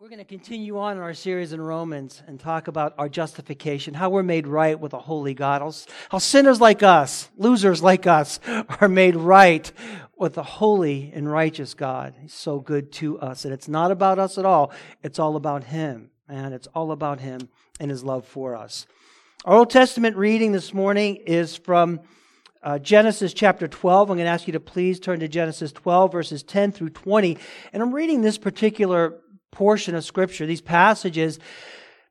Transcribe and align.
We're 0.00 0.08
going 0.08 0.16
to 0.20 0.24
continue 0.24 0.78
on 0.78 0.96
in 0.96 1.02
our 1.02 1.12
series 1.12 1.52
in 1.52 1.60
Romans 1.60 2.22
and 2.26 2.40
talk 2.40 2.68
about 2.68 2.94
our 2.96 3.06
justification, 3.06 3.92
how 3.92 4.08
we're 4.08 4.22
made 4.22 4.46
right 4.46 4.80
with 4.80 4.94
a 4.94 4.98
holy 4.98 5.34
God, 5.34 5.60
how 6.08 6.16
sinners 6.16 6.58
like 6.58 6.82
us, 6.82 7.28
losers 7.36 7.82
like 7.82 8.06
us, 8.06 8.40
are 8.80 8.88
made 8.88 9.14
right 9.14 9.70
with 10.16 10.38
a 10.38 10.42
holy 10.42 11.12
and 11.14 11.30
righteous 11.30 11.74
God. 11.74 12.14
He's 12.18 12.32
so 12.32 12.60
good 12.60 12.92
to 12.92 13.20
us. 13.20 13.44
And 13.44 13.52
it's 13.52 13.68
not 13.68 13.90
about 13.90 14.18
us 14.18 14.38
at 14.38 14.46
all, 14.46 14.72
it's 15.02 15.18
all 15.18 15.36
about 15.36 15.64
Him. 15.64 16.08
And 16.26 16.54
it's 16.54 16.68
all 16.68 16.92
about 16.92 17.20
Him 17.20 17.50
and 17.78 17.90
His 17.90 18.02
love 18.02 18.24
for 18.24 18.56
us. 18.56 18.86
Our 19.44 19.58
Old 19.58 19.68
Testament 19.68 20.16
reading 20.16 20.52
this 20.52 20.72
morning 20.72 21.16
is 21.16 21.58
from 21.58 22.00
uh, 22.62 22.78
Genesis 22.78 23.34
chapter 23.34 23.68
12. 23.68 24.08
I'm 24.08 24.16
going 24.16 24.24
to 24.24 24.30
ask 24.30 24.46
you 24.46 24.54
to 24.54 24.60
please 24.60 24.98
turn 24.98 25.20
to 25.20 25.28
Genesis 25.28 25.72
12, 25.72 26.10
verses 26.10 26.42
10 26.42 26.72
through 26.72 26.90
20. 26.90 27.36
And 27.74 27.82
I'm 27.82 27.94
reading 27.94 28.22
this 28.22 28.38
particular 28.38 29.20
portion 29.50 29.94
of 29.94 30.04
Scripture, 30.04 30.46
these 30.46 30.60
passages, 30.60 31.38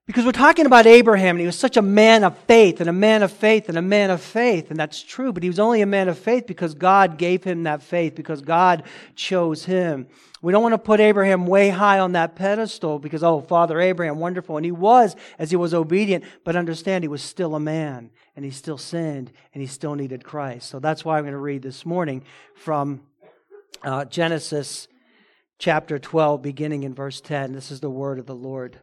because 0.05 0.25
we're 0.25 0.31
talking 0.31 0.65
about 0.65 0.87
Abraham, 0.87 1.35
and 1.35 1.41
he 1.41 1.45
was 1.45 1.59
such 1.59 1.77
a 1.77 1.83
man 1.83 2.23
of 2.23 2.35
faith, 2.39 2.79
and 2.79 2.89
a 2.89 2.93
man 2.93 3.21
of 3.21 3.31
faith, 3.31 3.69
and 3.69 3.77
a 3.77 3.81
man 3.81 4.09
of 4.09 4.19
faith, 4.19 4.71
and 4.71 4.79
that's 4.79 5.03
true, 5.03 5.31
but 5.31 5.43
he 5.43 5.49
was 5.49 5.59
only 5.59 5.81
a 5.81 5.85
man 5.85 6.09
of 6.09 6.17
faith 6.17 6.47
because 6.47 6.73
God 6.73 7.19
gave 7.19 7.43
him 7.43 7.61
that 7.63 7.83
faith, 7.83 8.15
because 8.15 8.41
God 8.41 8.83
chose 9.15 9.65
him. 9.65 10.07
We 10.41 10.51
don't 10.51 10.63
want 10.63 10.73
to 10.73 10.79
put 10.79 10.99
Abraham 10.99 11.45
way 11.45 11.69
high 11.69 11.99
on 11.99 12.13
that 12.13 12.35
pedestal 12.35 12.97
because, 12.97 13.23
oh, 13.23 13.41
Father 13.41 13.79
Abraham, 13.79 14.17
wonderful. 14.17 14.57
And 14.57 14.65
he 14.65 14.71
was 14.71 15.15
as 15.37 15.51
he 15.51 15.57
was 15.57 15.73
obedient, 15.73 16.23
but 16.43 16.55
understand 16.55 17.03
he 17.03 17.07
was 17.07 17.21
still 17.21 17.53
a 17.55 17.59
man, 17.59 18.09
and 18.35 18.43
he 18.43 18.49
still 18.49 18.79
sinned, 18.79 19.31
and 19.53 19.61
he 19.61 19.67
still 19.67 19.93
needed 19.93 20.23
Christ. 20.23 20.69
So 20.69 20.79
that's 20.79 21.05
why 21.05 21.17
I'm 21.17 21.23
going 21.23 21.33
to 21.33 21.37
read 21.37 21.61
this 21.61 21.85
morning 21.85 22.23
from 22.55 23.01
uh, 23.83 24.05
Genesis 24.05 24.87
chapter 25.59 25.99
12, 25.99 26.41
beginning 26.41 26.83
in 26.83 26.95
verse 26.95 27.19
10. 27.19 27.51
This 27.51 27.69
is 27.69 27.81
the 27.81 27.89
word 27.89 28.17
of 28.17 28.25
the 28.25 28.35
Lord. 28.35 28.79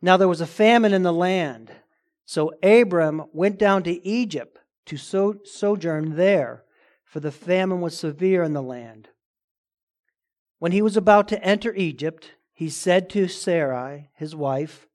Now 0.00 0.16
there 0.16 0.26
was 0.26 0.40
a 0.40 0.46
famine 0.46 0.94
in 0.94 1.02
the 1.02 1.12
land. 1.12 1.70
So 2.24 2.54
Abram 2.62 3.24
went 3.32 3.58
down 3.58 3.82
to 3.84 4.04
Egypt 4.06 4.58
to 4.86 4.96
so- 4.96 5.40
sojourn 5.44 6.16
there, 6.16 6.64
for 7.04 7.20
the 7.20 7.30
famine 7.30 7.80
was 7.80 7.96
severe 7.96 8.42
in 8.42 8.54
the 8.54 8.62
land. 8.62 9.10
When 10.58 10.72
he 10.72 10.82
was 10.82 10.96
about 10.96 11.28
to 11.28 11.44
enter 11.44 11.74
Egypt, 11.74 12.32
he 12.54 12.70
said 12.70 13.10
to 13.10 13.28
Sarai, 13.28 14.08
his 14.14 14.34
wife, 14.34 14.86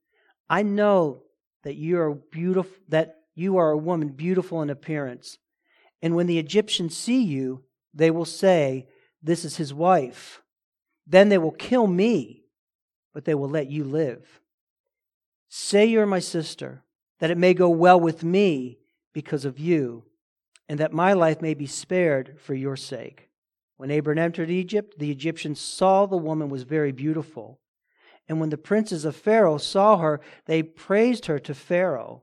I 0.50 0.62
know 0.62 1.22
that 1.62 1.76
you 1.76 2.00
are 2.00 2.14
beautiful 2.14 2.76
that 2.88 3.20
you 3.34 3.56
are 3.56 3.70
a 3.70 3.78
woman 3.78 4.08
beautiful 4.08 4.60
in 4.60 4.68
appearance. 4.68 5.38
And 6.02 6.16
when 6.16 6.26
the 6.26 6.38
Egyptians 6.38 6.96
see 6.96 7.22
you, 7.22 7.62
they 7.94 8.10
will 8.10 8.26
say, 8.26 8.88
This 9.22 9.44
is 9.44 9.56
his 9.56 9.72
wife. 9.72 10.41
Then 11.12 11.28
they 11.28 11.36
will 11.36 11.52
kill 11.52 11.86
me, 11.86 12.46
but 13.12 13.26
they 13.26 13.34
will 13.34 13.50
let 13.50 13.70
you 13.70 13.84
live. 13.84 14.40
Say 15.50 15.84
you're 15.84 16.06
my 16.06 16.20
sister, 16.20 16.84
that 17.20 17.30
it 17.30 17.36
may 17.36 17.52
go 17.52 17.68
well 17.68 18.00
with 18.00 18.24
me 18.24 18.78
because 19.12 19.44
of 19.44 19.58
you, 19.58 20.04
and 20.70 20.80
that 20.80 20.94
my 20.94 21.12
life 21.12 21.42
may 21.42 21.52
be 21.52 21.66
spared 21.66 22.40
for 22.40 22.54
your 22.54 22.76
sake. 22.76 23.28
When 23.76 23.90
Abram 23.90 24.16
entered 24.16 24.48
Egypt, 24.48 24.94
the 24.98 25.10
Egyptians 25.10 25.60
saw 25.60 26.06
the 26.06 26.16
woman 26.16 26.48
was 26.48 26.62
very 26.62 26.92
beautiful. 26.92 27.60
And 28.26 28.40
when 28.40 28.48
the 28.48 28.56
princes 28.56 29.04
of 29.04 29.14
Pharaoh 29.14 29.58
saw 29.58 29.98
her, 29.98 30.18
they 30.46 30.62
praised 30.62 31.26
her 31.26 31.38
to 31.40 31.54
Pharaoh. 31.54 32.22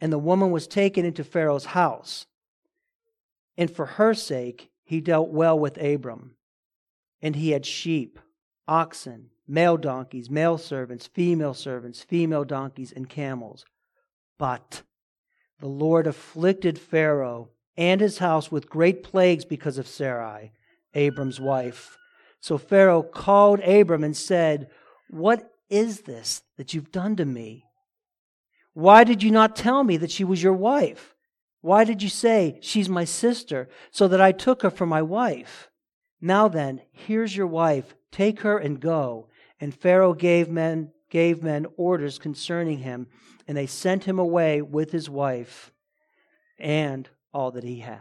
And 0.00 0.12
the 0.12 0.18
woman 0.18 0.50
was 0.50 0.66
taken 0.66 1.04
into 1.04 1.22
Pharaoh's 1.22 1.66
house. 1.66 2.26
And 3.56 3.70
for 3.70 3.86
her 3.86 4.14
sake, 4.14 4.70
he 4.82 5.00
dealt 5.00 5.28
well 5.28 5.56
with 5.56 5.80
Abram. 5.80 6.35
And 7.22 7.36
he 7.36 7.50
had 7.50 7.66
sheep, 7.66 8.18
oxen, 8.68 9.30
male 9.48 9.76
donkeys, 9.76 10.30
male 10.30 10.58
servants, 10.58 11.06
female 11.06 11.54
servants, 11.54 12.02
female 12.02 12.44
donkeys, 12.44 12.92
and 12.92 13.08
camels. 13.08 13.64
But 14.38 14.82
the 15.60 15.68
Lord 15.68 16.06
afflicted 16.06 16.78
Pharaoh 16.78 17.50
and 17.76 18.00
his 18.00 18.18
house 18.18 18.50
with 18.50 18.68
great 18.68 19.02
plagues 19.02 19.44
because 19.44 19.78
of 19.78 19.86
Sarai, 19.86 20.52
Abram's 20.94 21.40
wife. 21.40 21.96
So 22.40 22.58
Pharaoh 22.58 23.02
called 23.02 23.60
Abram 23.60 24.04
and 24.04 24.16
said, 24.16 24.68
What 25.08 25.50
is 25.68 26.02
this 26.02 26.42
that 26.56 26.74
you've 26.74 26.92
done 26.92 27.16
to 27.16 27.24
me? 27.24 27.64
Why 28.72 29.04
did 29.04 29.22
you 29.22 29.30
not 29.30 29.56
tell 29.56 29.84
me 29.84 29.96
that 29.96 30.10
she 30.10 30.24
was 30.24 30.42
your 30.42 30.52
wife? 30.52 31.14
Why 31.60 31.84
did 31.84 32.02
you 32.02 32.08
say, 32.08 32.58
She's 32.60 32.88
my 32.88 33.04
sister, 33.04 33.68
so 33.90 34.06
that 34.08 34.20
I 34.20 34.32
took 34.32 34.62
her 34.62 34.70
for 34.70 34.86
my 34.86 35.02
wife? 35.02 35.70
Now 36.20 36.48
then, 36.48 36.80
here's 36.92 37.36
your 37.36 37.46
wife. 37.46 37.94
Take 38.10 38.40
her 38.40 38.58
and 38.58 38.80
go. 38.80 39.28
And 39.60 39.74
Pharaoh 39.74 40.14
gave 40.14 40.48
men, 40.48 40.92
gave 41.10 41.42
men 41.42 41.66
orders 41.76 42.18
concerning 42.18 42.78
him, 42.78 43.06
and 43.46 43.56
they 43.56 43.66
sent 43.66 44.04
him 44.04 44.18
away 44.18 44.62
with 44.62 44.92
his 44.92 45.08
wife 45.08 45.72
and 46.58 47.08
all 47.32 47.50
that 47.52 47.64
he 47.64 47.80
had. 47.80 48.00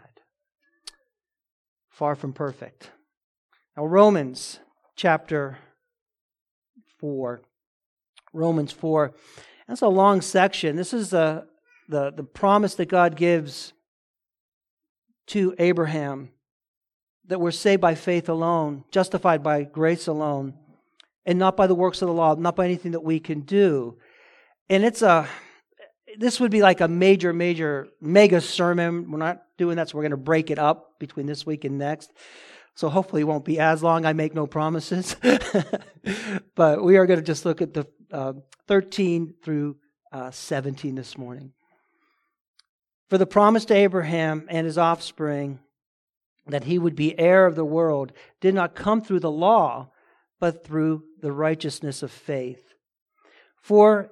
Far 1.89 2.15
from 2.15 2.33
perfect. 2.33 2.91
Now, 3.77 3.85
Romans 3.85 4.59
chapter 4.95 5.57
4. 6.99 7.41
Romans 8.33 8.71
4. 8.71 9.13
That's 9.67 9.81
a 9.81 9.87
long 9.87 10.21
section. 10.21 10.75
This 10.75 10.93
is 10.93 11.09
the, 11.09 11.47
the, 11.89 12.11
the 12.11 12.23
promise 12.23 12.75
that 12.75 12.89
God 12.89 13.15
gives 13.15 13.73
to 15.27 15.55
Abraham 15.57 16.29
that 17.27 17.39
we're 17.39 17.51
saved 17.51 17.81
by 17.81 17.95
faith 17.95 18.29
alone, 18.29 18.83
justified 18.91 19.43
by 19.43 19.63
grace 19.63 20.07
alone, 20.07 20.53
and 21.25 21.39
not 21.39 21.57
by 21.57 21.67
the 21.67 21.75
works 21.75 22.01
of 22.01 22.07
the 22.07 22.13
law, 22.13 22.35
not 22.35 22.55
by 22.55 22.65
anything 22.65 22.91
that 22.91 23.03
we 23.03 23.19
can 23.19 23.41
do. 23.41 23.97
And 24.69 24.83
it's 24.83 25.01
a, 25.01 25.27
this 26.17 26.39
would 26.39 26.51
be 26.51 26.61
like 26.61 26.81
a 26.81 26.87
major, 26.87 27.33
major, 27.33 27.87
mega 27.99 28.41
sermon. 28.41 29.11
We're 29.11 29.17
not 29.17 29.43
doing 29.57 29.77
that, 29.77 29.89
so 29.89 29.97
we're 29.97 30.03
going 30.03 30.11
to 30.11 30.17
break 30.17 30.51
it 30.51 30.59
up 30.59 30.99
between 30.99 31.25
this 31.25 31.45
week 31.45 31.65
and 31.65 31.77
next. 31.77 32.11
So 32.75 32.89
hopefully 32.89 33.21
it 33.21 33.25
won't 33.25 33.45
be 33.45 33.59
as 33.59 33.81
long. 33.81 34.05
I 34.05 34.13
make 34.13 34.35
no 34.35 34.47
promises. 34.47 35.15
but 36.55 36.83
we 36.83 36.97
are 36.97 37.05
going 37.05 37.19
to 37.19 37.25
just 37.25 37.45
look 37.45 37.61
at 37.61 37.73
the 37.73 37.87
uh, 38.11 38.33
13 38.67 39.35
through 39.43 39.77
uh, 40.11 40.31
17 40.31 40.95
this 40.95 41.17
morning. 41.17 41.53
For 43.09 43.17
the 43.17 43.25
promise 43.25 43.65
to 43.65 43.75
Abraham 43.75 44.45
and 44.49 44.65
his 44.65 44.77
offspring 44.77 45.59
that 46.47 46.65
he 46.65 46.77
would 46.77 46.95
be 46.95 47.17
heir 47.19 47.45
of 47.45 47.55
the 47.55 47.65
world 47.65 48.11
did 48.39 48.53
not 48.53 48.75
come 48.75 49.01
through 49.01 49.19
the 49.19 49.31
law, 49.31 49.89
but 50.39 50.63
through 50.63 51.03
the 51.21 51.31
righteousness 51.31 52.03
of 52.03 52.11
faith. 52.11 52.73
For, 53.61 54.11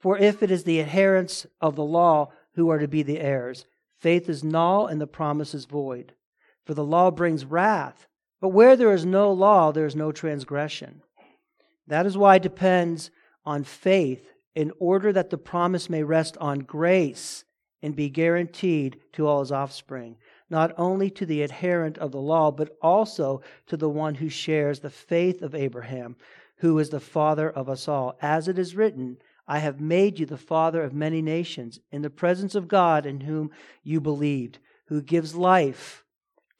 for 0.00 0.18
if 0.18 0.42
it 0.42 0.50
is 0.50 0.64
the 0.64 0.80
adherents 0.80 1.46
of 1.60 1.76
the 1.76 1.84
law 1.84 2.32
who 2.54 2.68
are 2.70 2.78
to 2.78 2.88
be 2.88 3.02
the 3.02 3.20
heirs, 3.20 3.66
faith 4.00 4.28
is 4.28 4.42
null 4.42 4.86
and 4.86 5.00
the 5.00 5.06
promise 5.06 5.54
is 5.54 5.66
void. 5.66 6.14
For 6.64 6.74
the 6.74 6.84
law 6.84 7.10
brings 7.10 7.44
wrath, 7.44 8.06
but 8.40 8.48
where 8.48 8.76
there 8.76 8.92
is 8.92 9.06
no 9.06 9.32
law, 9.32 9.72
there 9.72 9.86
is 9.86 9.96
no 9.96 10.10
transgression. 10.10 11.02
That 11.86 12.06
is 12.06 12.18
why 12.18 12.36
it 12.36 12.42
depends 12.42 13.10
on 13.44 13.64
faith 13.64 14.32
in 14.54 14.72
order 14.78 15.12
that 15.12 15.30
the 15.30 15.38
promise 15.38 15.88
may 15.88 16.02
rest 16.02 16.36
on 16.38 16.60
grace 16.60 17.44
and 17.80 17.94
be 17.94 18.10
guaranteed 18.10 18.98
to 19.12 19.26
all 19.26 19.40
his 19.40 19.52
offspring 19.52 20.16
not 20.50 20.72
only 20.78 21.10
to 21.10 21.26
the 21.26 21.42
adherent 21.42 21.98
of 21.98 22.12
the 22.12 22.20
law, 22.20 22.50
but 22.50 22.76
also 22.80 23.42
to 23.66 23.76
the 23.76 23.88
one 23.88 24.14
who 24.16 24.28
shares 24.28 24.80
the 24.80 24.90
faith 24.90 25.42
of 25.42 25.54
Abraham, 25.54 26.16
who 26.56 26.78
is 26.78 26.90
the 26.90 27.00
father 27.00 27.50
of 27.50 27.68
us 27.68 27.88
all. 27.88 28.16
As 28.20 28.48
it 28.48 28.58
is 28.58 28.76
written, 28.76 29.18
I 29.46 29.58
have 29.58 29.80
made 29.80 30.18
you 30.18 30.26
the 30.26 30.36
father 30.36 30.82
of 30.82 30.92
many 30.92 31.22
nations 31.22 31.80
in 31.90 32.02
the 32.02 32.10
presence 32.10 32.54
of 32.54 32.68
God 32.68 33.06
in 33.06 33.20
whom 33.20 33.50
you 33.82 34.00
believed, 34.00 34.58
who 34.86 35.00
gives 35.00 35.34
life 35.34 36.04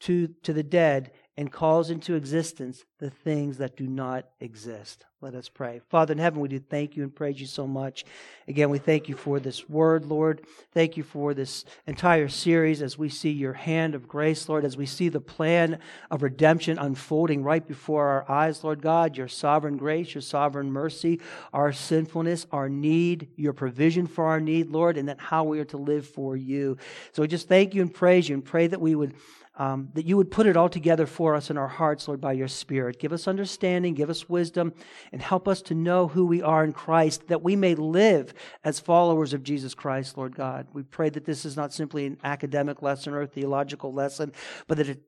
to, 0.01 0.27
to 0.43 0.53
the 0.53 0.63
dead 0.63 1.11
and 1.39 1.53
calls 1.53 1.89
into 1.89 2.15
existence 2.15 2.83
the 2.97 3.09
things 3.09 3.59
that 3.59 3.77
do 3.77 3.87
not 3.87 4.25
exist. 4.41 5.05
Let 5.21 5.35
us 5.35 5.47
pray. 5.47 5.79
Father 5.87 6.11
in 6.11 6.17
heaven, 6.17 6.41
we 6.41 6.49
do 6.49 6.59
thank 6.59 6.97
you 6.97 7.03
and 7.03 7.15
praise 7.15 7.39
you 7.39 7.47
so 7.47 7.65
much. 7.65 8.03
Again, 8.49 8.69
we 8.69 8.77
thank 8.77 9.07
you 9.07 9.15
for 9.15 9.39
this 9.39 9.69
word, 9.69 10.05
Lord. 10.05 10.41
Thank 10.73 10.97
you 10.97 11.03
for 11.03 11.33
this 11.33 11.63
entire 11.87 12.27
series 12.27 12.81
as 12.81 12.97
we 12.97 13.07
see 13.07 13.29
your 13.29 13.53
hand 13.53 13.95
of 13.95 14.05
grace, 14.05 14.49
Lord, 14.49 14.65
as 14.65 14.75
we 14.75 14.85
see 14.85 15.07
the 15.07 15.21
plan 15.21 15.79
of 16.11 16.23
redemption 16.23 16.77
unfolding 16.77 17.41
right 17.41 17.65
before 17.65 18.07
our 18.07 18.29
eyes, 18.29 18.61
Lord 18.61 18.81
God, 18.81 19.15
your 19.15 19.29
sovereign 19.29 19.77
grace, 19.77 20.13
your 20.13 20.21
sovereign 20.21 20.69
mercy, 20.69 21.21
our 21.53 21.71
sinfulness, 21.71 22.47
our 22.51 22.67
need, 22.67 23.29
your 23.37 23.53
provision 23.53 24.07
for 24.07 24.25
our 24.25 24.41
need, 24.41 24.71
Lord, 24.71 24.97
and 24.97 25.07
then 25.07 25.17
how 25.17 25.45
we 25.45 25.61
are 25.61 25.65
to 25.65 25.77
live 25.77 26.05
for 26.05 26.35
you. 26.35 26.77
So 27.13 27.21
we 27.21 27.29
just 27.29 27.47
thank 27.47 27.73
you 27.73 27.81
and 27.81 27.93
praise 27.93 28.27
you 28.27 28.35
and 28.35 28.43
pray 28.43 28.67
that 28.67 28.81
we 28.81 28.93
would 28.93 29.13
um, 29.59 29.89
that 29.93 30.05
you 30.05 30.15
would 30.15 30.31
put 30.31 30.47
it 30.47 30.55
all 30.55 30.69
together 30.69 31.05
for 31.05 31.35
us 31.35 31.49
in 31.49 31.57
our 31.57 31.67
hearts, 31.67 32.07
Lord, 32.07 32.21
by 32.21 32.31
your 32.31 32.47
Spirit. 32.47 32.97
Give 32.97 33.11
us 33.11 33.27
understanding, 33.27 33.93
give 33.93 34.09
us 34.09 34.29
wisdom, 34.29 34.73
and 35.11 35.21
help 35.21 35.49
us 35.49 35.61
to 35.63 35.75
know 35.75 36.07
who 36.07 36.25
we 36.25 36.41
are 36.41 36.63
in 36.63 36.71
Christ, 36.71 37.27
that 37.27 37.43
we 37.43 37.57
may 37.57 37.75
live 37.75 38.33
as 38.63 38.79
followers 38.79 39.33
of 39.33 39.43
Jesus 39.43 39.75
Christ, 39.75 40.17
Lord 40.17 40.33
God. 40.33 40.67
We 40.71 40.83
pray 40.83 41.09
that 41.09 41.25
this 41.25 41.43
is 41.43 41.57
not 41.57 41.73
simply 41.73 42.05
an 42.05 42.17
academic 42.23 42.81
lesson 42.81 43.13
or 43.13 43.21
a 43.21 43.27
theological 43.27 43.93
lesson, 43.93 44.31
but 44.67 44.77
that 44.77 44.87
it, 44.87 45.01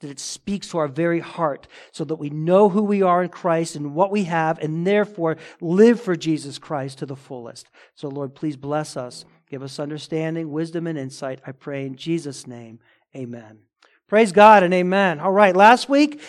that 0.00 0.10
it 0.10 0.18
speaks 0.18 0.68
to 0.70 0.78
our 0.78 0.88
very 0.88 1.20
heart 1.20 1.68
so 1.92 2.02
that 2.04 2.16
we 2.16 2.28
know 2.28 2.68
who 2.68 2.82
we 2.82 3.02
are 3.02 3.22
in 3.22 3.28
Christ 3.28 3.76
and 3.76 3.94
what 3.94 4.10
we 4.10 4.24
have, 4.24 4.58
and 4.58 4.84
therefore 4.84 5.36
live 5.60 6.00
for 6.00 6.16
Jesus 6.16 6.58
Christ 6.58 6.98
to 6.98 7.06
the 7.06 7.14
fullest. 7.14 7.70
So, 7.94 8.08
Lord, 8.08 8.34
please 8.34 8.56
bless 8.56 8.96
us. 8.96 9.24
Give 9.48 9.62
us 9.62 9.78
understanding, 9.78 10.50
wisdom, 10.50 10.88
and 10.88 10.98
insight. 10.98 11.40
I 11.46 11.52
pray 11.52 11.86
in 11.86 11.94
Jesus' 11.94 12.48
name. 12.48 12.80
Amen. 13.14 13.60
Praise 14.12 14.32
God 14.32 14.62
and 14.62 14.74
amen. 14.74 15.20
All 15.20 15.32
right, 15.32 15.56
last 15.56 15.88
week 15.88 16.20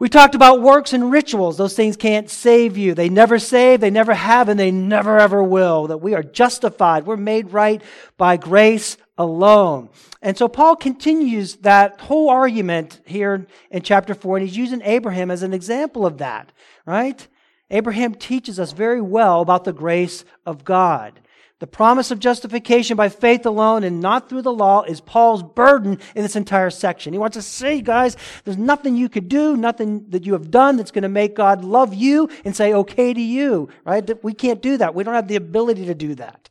we 0.00 0.08
talked 0.08 0.34
about 0.34 0.62
works 0.62 0.92
and 0.92 1.12
rituals. 1.12 1.56
Those 1.56 1.76
things 1.76 1.96
can't 1.96 2.28
save 2.28 2.76
you. 2.76 2.92
They 2.92 3.08
never 3.08 3.38
save, 3.38 3.78
they 3.78 3.88
never 3.88 4.14
have, 4.14 4.48
and 4.48 4.58
they 4.58 4.72
never 4.72 5.16
ever 5.16 5.40
will. 5.40 5.86
That 5.86 5.98
we 5.98 6.14
are 6.14 6.24
justified. 6.24 7.06
We're 7.06 7.16
made 7.16 7.52
right 7.52 7.80
by 8.16 8.36
grace 8.36 8.96
alone. 9.16 9.90
And 10.20 10.36
so 10.36 10.48
Paul 10.48 10.74
continues 10.74 11.54
that 11.58 12.00
whole 12.00 12.30
argument 12.30 13.00
here 13.06 13.46
in 13.70 13.82
chapter 13.82 14.12
4, 14.12 14.38
and 14.38 14.48
he's 14.48 14.56
using 14.56 14.82
Abraham 14.82 15.30
as 15.30 15.44
an 15.44 15.54
example 15.54 16.04
of 16.04 16.18
that, 16.18 16.50
right? 16.84 17.28
Abraham 17.70 18.16
teaches 18.16 18.58
us 18.58 18.72
very 18.72 19.00
well 19.00 19.40
about 19.40 19.62
the 19.62 19.72
grace 19.72 20.24
of 20.44 20.64
God. 20.64 21.20
The 21.60 21.66
promise 21.66 22.10
of 22.10 22.18
justification 22.18 22.96
by 22.96 23.10
faith 23.10 23.44
alone 23.44 23.84
and 23.84 24.00
not 24.00 24.30
through 24.30 24.40
the 24.40 24.52
law 24.52 24.82
is 24.82 25.02
Paul's 25.02 25.42
burden 25.42 25.98
in 26.14 26.22
this 26.22 26.34
entire 26.34 26.70
section. 26.70 27.12
He 27.12 27.18
wants 27.18 27.36
to 27.36 27.42
say, 27.42 27.82
guys, 27.82 28.16
there's 28.44 28.56
nothing 28.56 28.96
you 28.96 29.10
could 29.10 29.28
do, 29.28 29.58
nothing 29.58 30.06
that 30.08 30.24
you 30.24 30.32
have 30.32 30.50
done 30.50 30.78
that's 30.78 30.90
going 30.90 31.02
to 31.02 31.10
make 31.10 31.36
God 31.36 31.62
love 31.62 31.92
you 31.92 32.30
and 32.46 32.56
say 32.56 32.72
okay 32.72 33.12
to 33.12 33.20
you, 33.20 33.68
right? 33.84 34.24
We 34.24 34.32
can't 34.32 34.62
do 34.62 34.78
that. 34.78 34.94
We 34.94 35.04
don't 35.04 35.14
have 35.14 35.28
the 35.28 35.36
ability 35.36 35.84
to 35.84 35.94
do 35.94 36.14
that. 36.14 36.48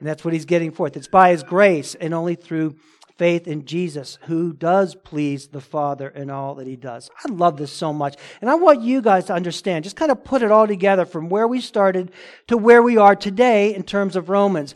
And 0.00 0.08
that's 0.08 0.24
what 0.24 0.34
he's 0.34 0.44
getting 0.44 0.72
forth. 0.72 0.96
It's 0.96 1.08
by 1.08 1.30
his 1.30 1.44
grace 1.44 1.94
and 1.94 2.12
only 2.12 2.34
through 2.34 2.74
faith 3.18 3.46
in 3.46 3.66
Jesus, 3.66 4.18
who 4.22 4.52
does 4.52 4.94
please 4.94 5.48
the 5.48 5.60
Father 5.60 6.08
in 6.08 6.30
all 6.30 6.54
that 6.54 6.66
he 6.66 6.76
does. 6.76 7.10
I 7.24 7.30
love 7.30 7.56
this 7.56 7.72
so 7.72 7.92
much. 7.92 8.16
And 8.40 8.48
I 8.48 8.54
want 8.54 8.80
you 8.80 9.02
guys 9.02 9.26
to 9.26 9.34
understand, 9.34 9.84
just 9.84 9.96
kind 9.96 10.12
of 10.12 10.24
put 10.24 10.42
it 10.42 10.50
all 10.50 10.66
together 10.66 11.04
from 11.04 11.28
where 11.28 11.48
we 11.48 11.60
started 11.60 12.12
to 12.46 12.56
where 12.56 12.82
we 12.82 12.96
are 12.96 13.16
today 13.16 13.74
in 13.74 13.82
terms 13.82 14.16
of 14.16 14.28
Romans. 14.28 14.74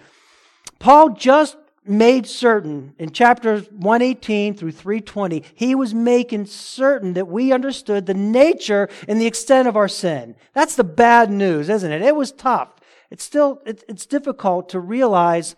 Paul 0.78 1.10
just 1.10 1.56
made 1.84 2.26
certain 2.26 2.94
in 2.98 3.10
chapters 3.10 3.68
118 3.70 4.56
through 4.56 4.72
320, 4.72 5.42
he 5.54 5.74
was 5.74 5.94
making 5.94 6.46
certain 6.46 7.14
that 7.14 7.26
we 7.26 7.52
understood 7.52 8.06
the 8.06 8.14
nature 8.14 8.88
and 9.08 9.20
the 9.20 9.26
extent 9.26 9.66
of 9.66 9.76
our 9.76 9.88
sin. 9.88 10.36
That's 10.52 10.76
the 10.76 10.84
bad 10.84 11.30
news, 11.30 11.68
isn't 11.68 11.90
it? 11.90 12.02
It 12.02 12.14
was 12.14 12.32
tough. 12.32 12.70
It's 13.10 13.24
still, 13.24 13.60
it's 13.66 14.06
difficult 14.06 14.68
to 14.70 14.80
realize 14.80 15.54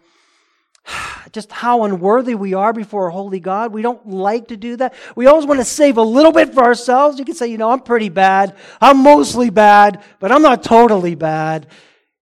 just 1.32 1.52
how 1.52 1.84
unworthy 1.84 2.34
we 2.34 2.54
are 2.54 2.72
before 2.72 3.08
a 3.08 3.12
holy 3.12 3.40
God. 3.40 3.72
We 3.72 3.82
don't 3.82 4.08
like 4.08 4.48
to 4.48 4.56
do 4.56 4.76
that. 4.76 4.94
We 5.16 5.26
always 5.26 5.46
want 5.46 5.60
to 5.60 5.64
save 5.64 5.96
a 5.96 6.02
little 6.02 6.32
bit 6.32 6.54
for 6.54 6.62
ourselves. 6.62 7.18
You 7.18 7.24
can 7.24 7.34
say, 7.34 7.48
you 7.48 7.58
know, 7.58 7.70
I'm 7.70 7.80
pretty 7.80 8.08
bad. 8.08 8.56
I'm 8.80 9.02
mostly 9.02 9.50
bad, 9.50 10.02
but 10.20 10.32
I'm 10.32 10.42
not 10.42 10.62
totally 10.62 11.14
bad 11.14 11.66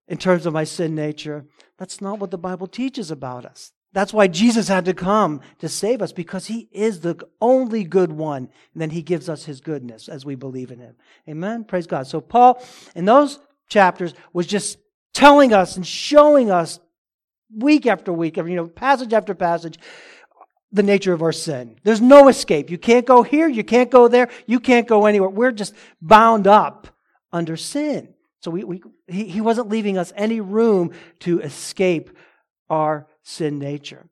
in 0.09 0.19
terms 0.19 0.47
of 0.47 0.53
my 0.53 0.65
sin 0.65 0.95
nature. 0.95 1.45
That's 1.79 2.01
not 2.01 2.19
what 2.19 2.31
the 2.31 2.39
Bible 2.39 2.67
teaches 2.67 3.11
about 3.11 3.45
us. 3.45 3.73
That's 3.95 4.13
why 4.13 4.27
Jesus 4.27 4.69
had 4.69 4.87
to 4.87 4.95
come 4.95 5.43
to 5.59 5.69
save 5.69 6.01
us 6.01 6.13
because 6.13 6.47
he 6.47 6.69
is 6.73 7.01
the 7.01 7.17
only 7.41 7.85
good 7.85 8.11
one. 8.11 8.49
And 8.73 8.81
then 8.81 8.91
he 8.91 9.03
gives 9.03 9.29
us 9.29 9.45
his 9.45 9.61
goodness 9.61 10.09
as 10.09 10.25
we 10.25 10.35
believe 10.35 10.71
in 10.71 10.79
him. 10.79 10.95
Amen. 11.29 11.65
Praise 11.65 11.87
God. 11.87 12.07
So 12.07 12.21
Paul 12.21 12.63
in 12.95 13.05
those 13.05 13.39
chapters 13.69 14.15
was 14.33 14.47
just 14.47 14.79
telling 15.13 15.53
us 15.53 15.77
and 15.77 15.87
showing 15.87 16.51
us 16.51 16.81
week 17.57 17.87
after 17.87 18.13
week, 18.13 18.37
you 18.37 18.57
know, 18.57 18.67
passage 18.67 19.13
after 19.13 19.35
passage, 19.35 19.79
the 20.73 20.83
nature 20.83 21.13
of 21.13 21.23
our 21.23 21.33
sin. 21.33 21.77
There's 21.85 22.01
no 22.01 22.29
escape. 22.29 22.71
You 22.71 22.79
can't 22.79 23.07
go 23.07 23.23
here, 23.23 23.49
you 23.49 23.63
can't 23.63 23.91
go 23.91 24.09
there, 24.09 24.29
you 24.47 24.59
can't 24.59 24.89
go 24.89 25.07
anywhere. 25.07 25.29
We're 25.29 25.53
just 25.53 25.75
bound 26.01 26.47
up 26.47 26.89
under 27.33 27.57
sin. 27.57 28.15
So 28.41 28.51
we, 28.51 28.65
we 28.65 28.83
he, 29.07 29.25
he 29.25 29.41
wasn't 29.41 29.69
leaving 29.69 29.99
us 29.99 30.13
any 30.17 30.41
room 30.41 30.93
to 31.21 31.41
escape 31.41 32.11
our 32.69 33.07
sin 33.23 33.59
nature. 33.59 34.09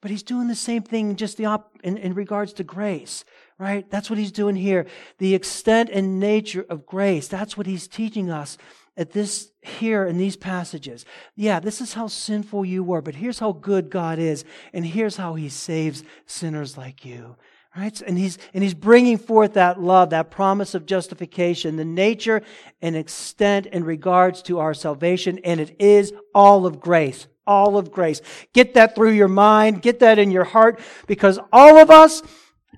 But 0.00 0.10
he's 0.10 0.22
doing 0.22 0.48
the 0.48 0.54
same 0.54 0.82
thing 0.82 1.16
just 1.16 1.36
the 1.36 1.46
op- 1.46 1.78
in, 1.82 1.96
in 1.98 2.14
regards 2.14 2.52
to 2.54 2.64
grace, 2.64 3.24
right? 3.58 3.90
That's 3.90 4.08
what 4.08 4.18
he's 4.18 4.32
doing 4.32 4.56
here. 4.56 4.86
The 5.18 5.34
extent 5.34 5.90
and 5.90 6.20
nature 6.20 6.64
of 6.68 6.86
grace. 6.86 7.28
That's 7.28 7.56
what 7.56 7.66
he's 7.66 7.88
teaching 7.88 8.30
us 8.30 8.56
at 9.00 9.12
this 9.12 9.50
here 9.62 10.04
in 10.04 10.18
these 10.18 10.36
passages. 10.36 11.06
Yeah, 11.34 11.58
this 11.58 11.80
is 11.80 11.94
how 11.94 12.06
sinful 12.06 12.66
you 12.66 12.84
were, 12.84 13.00
but 13.00 13.14
here's 13.14 13.38
how 13.38 13.52
good 13.52 13.88
God 13.88 14.18
is, 14.18 14.44
and 14.74 14.84
here's 14.84 15.16
how 15.16 15.34
he 15.34 15.48
saves 15.48 16.04
sinners 16.26 16.76
like 16.76 17.04
you. 17.04 17.36
Right? 17.74 17.98
And 18.02 18.18
he's, 18.18 18.36
and 18.52 18.62
he's 18.62 18.74
bringing 18.74 19.16
forth 19.16 19.54
that 19.54 19.80
love, 19.80 20.10
that 20.10 20.30
promise 20.30 20.74
of 20.74 20.86
justification, 20.86 21.76
the 21.76 21.84
nature 21.84 22.42
and 22.82 22.94
extent 22.94 23.66
in 23.66 23.84
regards 23.84 24.42
to 24.42 24.58
our 24.58 24.74
salvation, 24.74 25.38
and 25.44 25.60
it 25.60 25.76
is 25.78 26.12
all 26.34 26.66
of 26.66 26.78
grace. 26.78 27.26
All 27.46 27.78
of 27.78 27.90
grace. 27.90 28.20
Get 28.52 28.74
that 28.74 28.94
through 28.94 29.12
your 29.12 29.28
mind, 29.28 29.82
get 29.82 30.00
that 30.00 30.18
in 30.18 30.30
your 30.30 30.44
heart, 30.44 30.78
because 31.06 31.38
all 31.52 31.78
of 31.78 31.90
us, 31.90 32.22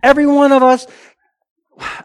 every 0.02 0.26
one 0.26 0.52
of 0.52 0.62
us, 0.62 0.86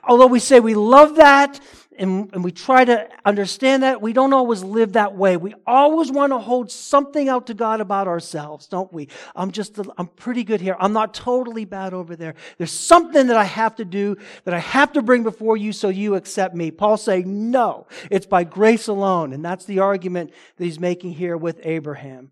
although 0.04 0.28
we 0.28 0.40
say 0.40 0.60
we 0.60 0.74
love 0.74 1.18
that, 1.18 1.60
and, 1.98 2.30
and 2.34 2.44
we 2.44 2.52
try 2.52 2.86
to 2.86 3.08
understand 3.26 3.84
that, 3.84 4.02
we 4.02 4.14
don't 4.14 4.34
always 4.34 4.64
live 4.64 4.94
that 4.94 5.16
way. 5.16 5.38
We 5.38 5.54
always 5.66 6.12
want 6.12 6.32
to 6.32 6.38
hold 6.38 6.72
something 6.72 7.30
out 7.30 7.48
to 7.48 7.54
God 7.54 7.82
about 7.82 8.08
ourselves, 8.08 8.68
don't 8.68 8.92
we? 8.94 9.08
I'm 9.36 9.52
just, 9.52 9.80
I'm 9.98 10.08
pretty 10.08 10.44
good 10.44 10.62
here. 10.62 10.76
I'm 10.80 10.94
not 10.94 11.14
totally 11.14 11.66
bad 11.66 11.94
over 11.94 12.16
there. 12.16 12.36
There's 12.58 12.72
something 12.72 13.28
that 13.28 13.38
I 13.38 13.44
have 13.44 13.76
to 13.78 13.86
do, 13.86 14.18
that 14.44 14.54
I 14.54 14.60
have 14.60 14.94
to 14.94 15.02
bring 15.02 15.24
before 15.24 15.58
you 15.58 15.74
so 15.74 15.90
you 15.90 16.16
accept 16.16 16.56
me. 16.56 16.72
Paul 16.72 16.98
saying, 16.98 17.52
no, 17.52 17.88
it's 18.10 18.26
by 18.26 18.44
grace 18.44 18.88
alone. 18.88 19.34
And 19.34 19.44
that's 19.44 19.66
the 19.66 19.80
argument 19.80 20.32
that 20.58 20.64
he's 20.64 20.80
making 20.80 21.12
here 21.12 21.38
with 21.38 21.60
Abraham. 21.64 22.32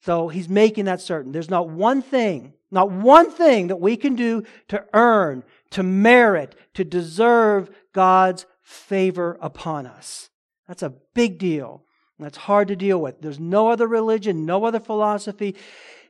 So 0.00 0.28
he's 0.28 0.48
making 0.48 0.86
that 0.86 1.00
certain. 1.00 1.32
There's 1.32 1.50
not 1.50 1.68
one 1.68 2.02
thing, 2.02 2.54
not 2.70 2.90
one 2.90 3.30
thing 3.30 3.68
that 3.68 3.80
we 3.80 3.96
can 3.96 4.16
do 4.16 4.42
to 4.68 4.84
earn, 4.94 5.44
to 5.70 5.82
merit, 5.82 6.56
to 6.74 6.84
deserve 6.84 7.70
God's 7.92 8.46
favor 8.62 9.38
upon 9.40 9.86
us. 9.86 10.30
That's 10.66 10.82
a 10.82 10.94
big 11.14 11.38
deal. 11.38 11.84
That's 12.18 12.38
hard 12.38 12.68
to 12.68 12.76
deal 12.76 13.00
with. 13.00 13.20
There's 13.20 13.40
no 13.40 13.68
other 13.68 13.88
religion, 13.88 14.46
no 14.46 14.64
other 14.64 14.80
philosophy 14.80 15.56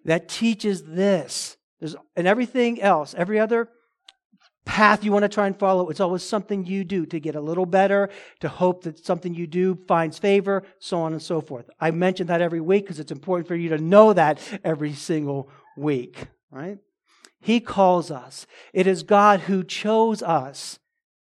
that 0.04 0.28
teaches 0.28 0.82
this. 0.82 1.56
There's, 1.81 1.96
and 2.16 2.26
everything 2.26 2.81
else, 2.81 3.14
every 3.16 3.40
other 3.40 3.70
path 4.64 5.04
you 5.04 5.10
want 5.10 5.25
to 5.25 5.28
try 5.28 5.46
and 5.46 5.58
follow, 5.58 5.88
it's 5.88 6.00
always 6.00 6.22
something 6.22 6.64
you 6.64 6.84
do 6.84 7.06
to 7.06 7.19
get 7.19 7.34
a 7.34 7.40
little 7.40 7.66
better, 7.66 8.10
to 8.40 8.49
hope 8.49 8.84
that 8.84 9.05
something 9.05 9.34
you 9.34 9.46
do 9.46 9.75
finds 9.88 10.19
favor, 10.19 10.62
so 10.78 11.00
on 11.00 11.12
and 11.12 11.22
so 11.22 11.40
forth. 11.40 11.69
I 11.81 11.91
mention 11.91 12.29
that 12.29 12.43
every 12.43 12.60
week 12.60 12.84
because 12.84 13.00
it's 13.00 13.12
important 13.12 13.48
for 13.48 13.56
you 13.56 13.70
to 13.70 13.79
know 13.79 14.12
that 14.12 14.38
every 14.62 14.93
single 14.93 15.50
week, 15.76 16.26
right? 16.50 16.79
He 17.41 17.58
calls 17.58 18.10
us. 18.10 18.46
It 18.72 18.86
is 18.86 19.03
God 19.03 19.41
who 19.41 19.65
chose 19.65 20.22
us 20.22 20.79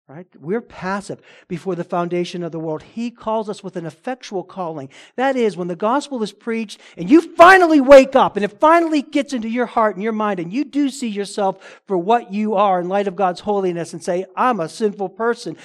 Right? 0.07 0.27
We're 0.39 0.61
passive 0.61 1.23
before 1.49 1.75
the 1.77 1.83
foundation 1.83 2.43
of 2.43 2.53
the 2.53 2.59
world. 2.59 2.83
He 2.83 3.11
calls 3.11 3.49
us 3.49 3.65
with 3.65 3.75
an 3.77 3.87
effectual 3.87 4.45
calling. 4.45 4.91
That 5.17 5.35
is, 5.35 5.57
when 5.57 5.69
the 5.69 5.77
gospel 5.77 6.23
is 6.23 6.31
preached 6.31 6.79
and 6.99 7.09
you 7.09 7.23
finally 7.35 7.81
wake 7.81 8.15
up 8.15 8.37
and 8.37 8.45
it 8.45 8.61
finally 8.61 9.01
gets 9.01 9.33
into 9.33 9.49
your 9.49 9.65
heart 9.65 9.97
and 9.97 10.03
your 10.03 10.13
mind 10.13 10.41
and 10.41 10.53
you 10.53 10.67
do 10.67 10.91
see 10.91 11.09
yourself 11.09 11.81
for 11.87 11.97
what 11.97 12.35
you 12.35 12.55
are 12.55 12.81
in 12.81 12.89
light 12.91 13.09
of 13.09 13.17
God's 13.17 13.41
holiness 13.41 13.95
and 13.95 14.05
say, 14.05 14.27
I'm 14.37 14.61
a 14.61 14.69
sinful 14.69 15.09
person. 15.09 15.57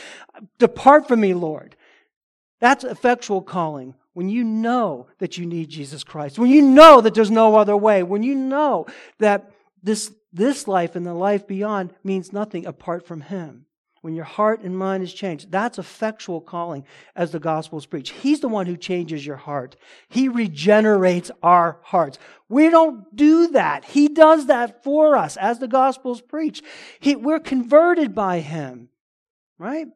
Depart 0.58 1.10
from 1.10 1.20
me, 1.20 1.34
Lord. 1.34 1.76
That's 2.62 2.86
effectual 2.86 3.42
calling. 3.42 3.94
When 4.14 4.30
you 4.30 4.46
know 4.46 5.08
that 5.18 5.38
you 5.38 5.46
need 5.46 5.68
Jesus 5.68 6.06
Christ, 6.06 6.40
when 6.40 6.50
you 6.50 6.62
know 6.62 7.02
that 7.02 7.14
there's 7.14 7.30
no 7.30 7.58
other 7.58 7.76
way, 7.76 8.04
when 8.04 8.24
you 8.24 8.36
know 8.36 8.86
that 9.18 9.52
this, 9.84 10.14
this 10.32 10.66
life 10.66 10.96
and 10.96 11.06
the 11.06 11.14
life 11.14 11.46
beyond 11.46 11.94
means 12.06 12.32
nothing 12.32 12.66
apart 12.66 13.06
from 13.06 13.20
Him 13.20 13.66
when 14.02 14.16
your 14.16 14.26
heart 14.26 14.62
and 14.62 14.78
mind 14.78 15.04
is 15.04 15.14
changed, 15.14 15.52
that's 15.52 15.78
effectual 15.78 16.42
calling 16.42 16.86
as 17.16 17.32
the 17.32 17.40
gospel 17.40 17.78
is 17.78 17.86
preached. 17.86 18.14
He's 18.14 18.40
the 18.40 18.48
one 18.48 18.66
who 18.66 18.78
changes 18.78 19.26
your 19.26 19.36
heart. 19.36 19.76
He 20.08 20.30
regenerates 20.30 21.32
our 21.44 21.80
hearts. 21.84 22.18
We 22.48 22.70
don't 22.70 23.16
do 23.16 23.48
that. 23.50 23.86
He 23.86 24.08
does 24.08 24.48
that 24.48 24.84
for 24.84 25.18
us 25.18 25.38
as 25.38 25.60
the 25.60 25.68
gospel 25.68 26.14
is 26.14 26.22
preached. 26.22 26.64
He, 27.00 27.16
we're 27.16 27.40
converted 27.40 28.16
by 28.16 28.40
Him, 28.40 28.90
right? 29.58 29.88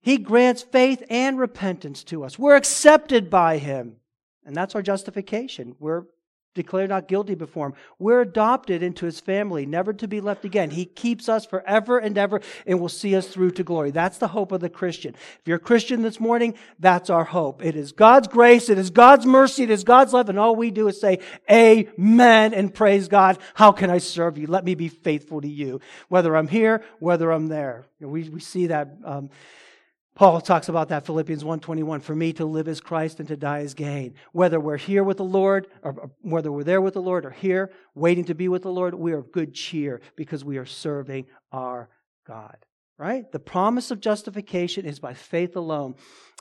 He 0.00 0.18
grants 0.18 0.62
faith 0.62 1.02
and 1.08 1.38
repentance 1.38 2.04
to 2.04 2.24
us. 2.24 2.38
We're 2.38 2.56
accepted 2.56 3.30
by 3.30 3.58
Him. 3.58 3.96
And 4.44 4.56
that's 4.56 4.74
our 4.74 4.82
justification. 4.82 5.74
We're 5.78 6.04
declared 6.54 6.90
not 6.90 7.08
guilty 7.08 7.34
before 7.34 7.68
him. 7.68 7.74
We're 7.98 8.22
adopted 8.22 8.82
into 8.82 9.06
his 9.06 9.20
family, 9.20 9.66
never 9.66 9.92
to 9.92 10.08
be 10.08 10.20
left 10.20 10.44
again. 10.44 10.70
He 10.70 10.84
keeps 10.84 11.28
us 11.28 11.46
forever 11.46 11.98
and 11.98 12.18
ever 12.18 12.40
and 12.66 12.80
will 12.80 12.88
see 12.88 13.14
us 13.14 13.28
through 13.28 13.52
to 13.52 13.64
glory. 13.64 13.90
That's 13.90 14.18
the 14.18 14.28
hope 14.28 14.52
of 14.52 14.60
the 14.60 14.68
Christian. 14.68 15.14
If 15.14 15.42
you're 15.46 15.58
a 15.58 15.60
Christian 15.60 16.02
this 16.02 16.18
morning, 16.18 16.54
that's 16.78 17.10
our 17.10 17.24
hope. 17.24 17.64
It 17.64 17.76
is 17.76 17.92
God's 17.92 18.28
grace, 18.28 18.68
it 18.68 18.78
is 18.78 18.90
God's 18.90 19.26
mercy, 19.26 19.62
it 19.62 19.70
is 19.70 19.84
God's 19.84 20.12
love, 20.12 20.28
and 20.28 20.38
all 20.38 20.56
we 20.56 20.70
do 20.70 20.88
is 20.88 21.00
say, 21.00 21.20
Amen, 21.50 22.54
and 22.54 22.74
praise 22.74 23.08
God. 23.08 23.38
How 23.54 23.72
can 23.72 23.90
I 23.90 23.98
serve 23.98 24.38
you? 24.38 24.46
Let 24.46 24.64
me 24.64 24.74
be 24.74 24.88
faithful 24.88 25.40
to 25.40 25.48
you, 25.48 25.80
whether 26.08 26.36
I'm 26.36 26.48
here, 26.48 26.82
whether 26.98 27.30
I'm 27.30 27.48
there. 27.48 27.86
We, 28.00 28.28
we 28.28 28.40
see 28.40 28.68
that. 28.68 28.96
Um, 29.04 29.30
Paul 30.18 30.40
talks 30.40 30.68
about 30.68 30.88
that 30.88 31.06
Philippians 31.06 31.44
1:21 31.44 32.00
for 32.00 32.12
me 32.12 32.32
to 32.32 32.44
live 32.44 32.66
as 32.66 32.80
Christ 32.80 33.20
and 33.20 33.28
to 33.28 33.36
die 33.36 33.60
as 33.60 33.72
gain. 33.72 34.14
Whether 34.32 34.58
we're 34.58 34.76
here 34.76 35.04
with 35.04 35.18
the 35.18 35.24
Lord 35.24 35.68
or 35.80 36.10
whether 36.22 36.50
we're 36.50 36.64
there 36.64 36.80
with 36.80 36.94
the 36.94 37.00
Lord 37.00 37.24
or 37.24 37.30
here 37.30 37.70
waiting 37.94 38.24
to 38.24 38.34
be 38.34 38.48
with 38.48 38.62
the 38.62 38.72
Lord, 38.72 38.94
we 38.94 39.12
are 39.12 39.18
of 39.18 39.30
good 39.30 39.54
cheer 39.54 40.00
because 40.16 40.44
we 40.44 40.58
are 40.58 40.66
serving 40.66 41.26
our 41.52 41.88
God. 42.26 42.56
Right? 42.98 43.30
The 43.30 43.38
promise 43.38 43.92
of 43.92 44.00
justification 44.00 44.84
is 44.84 44.98
by 44.98 45.14
faith 45.14 45.54
alone. 45.54 45.94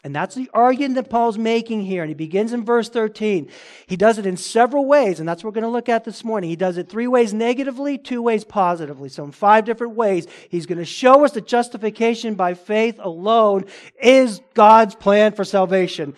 And 0.03 0.15
that's 0.15 0.35
the 0.35 0.49
argument 0.53 0.95
that 0.95 1.09
Paul's 1.09 1.37
making 1.37 1.81
here. 1.81 2.03
And 2.03 2.09
he 2.09 2.15
begins 2.15 2.53
in 2.53 2.63
verse 2.63 2.87
13. 2.87 3.49
He 3.87 3.95
does 3.95 4.17
it 4.17 4.25
in 4.25 4.37
several 4.37 4.85
ways, 4.85 5.19
and 5.19 5.27
that's 5.27 5.43
what 5.43 5.49
we're 5.49 5.61
going 5.61 5.69
to 5.69 5.75
look 5.75 5.89
at 5.89 6.03
this 6.03 6.23
morning. 6.23 6.49
He 6.49 6.55
does 6.55 6.77
it 6.77 6.87
three 6.87 7.07
ways 7.07 7.33
negatively, 7.33 7.97
two 7.97 8.21
ways 8.21 8.43
positively. 8.43 9.09
So 9.09 9.23
in 9.23 9.31
five 9.31 9.65
different 9.65 9.95
ways, 9.95 10.27
he's 10.49 10.65
going 10.65 10.77
to 10.77 10.85
show 10.85 11.25
us 11.25 11.31
that 11.31 11.47
justification 11.47 12.35
by 12.35 12.53
faith 12.53 12.99
alone 12.99 13.65
is 14.01 14.41
God's 14.53 14.95
plan 14.95 15.33
for 15.33 15.43
salvation. 15.43 16.15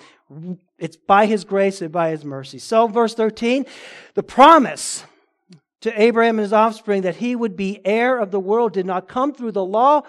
It's 0.78 0.98
by 0.98 1.26
his 1.26 1.44
grace 1.44 1.82
and 1.82 1.92
by 1.92 2.12
his 2.12 2.24
mercy. 2.24 2.60
So 2.60 2.88
verse 2.88 3.16
13, 3.16 3.66
the 4.14 4.24
promise 4.24 5.04
to 5.82 6.02
Abraham 6.02 6.38
and 6.38 6.44
his 6.44 6.54
offspring 6.54 7.04
that 7.04 7.18
he 7.18 7.36
would 7.36 7.56
be 7.56 7.82
heir 7.86 8.18
of 8.18 8.32
the 8.32 8.40
world 8.40 8.74
did 8.74 8.86
not 8.86 9.08
come 9.08 9.34
through 9.34 9.54
the 9.54 9.64
law, 9.64 10.02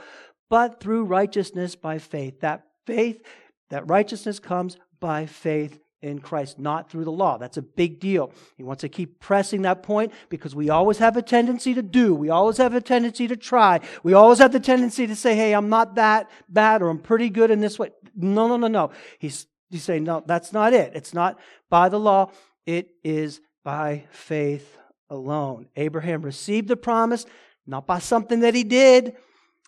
but 0.49 0.81
through 0.81 1.05
righteousness 1.05 1.77
by 1.77 1.99
faith. 1.99 2.41
That 2.41 2.65
faith 2.87 3.23
that 3.71 3.89
righteousness 3.89 4.41
comes 4.41 4.77
by 4.99 5.27
faith 5.27 5.79
in 6.03 6.19
Christ, 6.19 6.59
not 6.59 6.91
through 6.91 7.05
the 7.05 7.12
law. 7.12 7.39
That's 7.39 7.57
a 7.57 7.62
big 7.62 8.00
deal. 8.00 8.33
He 8.57 8.62
wants 8.62 8.81
to 8.81 8.89
keep 8.89 9.21
pressing 9.21 9.62
that 9.62 9.83
point 9.83 10.12
because 10.29 10.55
we 10.55 10.71
always 10.71 10.99
have 10.99 11.17
a 11.17 11.23
tendency 11.23 11.75
to 11.75 11.83
do. 11.83 12.15
We 12.15 12.31
always 12.31 12.57
have 12.57 12.75
a 12.75 12.81
tendency 12.81 13.29
to 13.29 13.37
try. 13.37 13.81
We 14.03 14.15
always 14.15 14.39
have 14.39 14.53
the 14.53 14.61
tendency 14.61 15.07
to 15.07 15.15
say, 15.15 15.37
hey, 15.37 15.55
I'm 15.55 15.69
not 15.69 15.97
that 15.97 16.31
bad 16.49 16.83
or 16.83 16.89
I'm 16.89 16.99
pretty 16.99 17.29
good 17.29 17.50
in 17.50 17.61
this 17.61 17.79
way. 17.79 17.91
No, 18.17 18.49
no, 18.49 18.57
no, 18.57 18.69
no. 18.69 18.91
He's, 19.19 19.47
he's 19.69 19.85
saying, 19.85 20.05
no, 20.05 20.25
that's 20.27 20.53
not 20.53 20.73
it. 20.73 20.93
It's 20.95 21.12
not 21.12 21.39
by 21.69 21.91
the 21.91 22.00
law. 22.00 22.31
It 22.67 22.91
is 23.05 23.41
by 23.62 24.05
faith 24.11 24.80
alone. 25.11 25.67
Abraham 25.76 26.23
received 26.23 26.69
the 26.69 26.76
promise, 26.76 27.26
not 27.67 27.87
by 27.87 27.99
something 27.99 28.40
that 28.40 28.55
he 28.55 28.64
did, 28.64 29.17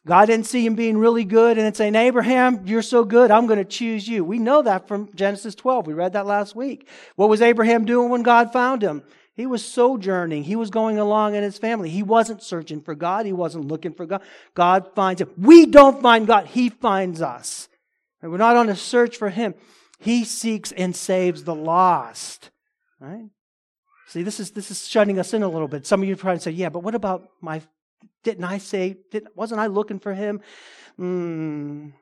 God 0.04 0.26
didn't 0.26 0.46
see 0.46 0.66
him 0.66 0.74
being 0.74 0.98
really 0.98 1.24
good 1.24 1.58
and 1.58 1.76
saying, 1.76 1.94
Abraham, 1.94 2.66
you're 2.66 2.82
so 2.82 3.04
good, 3.04 3.30
I'm 3.30 3.46
going 3.46 3.60
to 3.60 3.64
choose 3.64 4.08
you. 4.08 4.24
We 4.24 4.38
know 4.38 4.62
that 4.62 4.88
from 4.88 5.14
Genesis 5.14 5.54
12. 5.54 5.86
We 5.86 5.92
read 5.92 6.14
that 6.14 6.26
last 6.26 6.56
week. 6.56 6.88
What 7.14 7.28
was 7.28 7.40
Abraham 7.40 7.84
doing 7.84 8.08
when 8.08 8.22
God 8.22 8.52
found 8.52 8.82
him? 8.82 9.04
He 9.34 9.46
was 9.46 9.64
sojourning. 9.64 10.42
He 10.44 10.56
was 10.56 10.70
going 10.70 10.98
along 10.98 11.36
in 11.36 11.42
his 11.42 11.56
family. 11.56 11.88
He 11.88 12.02
wasn't 12.02 12.42
searching 12.42 12.82
for 12.82 12.94
God. 12.94 13.26
He 13.26 13.32
wasn't 13.32 13.68
looking 13.68 13.94
for 13.94 14.04
God. 14.04 14.22
God 14.54 14.90
finds 14.94 15.22
him. 15.22 15.30
We 15.38 15.66
don't 15.66 16.02
find 16.02 16.26
God. 16.26 16.46
He 16.48 16.68
finds 16.68 17.22
us. 17.22 17.68
And 18.20 18.30
we're 18.30 18.38
not 18.38 18.56
on 18.56 18.68
a 18.68 18.76
search 18.76 19.16
for 19.16 19.30
him. 19.30 19.54
He 19.98 20.24
seeks 20.24 20.72
and 20.72 20.94
saves 20.94 21.44
the 21.44 21.54
lost. 21.54 22.50
Right? 22.98 23.30
See, 24.12 24.22
this 24.22 24.38
is, 24.40 24.50
this 24.50 24.70
is 24.70 24.86
shutting 24.86 25.18
us 25.18 25.32
in 25.32 25.42
a 25.42 25.48
little 25.48 25.68
bit. 25.68 25.86
Some 25.86 26.02
of 26.02 26.06
you 26.06 26.16
probably 26.16 26.40
say, 26.40 26.50
yeah, 26.50 26.68
but 26.68 26.80
what 26.80 26.94
about 26.94 27.30
my 27.40 27.62
didn't 28.22 28.44
I 28.44 28.58
say, 28.58 28.98
didn't, 29.10 29.34
wasn't 29.34 29.58
I 29.62 29.68
looking 29.68 29.98
for 29.98 30.12
him? 30.12 30.42
Mm. 31.00 31.94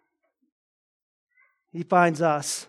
He 1.73 1.85
finds 1.85 2.21
us. 2.21 2.67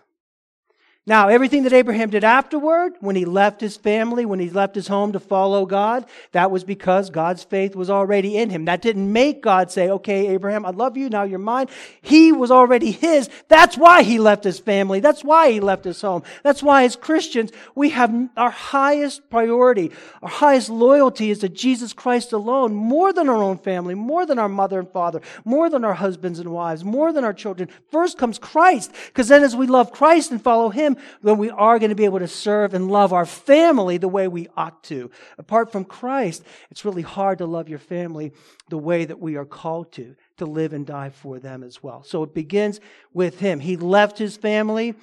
Now, 1.04 1.26
everything 1.26 1.64
that 1.64 1.72
Abraham 1.72 2.10
did 2.10 2.22
afterward, 2.22 2.92
when 3.00 3.16
he 3.16 3.24
left 3.24 3.60
his 3.60 3.76
family, 3.76 4.24
when 4.24 4.38
he 4.38 4.50
left 4.50 4.76
his 4.76 4.86
home 4.86 5.10
to 5.14 5.18
follow 5.18 5.66
God, 5.66 6.06
that 6.30 6.52
was 6.52 6.62
because 6.62 7.10
God's 7.10 7.42
faith 7.42 7.74
was 7.74 7.90
already 7.90 8.36
in 8.36 8.50
him. 8.50 8.66
That 8.66 8.82
didn't 8.82 9.12
make 9.12 9.42
God 9.42 9.72
say, 9.72 9.90
okay, 9.90 10.28
Abraham, 10.28 10.64
I 10.64 10.70
love 10.70 10.96
you, 10.96 11.08
now 11.08 11.24
you're 11.24 11.40
mine. 11.40 11.66
He 12.02 12.30
was 12.30 12.52
already 12.52 12.92
his. 12.92 13.28
That's 13.48 13.76
why 13.76 14.04
he 14.04 14.20
left 14.20 14.44
his 14.44 14.60
family. 14.60 15.00
That's 15.00 15.24
why 15.24 15.50
he 15.50 15.58
left 15.58 15.84
his 15.84 16.00
home. 16.00 16.22
That's 16.44 16.62
why 16.62 16.84
as 16.84 16.94
Christians, 16.94 17.50
we 17.74 17.90
have 17.90 18.14
our 18.36 18.50
highest 18.50 19.28
priority, 19.28 19.90
our 20.22 20.28
highest 20.28 20.70
loyalty 20.70 21.32
is 21.32 21.40
to 21.40 21.48
Jesus 21.48 21.92
Christ 21.92 22.32
alone, 22.32 22.74
more 22.74 23.12
than 23.12 23.28
our 23.28 23.42
own 23.42 23.58
family, 23.58 23.96
more 23.96 24.24
than 24.24 24.38
our 24.38 24.48
mother 24.48 24.78
and 24.78 24.88
father, 24.88 25.20
more 25.44 25.68
than 25.68 25.84
our 25.84 25.94
husbands 25.94 26.38
and 26.38 26.52
wives, 26.52 26.84
more 26.84 27.12
than 27.12 27.24
our 27.24 27.34
children. 27.34 27.68
First 27.90 28.18
comes 28.18 28.38
Christ, 28.38 28.92
because 29.06 29.26
then 29.26 29.42
as 29.42 29.56
we 29.56 29.66
love 29.66 29.90
Christ 29.90 30.30
and 30.30 30.40
follow 30.40 30.68
him, 30.68 30.91
then 31.22 31.38
we 31.38 31.50
are 31.50 31.78
going 31.78 31.90
to 31.90 31.96
be 31.96 32.04
able 32.04 32.18
to 32.18 32.28
serve 32.28 32.74
and 32.74 32.90
love 32.90 33.12
our 33.12 33.26
family 33.26 33.98
the 33.98 34.08
way 34.08 34.28
we 34.28 34.48
ought 34.56 34.82
to. 34.84 35.10
Apart 35.38 35.72
from 35.72 35.84
Christ, 35.84 36.44
it's 36.70 36.84
really 36.84 37.02
hard 37.02 37.38
to 37.38 37.46
love 37.46 37.68
your 37.68 37.78
family 37.78 38.32
the 38.68 38.78
way 38.78 39.04
that 39.04 39.20
we 39.20 39.36
are 39.36 39.44
called 39.44 39.92
to, 39.92 40.16
to 40.38 40.46
live 40.46 40.72
and 40.72 40.86
die 40.86 41.10
for 41.10 41.38
them 41.38 41.62
as 41.62 41.82
well. 41.82 42.02
So 42.02 42.22
it 42.22 42.34
begins 42.34 42.80
with 43.12 43.40
him. 43.40 43.60
He 43.60 43.76
left 43.76 44.18
his 44.18 44.36
family 44.36 44.94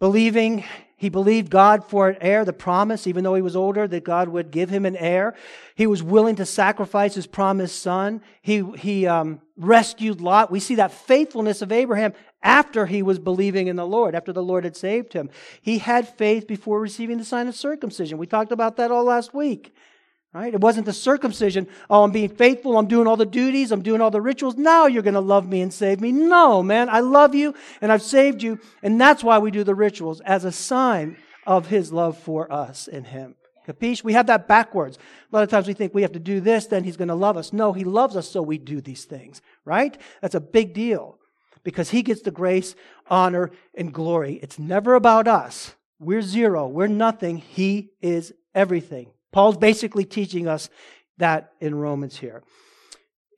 believing 0.00 0.64
he 0.96 1.10
believed 1.10 1.50
God 1.50 1.84
for 1.84 2.08
an 2.08 2.16
heir, 2.22 2.46
the 2.46 2.54
promise, 2.54 3.06
even 3.06 3.24
though 3.24 3.34
he 3.34 3.42
was 3.42 3.56
older, 3.56 3.86
that 3.86 4.04
God 4.04 4.28
would 4.28 4.50
give 4.50 4.70
him 4.70 4.86
an 4.86 4.96
heir. 4.96 5.34
He 5.74 5.86
was 5.86 6.02
willing 6.02 6.36
to 6.36 6.46
sacrifice 6.46 7.14
his 7.14 7.26
promised 7.26 7.82
son. 7.82 8.22
He, 8.40 8.62
he 8.78 9.06
um, 9.06 9.42
rescued 9.56 10.22
Lot. 10.22 10.50
We 10.50 10.60
see 10.60 10.76
that 10.76 10.92
faithfulness 10.92 11.60
of 11.60 11.72
Abraham 11.72 12.14
after 12.42 12.86
he 12.86 13.02
was 13.02 13.18
believing 13.18 13.66
in 13.66 13.76
the 13.76 13.86
Lord, 13.86 14.14
after 14.14 14.32
the 14.32 14.42
Lord 14.42 14.64
had 14.64 14.76
saved 14.76 15.12
him. 15.12 15.28
He 15.60 15.76
had 15.76 16.08
faith 16.08 16.46
before 16.46 16.80
receiving 16.80 17.18
the 17.18 17.24
sign 17.24 17.48
of 17.48 17.54
circumcision. 17.54 18.16
We 18.16 18.26
talked 18.26 18.52
about 18.52 18.76
that 18.76 18.90
all 18.90 19.04
last 19.04 19.34
week. 19.34 19.73
Right? 20.34 20.52
It 20.52 20.60
wasn't 20.60 20.86
the 20.86 20.92
circumcision. 20.92 21.68
Oh, 21.88 22.02
I'm 22.02 22.10
being 22.10 22.28
faithful. 22.28 22.76
I'm 22.76 22.88
doing 22.88 23.06
all 23.06 23.16
the 23.16 23.24
duties. 23.24 23.70
I'm 23.70 23.82
doing 23.82 24.00
all 24.00 24.10
the 24.10 24.20
rituals. 24.20 24.56
Now 24.56 24.86
you're 24.86 25.04
going 25.04 25.14
to 25.14 25.20
love 25.20 25.48
me 25.48 25.60
and 25.60 25.72
save 25.72 26.00
me. 26.00 26.10
No, 26.10 26.60
man. 26.60 26.88
I 26.88 27.00
love 27.00 27.36
you 27.36 27.54
and 27.80 27.92
I've 27.92 28.02
saved 28.02 28.42
you. 28.42 28.58
And 28.82 29.00
that's 29.00 29.22
why 29.22 29.38
we 29.38 29.52
do 29.52 29.62
the 29.62 29.76
rituals 29.76 30.20
as 30.22 30.44
a 30.44 30.50
sign 30.50 31.16
of 31.46 31.68
his 31.68 31.92
love 31.92 32.18
for 32.18 32.52
us 32.52 32.88
in 32.88 33.04
him. 33.04 33.36
Capiche? 33.64 34.02
We 34.02 34.14
have 34.14 34.26
that 34.26 34.48
backwards. 34.48 34.98
A 34.98 35.36
lot 35.36 35.44
of 35.44 35.50
times 35.50 35.68
we 35.68 35.72
think 35.72 35.94
we 35.94 36.02
have 36.02 36.12
to 36.12 36.18
do 36.18 36.40
this, 36.40 36.66
then 36.66 36.82
he's 36.82 36.96
going 36.96 37.08
to 37.08 37.14
love 37.14 37.36
us. 37.36 37.52
No, 37.52 37.72
he 37.72 37.84
loves 37.84 38.16
us, 38.16 38.28
so 38.28 38.42
we 38.42 38.58
do 38.58 38.80
these 38.80 39.04
things. 39.04 39.40
Right? 39.64 39.96
That's 40.20 40.34
a 40.34 40.40
big 40.40 40.74
deal 40.74 41.18
because 41.62 41.90
he 41.90 42.02
gets 42.02 42.22
the 42.22 42.32
grace, 42.32 42.74
honor, 43.08 43.52
and 43.74 43.92
glory. 43.92 44.40
It's 44.42 44.58
never 44.58 44.94
about 44.94 45.28
us. 45.28 45.76
We're 46.00 46.22
zero. 46.22 46.66
We're 46.66 46.88
nothing. 46.88 47.38
He 47.38 47.92
is 48.02 48.32
everything. 48.52 49.10
Paul's 49.34 49.56
basically 49.56 50.04
teaching 50.04 50.46
us 50.46 50.70
that 51.18 51.50
in 51.60 51.74
Romans 51.74 52.16
here. 52.16 52.44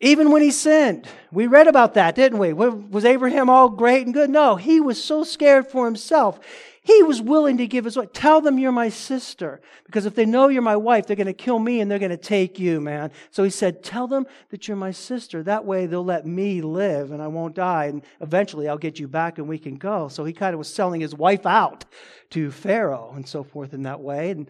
Even 0.03 0.31
when 0.31 0.43
he 0.43 0.51
sinned, 0.51 1.09
we 1.33 1.47
read 1.47 1.69
about 1.69 1.95
that, 1.95 2.15
didn't 2.15 2.39
we? 2.39 2.53
Was 2.53 3.07
Abraham 3.07 3.49
all 3.49 3.71
great 3.71 4.05
and 4.05 4.13
good? 4.13 4.29
No, 4.29 4.57
he 4.57 4.79
was 4.79 5.03
so 5.03 5.25
scared 5.25 5.69
for 5.69 5.87
himself. 5.87 6.39
He 6.83 7.03
was 7.03 7.23
willing 7.23 7.57
to 7.57 7.67
give 7.67 7.87
his 7.87 7.97
wife. 7.97 8.13
Tell 8.13 8.43
them 8.43 8.59
you're 8.59 8.73
my 8.73 8.91
sister. 8.91 9.63
Because 9.87 10.05
if 10.05 10.15
they 10.15 10.27
know 10.27 10.49
you're 10.49 10.61
my 10.61 10.77
wife, 10.77 11.07
they're 11.07 11.17
going 11.17 11.29
to 11.29 11.33
kill 11.33 11.59
me 11.59 11.81
and 11.81 11.91
they're 11.91 11.99
going 11.99 12.11
to 12.11 12.19
take 12.19 12.59
you, 12.59 12.79
man. 12.79 13.11
So 13.31 13.43
he 13.43 13.49
said, 13.49 13.83
Tell 13.83 14.07
them 14.07 14.27
that 14.51 14.69
you're 14.69 14.77
my 14.77 14.91
sister. 14.91 15.43
That 15.43 15.65
way 15.65 15.87
they'll 15.87 16.05
let 16.05 16.27
me 16.27 16.61
live 16.61 17.11
and 17.11 17.23
I 17.23 17.29
won't 17.29 17.55
die. 17.55 17.87
And 17.87 18.03
eventually 18.21 18.69
I'll 18.69 18.77
get 18.77 19.01
you 19.01 19.09
back 19.09 19.39
and 19.39 19.49
we 19.49 19.59
can 19.59 19.77
go. 19.77 20.09
So 20.09 20.27
he 20.27 20.35
kind 20.35 20.53
of 20.53 20.59
was 20.59 20.73
selling 20.73 21.01
his 21.01 21.15
wife 21.15 21.47
out 21.47 21.87
to 22.31 22.51
Pharaoh 22.51 23.15
and 23.17 23.27
so 23.27 23.43
forth 23.43 23.73
in 23.73 23.85
that 23.85 24.01
way. 24.03 24.31
And 24.31 24.47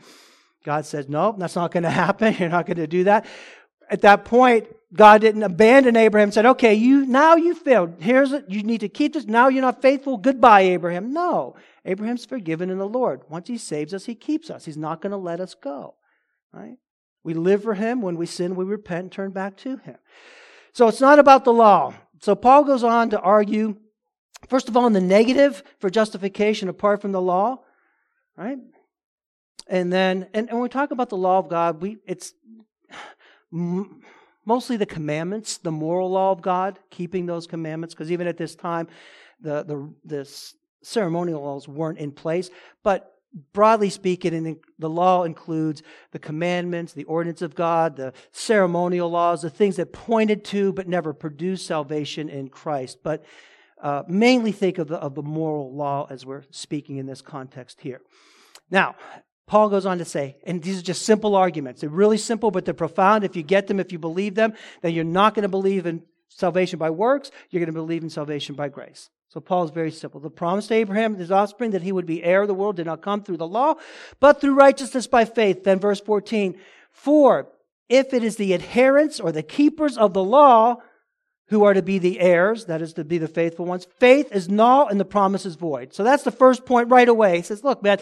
God 0.66 0.84
says, 0.84 1.08
Nope, 1.08 1.36
that's 1.38 1.56
not 1.56 1.70
going 1.70 1.82
to 1.84 1.90
happen. 1.90 2.34
You're 2.38 2.50
not 2.50 2.66
going 2.66 2.76
to 2.76 2.86
do 2.86 3.04
that. 3.04 3.24
At 3.88 4.02
that 4.02 4.24
point, 4.24 4.66
God 4.92 5.20
didn't 5.20 5.44
abandon 5.44 5.96
Abraham 5.96 6.26
and 6.26 6.34
said, 6.34 6.44
Okay, 6.44 6.74
you 6.74 7.06
now 7.06 7.36
you 7.36 7.54
failed. 7.54 7.94
Here's 8.00 8.32
it. 8.32 8.46
You 8.48 8.62
need 8.64 8.80
to 8.80 8.88
keep 8.88 9.14
this. 9.14 9.24
Now 9.24 9.48
you're 9.48 9.62
not 9.62 9.80
faithful. 9.80 10.18
Goodbye, 10.18 10.62
Abraham. 10.62 11.12
No. 11.12 11.54
Abraham's 11.84 12.24
forgiven 12.24 12.68
in 12.68 12.78
the 12.78 12.88
Lord. 12.88 13.22
Once 13.30 13.46
he 13.46 13.56
saves 13.56 13.94
us, 13.94 14.06
he 14.06 14.16
keeps 14.16 14.50
us. 14.50 14.64
He's 14.64 14.76
not 14.76 15.00
going 15.00 15.12
to 15.12 15.16
let 15.16 15.40
us 15.40 15.54
go. 15.54 15.94
Right? 16.52 16.78
We 17.22 17.34
live 17.34 17.62
for 17.62 17.74
him. 17.74 18.02
When 18.02 18.16
we 18.16 18.26
sin, 18.26 18.56
we 18.56 18.64
repent 18.64 19.02
and 19.02 19.12
turn 19.12 19.30
back 19.30 19.56
to 19.58 19.76
him. 19.76 19.96
So 20.72 20.88
it's 20.88 21.00
not 21.00 21.20
about 21.20 21.44
the 21.44 21.52
law. 21.52 21.94
So 22.20 22.34
Paul 22.34 22.64
goes 22.64 22.82
on 22.82 23.10
to 23.10 23.20
argue, 23.20 23.76
first 24.48 24.68
of 24.68 24.76
all, 24.76 24.86
in 24.86 24.92
the 24.94 25.00
negative 25.00 25.62
for 25.78 25.90
justification 25.90 26.68
apart 26.68 27.00
from 27.00 27.12
the 27.12 27.20
law. 27.20 27.60
Right? 28.36 28.58
And 29.68 29.92
then, 29.92 30.28
and, 30.32 30.48
and 30.48 30.52
when 30.52 30.62
we 30.62 30.68
talk 30.68 30.90
about 30.90 31.08
the 31.08 31.16
law 31.16 31.38
of 31.38 31.48
God, 31.48 31.80
we, 31.82 31.98
it's 32.06 32.34
mostly 33.50 34.76
the 34.76 34.86
commandments, 34.86 35.58
the 35.58 35.72
moral 35.72 36.10
law 36.10 36.30
of 36.30 36.40
God, 36.40 36.78
keeping 36.90 37.26
those 37.26 37.46
commandments, 37.46 37.94
because 37.94 38.12
even 38.12 38.26
at 38.26 38.36
this 38.36 38.54
time, 38.54 38.88
the, 39.40 39.64
the, 39.64 39.92
the 40.04 40.50
ceremonial 40.82 41.42
laws 41.42 41.66
weren't 41.66 41.98
in 41.98 42.12
place. 42.12 42.48
But 42.82 43.12
broadly 43.52 43.90
speaking, 43.90 44.58
the 44.78 44.88
law 44.90 45.24
includes 45.24 45.82
the 46.12 46.18
commandments, 46.18 46.92
the 46.92 47.04
ordinance 47.04 47.42
of 47.42 47.54
God, 47.54 47.96
the 47.96 48.12
ceremonial 48.30 49.10
laws, 49.10 49.42
the 49.42 49.50
things 49.50 49.76
that 49.76 49.92
pointed 49.92 50.44
to 50.46 50.72
but 50.72 50.88
never 50.88 51.12
produced 51.12 51.66
salvation 51.66 52.28
in 52.28 52.48
Christ. 52.48 52.98
But 53.02 53.24
uh, 53.82 54.04
mainly 54.08 54.52
think 54.52 54.78
of 54.78 54.88
the, 54.88 54.96
of 54.96 55.14
the 55.14 55.22
moral 55.22 55.74
law 55.74 56.06
as 56.08 56.24
we're 56.24 56.44
speaking 56.50 56.96
in 56.96 57.06
this 57.06 57.20
context 57.20 57.80
here. 57.80 58.00
Now, 58.70 58.96
Paul 59.46 59.68
goes 59.68 59.86
on 59.86 59.98
to 59.98 60.04
say, 60.04 60.36
and 60.44 60.62
these 60.62 60.78
are 60.78 60.82
just 60.82 61.02
simple 61.02 61.36
arguments. 61.36 61.80
They're 61.80 61.90
really 61.90 62.18
simple, 62.18 62.50
but 62.50 62.64
they're 62.64 62.74
profound. 62.74 63.22
If 63.22 63.36
you 63.36 63.42
get 63.42 63.68
them, 63.68 63.78
if 63.78 63.92
you 63.92 63.98
believe 63.98 64.34
them, 64.34 64.54
then 64.82 64.92
you're 64.92 65.04
not 65.04 65.34
going 65.34 65.44
to 65.44 65.48
believe 65.48 65.86
in 65.86 66.02
salvation 66.28 66.78
by 66.78 66.90
works. 66.90 67.30
You're 67.50 67.60
going 67.60 67.72
to 67.72 67.80
believe 67.80 68.02
in 68.02 68.10
salvation 68.10 68.56
by 68.56 68.68
grace. 68.68 69.08
So 69.28 69.40
Paul 69.40 69.64
is 69.64 69.70
very 69.70 69.90
simple. 69.90 70.20
The 70.20 70.30
promise 70.30 70.66
to 70.68 70.74
Abraham 70.74 71.12
and 71.12 71.20
his 71.20 71.30
offspring 71.30 71.72
that 71.72 71.82
he 71.82 71.92
would 71.92 72.06
be 72.06 72.24
heir 72.24 72.42
of 72.42 72.48
the 72.48 72.54
world 72.54 72.76
did 72.76 72.86
not 72.86 73.02
come 73.02 73.22
through 73.22 73.36
the 73.36 73.46
law, 73.46 73.74
but 74.18 74.40
through 74.40 74.54
righteousness 74.54 75.06
by 75.06 75.24
faith. 75.24 75.62
Then 75.62 75.78
verse 75.78 76.00
14. 76.00 76.58
For 76.90 77.48
if 77.88 78.12
it 78.14 78.24
is 78.24 78.36
the 78.36 78.54
adherents 78.54 79.20
or 79.20 79.30
the 79.30 79.42
keepers 79.42 79.96
of 79.96 80.12
the 80.12 80.24
law 80.24 80.78
who 81.48 81.64
are 81.64 81.74
to 81.74 81.82
be 81.82 81.98
the 81.98 82.18
heirs, 82.18 82.64
that 82.64 82.82
is 82.82 82.94
to 82.94 83.04
be 83.04 83.18
the 83.18 83.28
faithful 83.28 83.66
ones, 83.66 83.86
faith 84.00 84.32
is 84.32 84.48
null 84.48 84.88
and 84.88 84.98
the 84.98 85.04
promise 85.04 85.46
is 85.46 85.54
void. 85.54 85.94
So 85.94 86.02
that's 86.02 86.24
the 86.24 86.32
first 86.32 86.64
point 86.64 86.90
right 86.90 87.08
away. 87.08 87.36
He 87.36 87.42
says, 87.42 87.62
look, 87.62 87.82
man, 87.82 87.98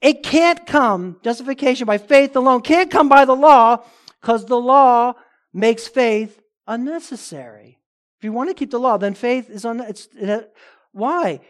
it 0.00 0.22
can't 0.22 0.66
come, 0.66 1.18
justification 1.22 1.86
by 1.86 1.98
faith 1.98 2.36
alone 2.36 2.60
can't 2.60 2.90
come 2.90 3.08
by 3.08 3.24
the 3.24 3.36
law 3.36 3.82
because 4.20 4.44
the 4.44 4.60
law 4.60 5.14
makes 5.52 5.88
faith 5.88 6.40
unnecessary. 6.66 7.78
If 8.18 8.24
you 8.24 8.32
want 8.32 8.50
to 8.50 8.54
keep 8.54 8.70
the 8.70 8.80
law, 8.80 8.96
then 8.98 9.14
faith 9.14 9.50
is 9.50 9.64
on. 9.64 9.80
It's 9.80 10.08
it, 10.14 10.52
why? 10.92 11.40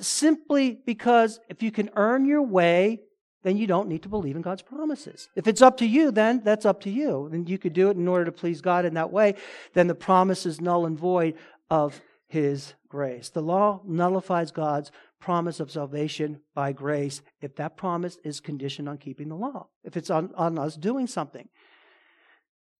Simply 0.00 0.78
because 0.84 1.40
if 1.48 1.62
you 1.62 1.70
can 1.70 1.90
earn 1.96 2.24
your 2.24 2.42
way, 2.42 3.00
then 3.42 3.56
you 3.56 3.66
don't 3.66 3.88
need 3.88 4.02
to 4.02 4.08
believe 4.08 4.36
in 4.36 4.42
God's 4.42 4.62
promises. 4.62 5.28
If 5.34 5.46
it's 5.46 5.62
up 5.62 5.78
to 5.78 5.86
you, 5.86 6.10
then 6.10 6.42
that's 6.44 6.64
up 6.64 6.80
to 6.82 6.90
you. 6.90 7.28
And 7.32 7.48
you 7.48 7.58
could 7.58 7.72
do 7.72 7.90
it 7.90 7.96
in 7.96 8.08
order 8.08 8.24
to 8.24 8.32
please 8.32 8.60
God 8.60 8.84
in 8.84 8.94
that 8.94 9.12
way. 9.12 9.34
Then 9.74 9.86
the 9.86 9.94
promise 9.94 10.46
is 10.46 10.60
null 10.60 10.86
and 10.86 10.98
void 10.98 11.34
of 11.70 12.00
His 12.28 12.74
grace. 12.88 13.30
The 13.30 13.42
law 13.42 13.80
nullifies 13.84 14.52
God's 14.52 14.92
promise 15.22 15.60
of 15.60 15.70
salvation 15.70 16.40
by 16.52 16.72
grace 16.72 17.22
if 17.40 17.54
that 17.54 17.76
promise 17.76 18.18
is 18.24 18.40
conditioned 18.40 18.88
on 18.88 18.98
keeping 18.98 19.28
the 19.28 19.36
law, 19.36 19.68
if 19.84 19.96
it's 19.96 20.10
on, 20.10 20.30
on 20.34 20.58
us 20.58 20.76
doing 20.76 21.06
something. 21.06 21.48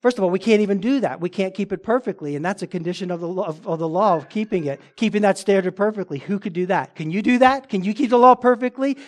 First 0.02 0.18
of 0.18 0.24
all, 0.24 0.30
we 0.30 0.40
can't 0.40 0.60
even 0.60 0.80
do 0.80 0.98
that. 1.00 1.20
We 1.20 1.28
can't 1.28 1.54
keep 1.54 1.72
it 1.72 1.84
perfectly, 1.84 2.34
and 2.34 2.44
that's 2.44 2.62
a 2.62 2.66
condition 2.66 3.12
of 3.12 3.20
the, 3.20 3.28
of, 3.28 3.64
of 3.64 3.78
the 3.78 3.88
law 3.88 4.16
of 4.16 4.28
keeping 4.28 4.64
it, 4.64 4.80
keeping 4.96 5.22
that 5.22 5.38
standard 5.38 5.76
perfectly. 5.76 6.18
Who 6.18 6.40
could 6.40 6.52
do 6.52 6.66
that? 6.66 6.96
Can 6.96 7.12
you 7.12 7.22
do 7.22 7.38
that? 7.38 7.68
Can 7.68 7.84
you 7.84 7.94
keep 7.94 8.10
the 8.10 8.18
law 8.18 8.34
perfectly? 8.34 8.98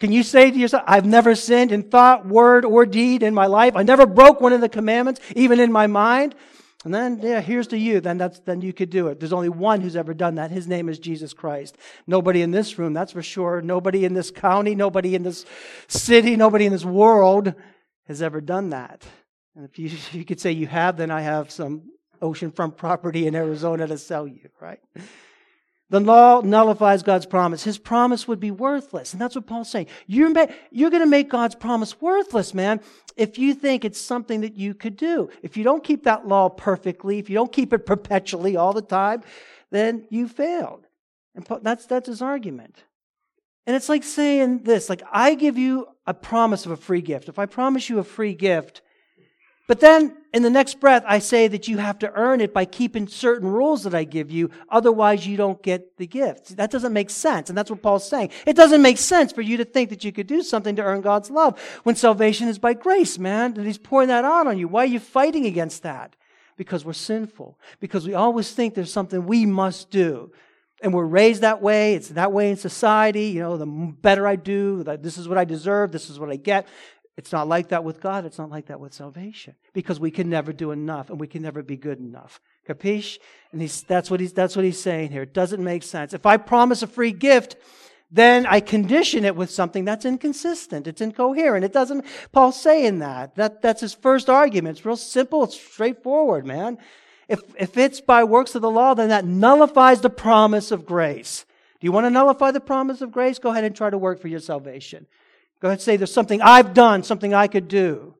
Can 0.00 0.10
you 0.10 0.24
say 0.24 0.50
to 0.50 0.58
yourself, 0.58 0.82
I've 0.88 1.06
never 1.06 1.36
sinned 1.36 1.70
in 1.70 1.84
thought, 1.84 2.26
word, 2.26 2.64
or 2.64 2.84
deed 2.84 3.22
in 3.22 3.34
my 3.34 3.46
life. 3.46 3.76
I 3.76 3.84
never 3.84 4.04
broke 4.04 4.40
one 4.40 4.52
of 4.52 4.60
the 4.60 4.68
commandments, 4.68 5.20
even 5.36 5.60
in 5.60 5.70
my 5.70 5.86
mind. 5.86 6.34
And 6.84 6.94
then, 6.94 7.20
yeah, 7.22 7.42
here's 7.42 7.66
to 7.68 7.78
you. 7.78 8.00
Then 8.00 8.16
that's, 8.16 8.40
then 8.40 8.62
you 8.62 8.72
could 8.72 8.88
do 8.88 9.08
it. 9.08 9.20
There's 9.20 9.34
only 9.34 9.50
one 9.50 9.82
who's 9.82 9.96
ever 9.96 10.14
done 10.14 10.36
that. 10.36 10.50
His 10.50 10.66
name 10.66 10.88
is 10.88 10.98
Jesus 10.98 11.34
Christ. 11.34 11.76
Nobody 12.06 12.40
in 12.40 12.52
this 12.52 12.78
room, 12.78 12.94
that's 12.94 13.12
for 13.12 13.22
sure. 13.22 13.60
Nobody 13.60 14.06
in 14.06 14.14
this 14.14 14.30
county, 14.30 14.74
nobody 14.74 15.14
in 15.14 15.22
this 15.22 15.44
city, 15.88 16.36
nobody 16.36 16.64
in 16.64 16.72
this 16.72 16.84
world 16.84 17.54
has 18.06 18.22
ever 18.22 18.40
done 18.40 18.70
that. 18.70 19.04
And 19.54 19.66
if 19.66 19.78
you, 19.78 19.90
you 20.18 20.24
could 20.24 20.40
say 20.40 20.52
you 20.52 20.66
have, 20.68 20.96
then 20.96 21.10
I 21.10 21.20
have 21.20 21.50
some 21.50 21.82
oceanfront 22.22 22.76
property 22.76 23.26
in 23.26 23.34
Arizona 23.34 23.86
to 23.86 23.98
sell 23.98 24.26
you, 24.26 24.48
right? 24.60 24.80
The 25.90 26.00
law 26.00 26.40
nullifies 26.40 27.02
God's 27.02 27.26
promise. 27.26 27.64
His 27.64 27.76
promise 27.76 28.28
would 28.28 28.38
be 28.38 28.52
worthless. 28.52 29.12
And 29.12 29.20
that's 29.20 29.34
what 29.34 29.46
Paul's 29.46 29.68
saying. 29.68 29.88
You're, 30.06 30.32
you're 30.70 30.90
going 30.90 31.02
to 31.02 31.08
make 31.08 31.28
God's 31.28 31.56
promise 31.56 32.00
worthless, 32.00 32.54
man, 32.54 32.80
if 33.16 33.38
you 33.38 33.54
think 33.54 33.84
it's 33.84 34.00
something 34.00 34.40
that 34.42 34.54
you 34.54 34.72
could 34.72 34.96
do. 34.96 35.30
If 35.42 35.56
you 35.56 35.64
don't 35.64 35.82
keep 35.82 36.04
that 36.04 36.28
law 36.28 36.48
perfectly, 36.48 37.18
if 37.18 37.28
you 37.28 37.34
don't 37.34 37.52
keep 37.52 37.72
it 37.72 37.86
perpetually 37.86 38.56
all 38.56 38.72
the 38.72 38.82
time, 38.82 39.22
then 39.70 40.06
you 40.10 40.28
failed. 40.28 40.86
And 41.34 41.44
that's, 41.62 41.86
that's 41.86 42.06
his 42.06 42.22
argument. 42.22 42.84
And 43.66 43.74
it's 43.74 43.88
like 43.88 44.04
saying 44.04 44.62
this, 44.62 44.88
like, 44.88 45.02
I 45.12 45.34
give 45.34 45.58
you 45.58 45.88
a 46.06 46.14
promise 46.14 46.66
of 46.66 46.72
a 46.72 46.76
free 46.76 47.02
gift. 47.02 47.28
If 47.28 47.38
I 47.38 47.46
promise 47.46 47.88
you 47.88 47.98
a 47.98 48.04
free 48.04 48.34
gift, 48.34 48.80
but 49.70 49.78
then 49.78 50.16
in 50.34 50.42
the 50.42 50.50
next 50.50 50.80
breath, 50.80 51.04
I 51.06 51.20
say 51.20 51.46
that 51.46 51.68
you 51.68 51.78
have 51.78 51.96
to 52.00 52.12
earn 52.14 52.40
it 52.40 52.52
by 52.52 52.64
keeping 52.64 53.06
certain 53.06 53.46
rules 53.46 53.84
that 53.84 53.94
I 53.94 54.02
give 54.02 54.28
you. 54.28 54.50
Otherwise, 54.68 55.28
you 55.28 55.36
don't 55.36 55.62
get 55.62 55.96
the 55.96 56.08
gift. 56.08 56.56
That 56.56 56.72
doesn't 56.72 56.92
make 56.92 57.08
sense. 57.08 57.50
And 57.50 57.56
that's 57.56 57.70
what 57.70 57.80
Paul's 57.80 58.08
saying. 58.08 58.30
It 58.46 58.56
doesn't 58.56 58.82
make 58.82 58.98
sense 58.98 59.30
for 59.30 59.42
you 59.42 59.56
to 59.58 59.64
think 59.64 59.90
that 59.90 60.02
you 60.02 60.10
could 60.10 60.26
do 60.26 60.42
something 60.42 60.74
to 60.74 60.82
earn 60.82 61.02
God's 61.02 61.30
love 61.30 61.56
when 61.84 61.94
salvation 61.94 62.48
is 62.48 62.58
by 62.58 62.74
grace, 62.74 63.16
man. 63.16 63.54
And 63.56 63.64
he's 63.64 63.78
pouring 63.78 64.08
that 64.08 64.24
out 64.24 64.48
on 64.48 64.58
you. 64.58 64.66
Why 64.66 64.82
are 64.82 64.86
you 64.86 64.98
fighting 64.98 65.46
against 65.46 65.84
that? 65.84 66.16
Because 66.56 66.84
we're 66.84 66.92
sinful. 66.92 67.56
Because 67.78 68.08
we 68.08 68.14
always 68.14 68.50
think 68.50 68.74
there's 68.74 68.92
something 68.92 69.24
we 69.24 69.46
must 69.46 69.88
do. 69.92 70.32
And 70.82 70.92
we're 70.92 71.04
raised 71.04 71.42
that 71.42 71.62
way. 71.62 71.94
It's 71.94 72.08
that 72.08 72.32
way 72.32 72.50
in 72.50 72.56
society. 72.56 73.26
You 73.26 73.42
know, 73.42 73.56
the 73.56 73.66
better 73.66 74.26
I 74.26 74.34
do, 74.34 74.82
this 74.82 75.16
is 75.16 75.28
what 75.28 75.38
I 75.38 75.44
deserve, 75.44 75.92
this 75.92 76.10
is 76.10 76.18
what 76.18 76.28
I 76.28 76.34
get. 76.34 76.66
It's 77.20 77.32
not 77.32 77.48
like 77.48 77.68
that 77.68 77.84
with 77.84 78.00
God. 78.00 78.24
It's 78.24 78.38
not 78.38 78.48
like 78.48 78.68
that 78.68 78.80
with 78.80 78.94
salvation 78.94 79.54
because 79.74 80.00
we 80.00 80.10
can 80.10 80.30
never 80.30 80.54
do 80.54 80.70
enough 80.70 81.10
and 81.10 81.20
we 81.20 81.26
can 81.26 81.42
never 81.42 81.62
be 81.62 81.76
good 81.76 81.98
enough. 81.98 82.40
Capiche? 82.66 83.18
And 83.52 83.60
he's, 83.60 83.82
that's, 83.82 84.10
what 84.10 84.20
he's, 84.20 84.32
that's 84.32 84.56
what 84.56 84.64
he's 84.64 84.80
saying 84.80 85.10
here. 85.10 85.24
It 85.24 85.34
doesn't 85.34 85.62
make 85.62 85.82
sense. 85.82 86.14
If 86.14 86.24
I 86.24 86.38
promise 86.38 86.82
a 86.82 86.86
free 86.86 87.12
gift, 87.12 87.56
then 88.10 88.46
I 88.46 88.60
condition 88.60 89.26
it 89.26 89.36
with 89.36 89.50
something 89.50 89.84
that's 89.84 90.06
inconsistent. 90.06 90.86
It's 90.86 91.02
incoherent. 91.02 91.62
It 91.62 91.74
doesn't, 91.74 92.06
Paul's 92.32 92.58
saying 92.58 93.00
that. 93.00 93.34
that 93.34 93.60
that's 93.60 93.82
his 93.82 93.92
first 93.92 94.30
argument. 94.30 94.78
It's 94.78 94.86
real 94.86 94.96
simple. 94.96 95.44
It's 95.44 95.60
straightforward, 95.60 96.46
man. 96.46 96.78
If, 97.28 97.42
if 97.58 97.76
it's 97.76 98.00
by 98.00 98.24
works 98.24 98.54
of 98.54 98.62
the 98.62 98.70
law, 98.70 98.94
then 98.94 99.10
that 99.10 99.26
nullifies 99.26 100.00
the 100.00 100.08
promise 100.08 100.70
of 100.70 100.86
grace. 100.86 101.44
Do 101.80 101.86
you 101.86 101.92
want 101.92 102.06
to 102.06 102.10
nullify 102.10 102.50
the 102.50 102.60
promise 102.60 103.02
of 103.02 103.12
grace? 103.12 103.38
Go 103.38 103.50
ahead 103.50 103.64
and 103.64 103.76
try 103.76 103.90
to 103.90 103.98
work 103.98 104.22
for 104.22 104.28
your 104.28 104.40
salvation. 104.40 105.06
Go 105.60 105.68
ahead 105.68 105.78
and 105.78 105.82
say 105.82 105.96
there's 105.96 106.12
something 106.12 106.40
I've 106.40 106.72
done, 106.74 107.02
something 107.02 107.34
I 107.34 107.46
could 107.46 107.68
do 107.68 108.14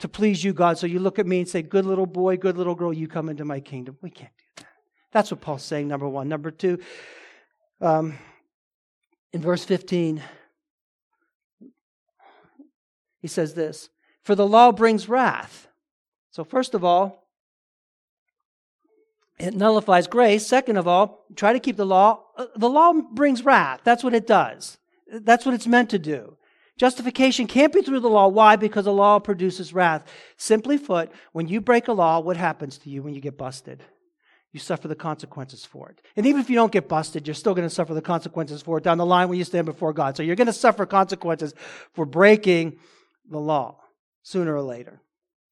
to 0.00 0.08
please 0.08 0.42
you, 0.42 0.52
God. 0.52 0.78
So 0.78 0.86
you 0.86 0.98
look 0.98 1.18
at 1.18 1.26
me 1.26 1.38
and 1.38 1.48
say, 1.48 1.62
Good 1.62 1.86
little 1.86 2.06
boy, 2.06 2.36
good 2.36 2.58
little 2.58 2.74
girl, 2.74 2.92
you 2.92 3.08
come 3.08 3.28
into 3.28 3.44
my 3.44 3.60
kingdom. 3.60 3.96
We 4.02 4.10
can't 4.10 4.32
do 4.36 4.44
that. 4.56 4.66
That's 5.12 5.30
what 5.30 5.40
Paul's 5.40 5.62
saying, 5.62 5.88
number 5.88 6.08
one. 6.08 6.28
Number 6.28 6.50
two, 6.50 6.78
um, 7.80 8.18
in 9.32 9.40
verse 9.40 9.64
15, 9.64 10.22
he 13.20 13.28
says 13.28 13.54
this 13.54 13.88
For 14.22 14.34
the 14.34 14.46
law 14.46 14.72
brings 14.72 15.08
wrath. 15.08 15.68
So, 16.32 16.44
first 16.44 16.74
of 16.74 16.84
all, 16.84 17.28
it 19.38 19.54
nullifies 19.54 20.06
grace. 20.06 20.46
Second 20.46 20.76
of 20.76 20.88
all, 20.88 21.26
try 21.36 21.52
to 21.52 21.60
keep 21.60 21.76
the 21.76 21.86
law. 21.86 22.24
Uh, 22.36 22.46
the 22.56 22.68
law 22.68 22.92
brings 22.92 23.44
wrath. 23.44 23.80
That's 23.84 24.02
what 24.02 24.14
it 24.14 24.26
does. 24.26 24.78
That's 25.10 25.46
what 25.46 25.54
it's 25.54 25.66
meant 25.66 25.90
to 25.90 25.98
do. 25.98 26.36
Justification 26.82 27.46
can't 27.46 27.72
be 27.72 27.80
through 27.80 28.00
the 28.00 28.10
law. 28.10 28.26
Why? 28.26 28.56
Because 28.56 28.86
the 28.86 28.92
law 28.92 29.20
produces 29.20 29.72
wrath. 29.72 30.04
Simply 30.36 30.78
put, 30.78 31.12
when 31.30 31.46
you 31.46 31.60
break 31.60 31.86
a 31.86 31.92
law, 31.92 32.18
what 32.18 32.36
happens 32.36 32.76
to 32.78 32.90
you 32.90 33.04
when 33.04 33.14
you 33.14 33.20
get 33.20 33.38
busted? 33.38 33.84
You 34.50 34.58
suffer 34.58 34.88
the 34.88 34.96
consequences 34.96 35.64
for 35.64 35.90
it. 35.90 36.00
And 36.16 36.26
even 36.26 36.40
if 36.40 36.50
you 36.50 36.56
don't 36.56 36.72
get 36.72 36.88
busted, 36.88 37.24
you're 37.24 37.34
still 37.34 37.54
going 37.54 37.68
to 37.68 37.72
suffer 37.72 37.94
the 37.94 38.02
consequences 38.02 38.62
for 38.62 38.78
it 38.78 38.82
down 38.82 38.98
the 38.98 39.06
line 39.06 39.28
when 39.28 39.38
you 39.38 39.44
stand 39.44 39.64
before 39.64 39.92
God. 39.92 40.16
So 40.16 40.24
you're 40.24 40.34
going 40.34 40.48
to 40.48 40.52
suffer 40.52 40.84
consequences 40.84 41.54
for 41.92 42.04
breaking 42.04 42.78
the 43.30 43.38
law 43.38 43.78
sooner 44.24 44.52
or 44.52 44.62
later. 44.62 45.00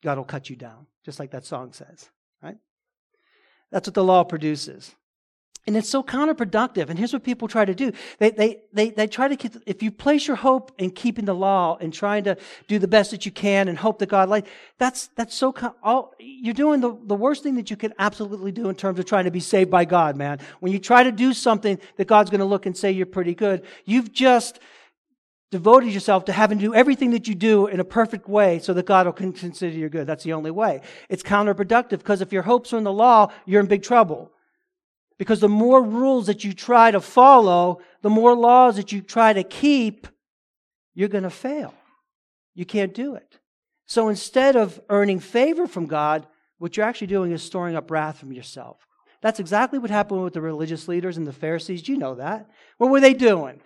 God 0.03 0.19
will 0.19 0.25
cut 0.25 0.51
you 0.51 0.57
down, 0.57 0.89
just 1.05 1.21
like 1.21 1.31
that 1.31 1.45
song 1.45 1.73
says, 1.73 2.11
right? 2.43 2.57
That's 3.71 3.87
what 3.87 3.95
the 3.95 4.03
law 4.03 4.25
produces. 4.25 4.97
And 5.67 5.77
it's 5.77 5.89
so 5.89 6.03
counterproductive. 6.03 6.89
And 6.89 6.99
here's 6.99 7.13
what 7.13 7.23
people 7.23 7.47
try 7.47 7.65
to 7.65 7.75
do. 7.75 7.93
They, 8.19 8.31
they, 8.31 8.63
they, 8.73 8.91
they 8.91 9.07
try 9.07 9.29
to 9.29 9.37
keep, 9.37 9.55
if 9.67 9.83
you 9.83 9.91
place 9.91 10.27
your 10.27 10.37
hope 10.37 10.73
in 10.79 10.91
keeping 10.91 11.27
the 11.27 11.35
law 11.35 11.77
and 11.81 11.93
trying 11.93 12.25
to 12.25 12.37
do 12.67 12.79
the 12.79 12.89
best 12.89 13.11
that 13.11 13.27
you 13.27 13.33
can 13.33 13.69
and 13.69 13.77
hope 13.77 13.99
that 13.99 14.09
God 14.09 14.31
like, 14.31 14.47
that's, 14.79 15.09
that's 15.17 15.35
so, 15.35 15.55
all, 15.83 16.15
you're 16.19 16.55
doing 16.55 16.81
the, 16.81 16.97
the 17.05 17.15
worst 17.15 17.43
thing 17.43 17.57
that 17.57 17.71
you 17.71 17.77
can 17.77 17.93
absolutely 17.99 18.53
do 18.53 18.71
in 18.71 18.75
terms 18.75 18.99
of 18.99 19.05
trying 19.05 19.25
to 19.25 19.31
be 19.31 19.41
saved 19.41 19.71
by 19.71 19.85
God, 19.85 20.17
man. 20.17 20.39
When 20.61 20.73
you 20.73 20.79
try 20.79 21.03
to 21.03 21.13
do 21.13 21.35
something 21.35 21.79
that 21.97 22.07
God's 22.07 22.31
going 22.31 22.41
to 22.41 22.47
look 22.47 22.65
and 22.65 22.77
say 22.77 22.91
you're 22.91 23.05
pretty 23.05 23.35
good, 23.35 23.63
you've 23.85 24.13
just 24.13 24.61
devoted 25.51 25.93
yourself 25.93 26.25
to 26.25 26.33
having 26.33 26.59
to 26.59 26.65
do 26.65 26.75
everything 26.75 27.11
that 27.11 27.29
you 27.29 27.35
do 27.35 27.67
in 27.67 27.81
a 27.81 27.85
perfect 27.85 28.29
way 28.29 28.61
so 28.61 28.73
that 28.73 28.87
God 28.87 29.07
will 29.07 29.13
consider 29.13 29.77
you 29.77 29.89
good. 29.89 30.07
That's 30.07 30.25
the 30.25 30.33
only 30.33 30.51
way. 30.51 30.81
It's 31.09 31.23
counterproductive 31.23 31.99
because 31.99 32.23
if 32.23 32.33
your 32.33 32.43
hopes 32.43 32.73
are 32.73 32.79
in 32.79 32.85
the 32.85 32.93
law, 32.93 33.31
you're 33.45 33.61
in 33.61 33.67
big 33.67 33.83
trouble. 33.83 34.33
Because 35.21 35.41
the 35.41 35.51
more 35.51 35.83
rules 35.83 36.29
that 36.29 36.45
you 36.45 36.55
try 36.55 36.91
to 36.91 36.99
follow, 36.99 37.83
the 38.01 38.09
more 38.09 38.35
laws 38.35 38.77
that 38.77 38.91
you 38.91 39.03
try 39.03 39.35
to 39.35 39.43
keep, 39.45 40.07
you're 40.95 41.11
going 41.11 41.25
to 41.25 41.29
fail. 41.29 41.75
You 42.55 42.65
can't 42.65 42.95
do 42.95 43.17
it. 43.17 43.39
So 43.85 44.09
instead 44.09 44.57
of 44.57 44.81
earning 44.89 45.21
favor 45.21 45.67
from 45.67 45.85
God, 45.85 46.27
what 46.57 46.75
you're 46.75 46.87
actually 46.87 47.09
doing 47.09 47.33
is 47.33 47.43
storing 47.43 47.77
up 47.77 47.91
wrath 47.91 48.17
from 48.17 48.33
yourself. 48.33 48.79
That's 49.21 49.41
exactly 49.41 49.79
what 49.79 49.91
happened 49.91 50.25
with 50.25 50.33
the 50.33 50.41
religious 50.41 50.89
leaders 50.89 51.19
and 51.19 51.27
the 51.27 51.35
Pharisees. 51.35 51.87
You 51.87 51.99
know 51.99 52.15
that. 52.15 52.49
What 52.79 52.91
were 52.91 53.01
they 53.01 53.13
doing? 53.13 53.61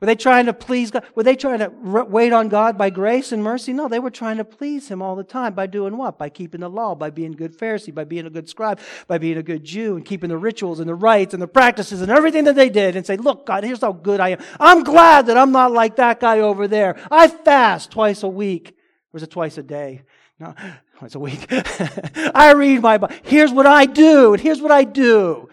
Were 0.00 0.06
they 0.06 0.14
trying 0.14 0.46
to 0.46 0.52
please 0.52 0.92
God? 0.92 1.04
Were 1.16 1.24
they 1.24 1.34
trying 1.34 1.58
to 1.58 1.72
wait 2.08 2.32
on 2.32 2.48
God 2.48 2.78
by 2.78 2.88
grace 2.88 3.32
and 3.32 3.42
mercy? 3.42 3.72
No, 3.72 3.88
they 3.88 3.98
were 3.98 4.12
trying 4.12 4.36
to 4.36 4.44
please 4.44 4.86
Him 4.88 5.02
all 5.02 5.16
the 5.16 5.24
time 5.24 5.54
by 5.54 5.66
doing 5.66 5.96
what? 5.96 6.18
By 6.18 6.28
keeping 6.28 6.60
the 6.60 6.70
law, 6.70 6.94
by 6.94 7.10
being 7.10 7.32
a 7.32 7.36
good 7.36 7.58
Pharisee, 7.58 7.92
by 7.92 8.04
being 8.04 8.24
a 8.24 8.30
good 8.30 8.48
scribe, 8.48 8.78
by 9.08 9.18
being 9.18 9.38
a 9.38 9.42
good 9.42 9.64
Jew, 9.64 9.96
and 9.96 10.04
keeping 10.04 10.28
the 10.28 10.38
rituals 10.38 10.78
and 10.78 10.88
the 10.88 10.94
rites 10.94 11.34
and 11.34 11.42
the 11.42 11.48
practices 11.48 12.00
and 12.00 12.12
everything 12.12 12.44
that 12.44 12.54
they 12.54 12.68
did 12.68 12.94
and 12.94 13.04
say, 13.04 13.16
Look, 13.16 13.44
God, 13.44 13.64
here's 13.64 13.80
how 13.80 13.90
good 13.90 14.20
I 14.20 14.30
am. 14.30 14.38
I'm 14.60 14.84
glad 14.84 15.26
that 15.26 15.36
I'm 15.36 15.50
not 15.50 15.72
like 15.72 15.96
that 15.96 16.20
guy 16.20 16.40
over 16.40 16.68
there. 16.68 16.96
I 17.10 17.26
fast 17.26 17.90
twice 17.90 18.22
a 18.22 18.28
week. 18.28 18.70
Or 18.70 19.14
was 19.14 19.24
it 19.24 19.30
twice 19.32 19.58
a 19.58 19.64
day? 19.64 20.02
No, 20.38 20.54
twice 20.98 21.16
a 21.16 21.18
week. 21.18 21.44
I 21.50 22.52
read 22.52 22.82
my 22.82 22.98
Bible. 22.98 23.16
Here's 23.24 23.50
what 23.50 23.66
I 23.66 23.84
do, 23.84 24.34
and 24.34 24.40
here's 24.40 24.60
what 24.60 24.70
I 24.70 24.84
do. 24.84 25.48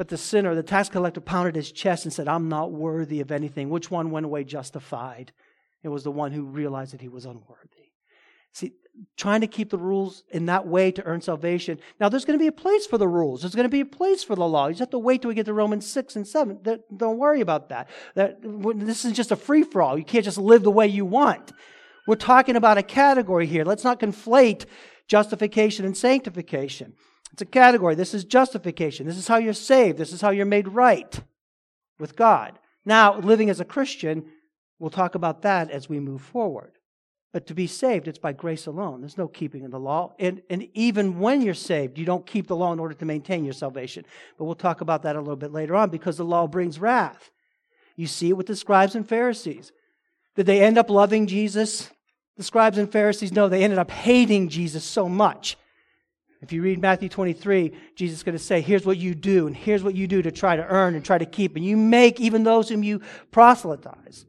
But 0.00 0.08
the 0.08 0.16
sinner, 0.16 0.54
the 0.54 0.62
tax 0.62 0.88
collector, 0.88 1.20
pounded 1.20 1.56
his 1.56 1.70
chest 1.70 2.06
and 2.06 2.12
said, 2.12 2.26
I'm 2.26 2.48
not 2.48 2.72
worthy 2.72 3.20
of 3.20 3.30
anything. 3.30 3.68
Which 3.68 3.90
one 3.90 4.10
went 4.10 4.24
away 4.24 4.44
justified? 4.44 5.30
It 5.82 5.90
was 5.90 6.04
the 6.04 6.10
one 6.10 6.32
who 6.32 6.46
realized 6.46 6.94
that 6.94 7.02
he 7.02 7.08
was 7.08 7.26
unworthy. 7.26 7.92
See, 8.54 8.72
trying 9.18 9.42
to 9.42 9.46
keep 9.46 9.68
the 9.68 9.76
rules 9.76 10.24
in 10.30 10.46
that 10.46 10.66
way 10.66 10.90
to 10.90 11.04
earn 11.04 11.20
salvation. 11.20 11.78
Now, 12.00 12.08
there's 12.08 12.24
going 12.24 12.38
to 12.38 12.42
be 12.42 12.46
a 12.46 12.50
place 12.50 12.86
for 12.86 12.96
the 12.96 13.06
rules. 13.06 13.42
There's 13.42 13.54
going 13.54 13.66
to 13.66 13.68
be 13.68 13.80
a 13.80 13.84
place 13.84 14.24
for 14.24 14.34
the 14.34 14.48
law. 14.48 14.68
You 14.68 14.72
just 14.72 14.80
have 14.80 14.88
to 14.88 14.98
wait 14.98 15.20
till 15.20 15.28
we 15.28 15.34
get 15.34 15.44
to 15.44 15.52
Romans 15.52 15.86
6 15.86 16.16
and 16.16 16.26
7. 16.26 16.60
Don't 16.96 17.18
worry 17.18 17.42
about 17.42 17.68
that. 17.68 17.90
this 18.14 19.04
is 19.04 19.12
just 19.12 19.32
a 19.32 19.36
free 19.36 19.64
for 19.64 19.82
all. 19.82 19.98
You 19.98 20.04
can't 20.04 20.24
just 20.24 20.38
live 20.38 20.62
the 20.62 20.70
way 20.70 20.86
you 20.86 21.04
want. 21.04 21.52
We're 22.06 22.14
talking 22.14 22.56
about 22.56 22.78
a 22.78 22.82
category 22.82 23.46
here. 23.46 23.66
Let's 23.66 23.84
not 23.84 24.00
conflate 24.00 24.64
justification 25.08 25.84
and 25.84 25.94
sanctification. 25.94 26.94
It's 27.32 27.42
a 27.42 27.46
category. 27.46 27.94
This 27.94 28.14
is 28.14 28.24
justification. 28.24 29.06
This 29.06 29.16
is 29.16 29.28
how 29.28 29.36
you're 29.36 29.52
saved. 29.52 29.98
This 29.98 30.12
is 30.12 30.20
how 30.20 30.30
you're 30.30 30.46
made 30.46 30.68
right 30.68 31.20
with 31.98 32.16
God. 32.16 32.58
Now, 32.84 33.18
living 33.18 33.50
as 33.50 33.60
a 33.60 33.64
Christian, 33.64 34.24
we'll 34.78 34.90
talk 34.90 35.14
about 35.14 35.42
that 35.42 35.70
as 35.70 35.88
we 35.88 36.00
move 36.00 36.22
forward. 36.22 36.72
But 37.32 37.46
to 37.46 37.54
be 37.54 37.68
saved, 37.68 38.08
it's 38.08 38.18
by 38.18 38.32
grace 38.32 38.66
alone. 38.66 39.00
There's 39.00 39.18
no 39.18 39.28
keeping 39.28 39.64
of 39.64 39.70
the 39.70 39.78
law. 39.78 40.14
And, 40.18 40.42
and 40.50 40.66
even 40.74 41.20
when 41.20 41.42
you're 41.42 41.54
saved, 41.54 41.96
you 41.96 42.04
don't 42.04 42.26
keep 42.26 42.48
the 42.48 42.56
law 42.56 42.72
in 42.72 42.80
order 42.80 42.94
to 42.94 43.04
maintain 43.04 43.44
your 43.44 43.52
salvation. 43.52 44.04
But 44.36 44.46
we'll 44.46 44.56
talk 44.56 44.80
about 44.80 45.02
that 45.02 45.14
a 45.14 45.20
little 45.20 45.36
bit 45.36 45.52
later 45.52 45.76
on 45.76 45.90
because 45.90 46.16
the 46.16 46.24
law 46.24 46.48
brings 46.48 46.80
wrath. 46.80 47.30
You 47.94 48.08
see 48.08 48.30
it 48.30 48.36
with 48.36 48.46
the 48.46 48.56
scribes 48.56 48.96
and 48.96 49.08
Pharisees. 49.08 49.70
Did 50.34 50.46
they 50.46 50.60
end 50.60 50.78
up 50.78 50.90
loving 50.90 51.28
Jesus? 51.28 51.90
The 52.36 52.42
scribes 52.42 52.78
and 52.78 52.90
Pharisees, 52.90 53.32
no, 53.32 53.48
they 53.48 53.62
ended 53.62 53.78
up 53.78 53.90
hating 53.90 54.48
Jesus 54.48 54.82
so 54.82 55.08
much 55.08 55.56
if 56.42 56.52
you 56.52 56.62
read 56.62 56.80
Matthew 56.80 57.10
23, 57.10 57.72
Jesus 57.94 58.18
is 58.18 58.22
going 58.22 58.36
to 58.36 58.42
say, 58.42 58.62
here's 58.62 58.86
what 58.86 58.96
you 58.96 59.14
do, 59.14 59.46
and 59.46 59.54
here's 59.54 59.82
what 59.82 59.94
you 59.94 60.06
do 60.06 60.22
to 60.22 60.32
try 60.32 60.56
to 60.56 60.66
earn 60.66 60.94
and 60.94 61.04
try 61.04 61.18
to 61.18 61.26
keep. 61.26 61.54
And 61.54 61.64
you 61.64 61.76
make 61.76 62.18
even 62.18 62.44
those 62.44 62.68
whom 62.68 62.82
you 62.82 63.02
proselytize 63.30 64.24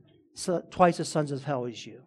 twice 0.71 0.99
as 0.99 1.07
sons 1.07 1.31
of 1.31 1.43
hell 1.43 1.65
as 1.65 1.85
you. 1.85 2.01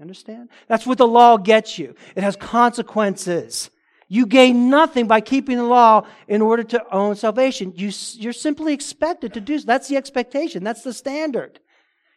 Understand? 0.00 0.50
That's 0.68 0.86
what 0.86 0.98
the 0.98 1.06
law 1.06 1.36
gets 1.36 1.78
you. 1.78 1.94
It 2.14 2.22
has 2.22 2.36
consequences. 2.36 3.70
You 4.08 4.26
gain 4.26 4.70
nothing 4.70 5.08
by 5.08 5.20
keeping 5.20 5.56
the 5.56 5.64
law 5.64 6.06
in 6.28 6.42
order 6.42 6.62
to 6.62 6.94
own 6.94 7.16
salvation. 7.16 7.72
You, 7.76 7.90
you're 8.14 8.32
simply 8.32 8.72
expected 8.72 9.34
to 9.34 9.40
do 9.40 9.58
so. 9.58 9.66
That's 9.66 9.88
the 9.88 9.96
expectation. 9.96 10.62
That's 10.62 10.82
the 10.82 10.92
standard. 10.92 11.58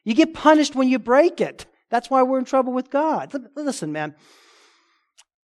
You 0.03 0.13
get 0.13 0.33
punished 0.33 0.75
when 0.75 0.87
you 0.87 0.99
break 0.99 1.41
it. 1.41 1.65
That's 1.89 2.09
why 2.09 2.21
we're 2.23 2.39
in 2.39 2.45
trouble 2.45 2.73
with 2.73 2.89
God. 2.89 3.33
Listen, 3.55 3.91
man 3.91 4.15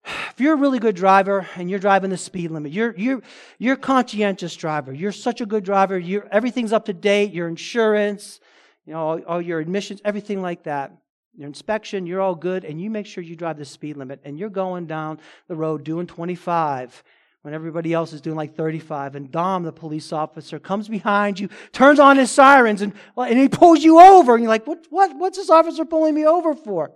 if 0.08 0.39
you're 0.39 0.54
a 0.54 0.58
really 0.58 0.80
good 0.80 0.96
driver 0.96 1.48
and 1.56 1.70
you're 1.70 1.80
driving 1.80 2.10
the 2.10 2.17
speed 2.17 2.52
limit, 2.52 2.72
you're, 2.72 2.96
you're, 2.98 3.22
you're 3.60 3.74
a 3.74 3.78
conscientious 3.78 4.56
driver. 4.56 4.93
You're 4.93 5.12
such 5.12 5.41
a 5.41 5.46
good 5.46 5.63
driver. 5.63 5.98
You're, 5.98 6.28
everything's 6.32 6.74
up 6.74 6.86
to 6.86 6.93
date. 6.93 7.34
Your 7.34 7.48
insurance, 7.48 8.39
you 8.86 8.93
know, 8.93 9.00
all, 9.00 9.22
all 9.24 9.41
your 9.41 9.60
admissions, 9.60 10.02
everything 10.06 10.41
like 10.41 10.63
that. 10.63 10.91
Your 11.36 11.48
inspection, 11.48 12.08
you're 12.08 12.22
all 12.22 12.34
good, 12.34 12.65
and 12.65 12.82
you 12.82 12.89
make 12.89 13.06
sure 13.06 13.24
you 13.24 13.36
drive 13.36 13.58
the 13.60 13.65
speed 13.65 13.96
limit, 13.96 14.22
and 14.24 14.39
you're 14.39 14.50
going 14.50 14.88
down 14.88 15.20
the 15.48 15.56
road 15.56 15.84
doing 15.84 16.08
25 16.08 17.04
when 17.43 17.54
everybody 17.54 17.93
else 17.93 18.12
is 18.12 18.22
doing 18.22 18.36
like 18.36 18.56
35. 18.56 19.15
And 19.15 19.32
Dom, 19.32 19.62
the 19.62 19.72
police 19.72 20.12
officer, 20.12 20.58
comes 20.58 20.88
behind 20.88 21.39
you, 21.39 21.50
turns 21.72 22.00
on 22.00 22.17
his 22.17 22.32
sirens, 22.32 22.82
and, 22.82 22.91
and 23.15 23.38
he 23.38 23.50
pulls 23.50 23.84
you 23.84 24.00
over. 24.00 24.34
And 24.34 24.43
you're 24.43 24.50
like, 24.50 24.65
what, 24.65 24.88
what, 24.89 25.15
what's 25.15 25.38
this 25.38 25.52
officer 25.52 25.86
pulling 25.86 26.15
me 26.15 26.26
over 26.26 26.56
for? 26.56 26.91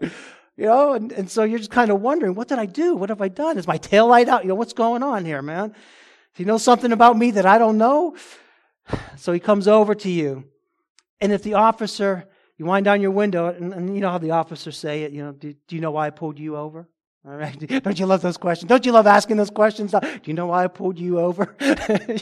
You 0.61 0.67
know, 0.67 0.93
and, 0.93 1.11
and 1.13 1.27
so 1.27 1.43
you're 1.43 1.57
just 1.57 1.71
kind 1.71 1.89
of 1.89 2.01
wondering, 2.01 2.35
what 2.35 2.47
did 2.47 2.59
I 2.59 2.67
do? 2.67 2.95
What 2.95 3.09
have 3.09 3.19
I 3.19 3.29
done? 3.29 3.57
Is 3.57 3.65
my 3.65 3.77
tail 3.77 4.05
light 4.05 4.29
out? 4.29 4.43
You 4.43 4.49
know, 4.49 4.53
what's 4.53 4.73
going 4.73 5.01
on 5.01 5.25
here, 5.25 5.41
man? 5.41 5.69
Do 5.69 6.43
you 6.43 6.45
know 6.45 6.59
something 6.59 6.91
about 6.91 7.17
me 7.17 7.31
that 7.31 7.47
I 7.47 7.57
don't 7.57 7.79
know? 7.79 8.15
So 9.17 9.33
he 9.33 9.39
comes 9.39 9.67
over 9.67 9.95
to 9.95 10.09
you. 10.09 10.43
And 11.19 11.31
if 11.31 11.41
the 11.41 11.55
officer, 11.55 12.27
you 12.57 12.65
wind 12.65 12.85
down 12.85 13.01
your 13.01 13.09
window, 13.09 13.47
and, 13.47 13.73
and 13.73 13.95
you 13.95 14.01
know 14.01 14.11
how 14.11 14.19
the 14.19 14.31
officers 14.31 14.77
say 14.77 15.01
it, 15.01 15.11
you 15.11 15.23
know, 15.23 15.31
do, 15.31 15.53
do 15.67 15.75
you 15.75 15.81
know 15.81 15.91
why 15.91 16.05
I 16.05 16.09
pulled 16.11 16.37
you 16.37 16.55
over? 16.55 16.87
All 17.25 17.35
right. 17.35 17.57
Don't 17.83 17.99
you 17.99 18.05
love 18.05 18.21
those 18.21 18.37
questions? 18.37 18.69
Don't 18.69 18.85
you 18.85 18.91
love 18.91 19.07
asking 19.07 19.37
those 19.37 19.49
questions? 19.49 19.93
Do 19.93 20.19
you 20.25 20.35
know 20.35 20.47
why 20.47 20.63
I 20.63 20.67
pulled 20.67 20.99
you 20.99 21.19
over? 21.19 21.55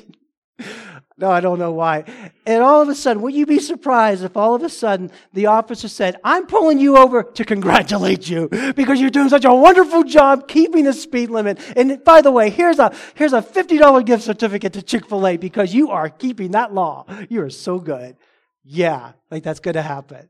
No, 1.19 1.29
I 1.29 1.41
don't 1.41 1.60
know 1.60 1.73
why. 1.73 2.05
And 2.45 2.63
all 2.63 2.82
of 2.82 2.88
a 2.88 2.95
sudden, 2.95 3.21
would 3.23 3.34
you 3.34 3.45
be 3.45 3.60
surprised 3.60 4.23
if 4.23 4.38
all 4.38 4.55
of 4.55 4.63
a 4.63 4.69
sudden 4.69 5.12
the 5.34 5.47
officer 5.47 5.89
said, 5.89 6.15
I'm 6.23 6.45
pulling 6.45 6.79
you 6.79 6.95
over 6.95 7.23
to 7.23 7.43
congratulate 7.43 8.29
you 8.29 8.47
because 8.73 9.01
you're 9.01 9.10
doing 9.10 9.27
such 9.27 9.43
a 9.43 9.53
wonderful 9.53 10.03
job 10.03 10.47
keeping 10.47 10.86
the 10.86 10.93
speed 10.93 11.29
limit. 11.29 11.60
And 11.75 12.01
by 12.05 12.21
the 12.21 12.32
way, 12.32 12.49
here's 12.49 12.79
a, 12.79 12.93
here's 13.15 13.34
a 13.34 13.41
$50 13.41 14.05
gift 14.05 14.23
certificate 14.23 14.71
to 14.73 14.82
Chick-fil-A 14.82 15.36
because 15.36 15.73
you 15.73 15.89
are 15.89 16.08
keeping 16.08 16.51
that 16.51 16.73
law. 16.73 17.05
You 17.27 17.41
are 17.41 17.49
so 17.49 17.79
good. 17.79 18.15
Yeah, 18.63 19.12
like 19.29 19.43
that's 19.43 19.60
going 19.60 19.75
to 19.75 19.82
happen, 19.82 20.29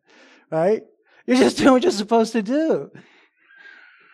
right? 0.49 0.81
You're 1.27 1.37
just 1.37 1.57
doing 1.57 1.73
what 1.73 1.83
you're 1.83 1.91
supposed 1.91 2.33
to 2.33 2.41
do. 2.41 2.91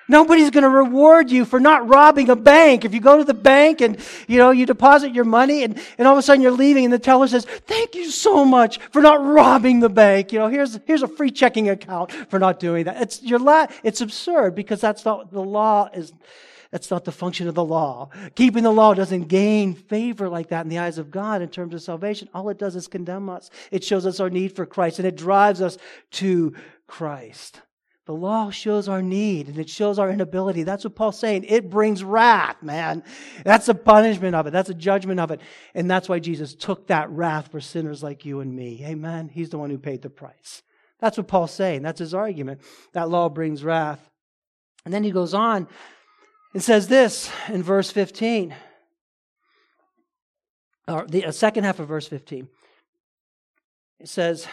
Nobody's 0.08 0.52
going 0.52 0.64
to 0.64 0.70
reward 0.70 1.32
you 1.32 1.46
for 1.46 1.60
not 1.60 1.88
robbing 1.88 2.30
a 2.30 2.36
bank. 2.36 2.86
If 2.86 2.94
you 2.94 3.00
go 3.00 3.18
to 3.18 3.24
the 3.24 3.34
bank 3.34 3.82
and, 3.82 3.98
you 4.28 4.38
know, 4.38 4.52
you 4.52 4.66
deposit 4.66 5.16
your 5.16 5.26
money 5.26 5.64
and, 5.64 5.80
and 5.98 6.08
all 6.08 6.14
of 6.14 6.20
a 6.20 6.22
sudden 6.22 6.44
you're 6.44 6.52
leaving 6.52 6.86
and 6.86 6.94
the 6.94 7.00
teller 7.00 7.28
says, 7.28 7.46
thank 7.46 7.96
you 7.96 8.12
so 8.12 8.46
much 8.46 8.80
for 8.92 9.02
not 9.02 9.26
robbing 9.26 9.80
the 9.80 9.90
bank. 9.90 10.32
You 10.32 10.40
know, 10.40 10.48
here's, 10.48 10.80
here's 10.86 11.02
a 11.02 11.08
free 11.08 11.32
checking 11.32 11.70
account 11.70 12.12
for 12.12 12.38
not 12.38 12.60
doing 12.60 12.86
that. 12.86 13.02
It's, 13.02 13.24
your 13.24 13.40
la- 13.40 13.68
it's 13.84 14.02
absurd 14.02 14.54
because 14.54 14.80
that's 14.80 15.06
not, 15.06 15.32
the 15.32 15.42
law 15.42 15.90
is, 15.92 16.14
that's 16.70 16.92
not 16.92 17.06
the 17.06 17.12
function 17.12 17.48
of 17.48 17.56
the 17.56 17.64
law. 17.64 18.10
Keeping 18.36 18.64
the 18.64 18.72
law 18.72 18.94
doesn't 18.94 19.28
gain 19.28 19.74
favor 19.74 20.30
like 20.30 20.50
that 20.50 20.66
in 20.66 20.70
the 20.70 20.80
eyes 20.80 21.00
of 21.00 21.10
God 21.10 21.42
in 21.42 21.50
terms 21.50 21.74
of 21.74 21.82
salvation. 21.82 22.30
All 22.34 22.50
it 22.50 22.60
does 22.60 22.76
is 22.76 22.88
condemn 22.88 23.30
us. 23.30 23.50
It 23.72 23.84
shows 23.84 24.06
us 24.06 24.20
our 24.20 24.30
need 24.30 24.56
for 24.56 24.66
Christ 24.66 25.00
and 25.00 25.08
it 25.08 25.16
drives 25.16 25.62
us 25.62 25.78
to 26.12 26.54
Christ. 26.86 27.62
The 28.06 28.14
law 28.14 28.52
shows 28.52 28.88
our 28.88 29.02
need 29.02 29.48
and 29.48 29.58
it 29.58 29.70
shows 29.70 29.98
our 29.98 30.12
inability. 30.12 30.62
That's 30.62 30.84
what 30.84 30.96
Paul's 30.96 31.18
saying. 31.18 31.46
It 31.48 31.72
brings 31.72 32.04
wrath, 32.04 32.62
man. 32.62 33.04
That's 33.44 33.68
a 33.68 33.74
punishment 33.74 34.36
of 34.36 34.46
it. 34.46 34.52
That's 34.52 34.70
a 34.70 34.76
judgment 34.76 35.20
of 35.20 35.32
it. 35.32 35.42
And 35.74 35.90
that's 35.90 36.08
why 36.08 36.20
Jesus 36.20 36.54
took 36.54 36.88
that 36.88 37.10
wrath 37.10 37.52
for 37.52 37.60
sinners 37.60 38.04
like 38.04 38.24
you 38.24 38.42
and 38.42 38.56
me. 38.56 38.84
Amen. 38.86 39.30
He's 39.30 39.50
the 39.50 39.58
one 39.58 39.72
who 39.72 39.80
paid 39.80 40.04
the 40.04 40.12
price. 40.12 40.62
That's 41.00 41.18
what 41.18 41.28
Paul's 41.28 41.54
saying. 41.54 41.82
That's 41.82 42.00
his 42.00 42.14
argument. 42.14 42.62
That 42.94 43.10
law 43.10 43.28
brings 43.28 43.64
wrath. 43.64 44.10
And 44.86 44.94
then 44.94 45.04
he 45.04 45.12
goes 45.12 45.34
on 45.34 45.68
and 46.54 46.64
says 46.64 46.88
this 46.88 47.32
in 47.50 47.64
verse 47.64 47.90
15, 47.92 48.56
or 50.88 51.08
the 51.08 51.26
uh, 51.26 51.32
second 51.32 51.64
half 51.64 51.80
of 51.80 51.88
verse 51.88 52.08
15. 52.08 52.48
It 54.00 54.10
says, 54.10 54.48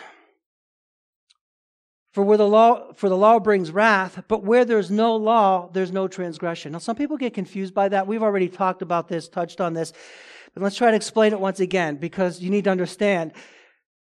for 2.12 2.22
where 2.22 2.36
the 2.36 2.46
law, 2.46 2.92
for 2.92 3.08
the 3.08 3.16
law 3.16 3.38
brings 3.38 3.70
wrath, 3.70 4.22
but 4.28 4.44
where 4.44 4.64
there's 4.64 4.90
no 4.90 5.16
law, 5.16 5.70
there's 5.72 5.92
no 5.92 6.08
transgression. 6.08 6.72
Now, 6.72 6.78
some 6.78 6.94
people 6.94 7.16
get 7.16 7.32
confused 7.32 7.74
by 7.74 7.88
that. 7.88 8.06
We've 8.06 8.22
already 8.22 8.48
talked 8.48 8.82
about 8.82 9.08
this, 9.08 9.28
touched 9.28 9.60
on 9.60 9.72
this, 9.72 9.92
but 10.54 10.62
let's 10.62 10.76
try 10.76 10.90
to 10.90 10.96
explain 10.96 11.32
it 11.32 11.40
once 11.40 11.60
again 11.60 11.96
because 11.96 12.40
you 12.40 12.50
need 12.50 12.64
to 12.64 12.70
understand. 12.70 13.32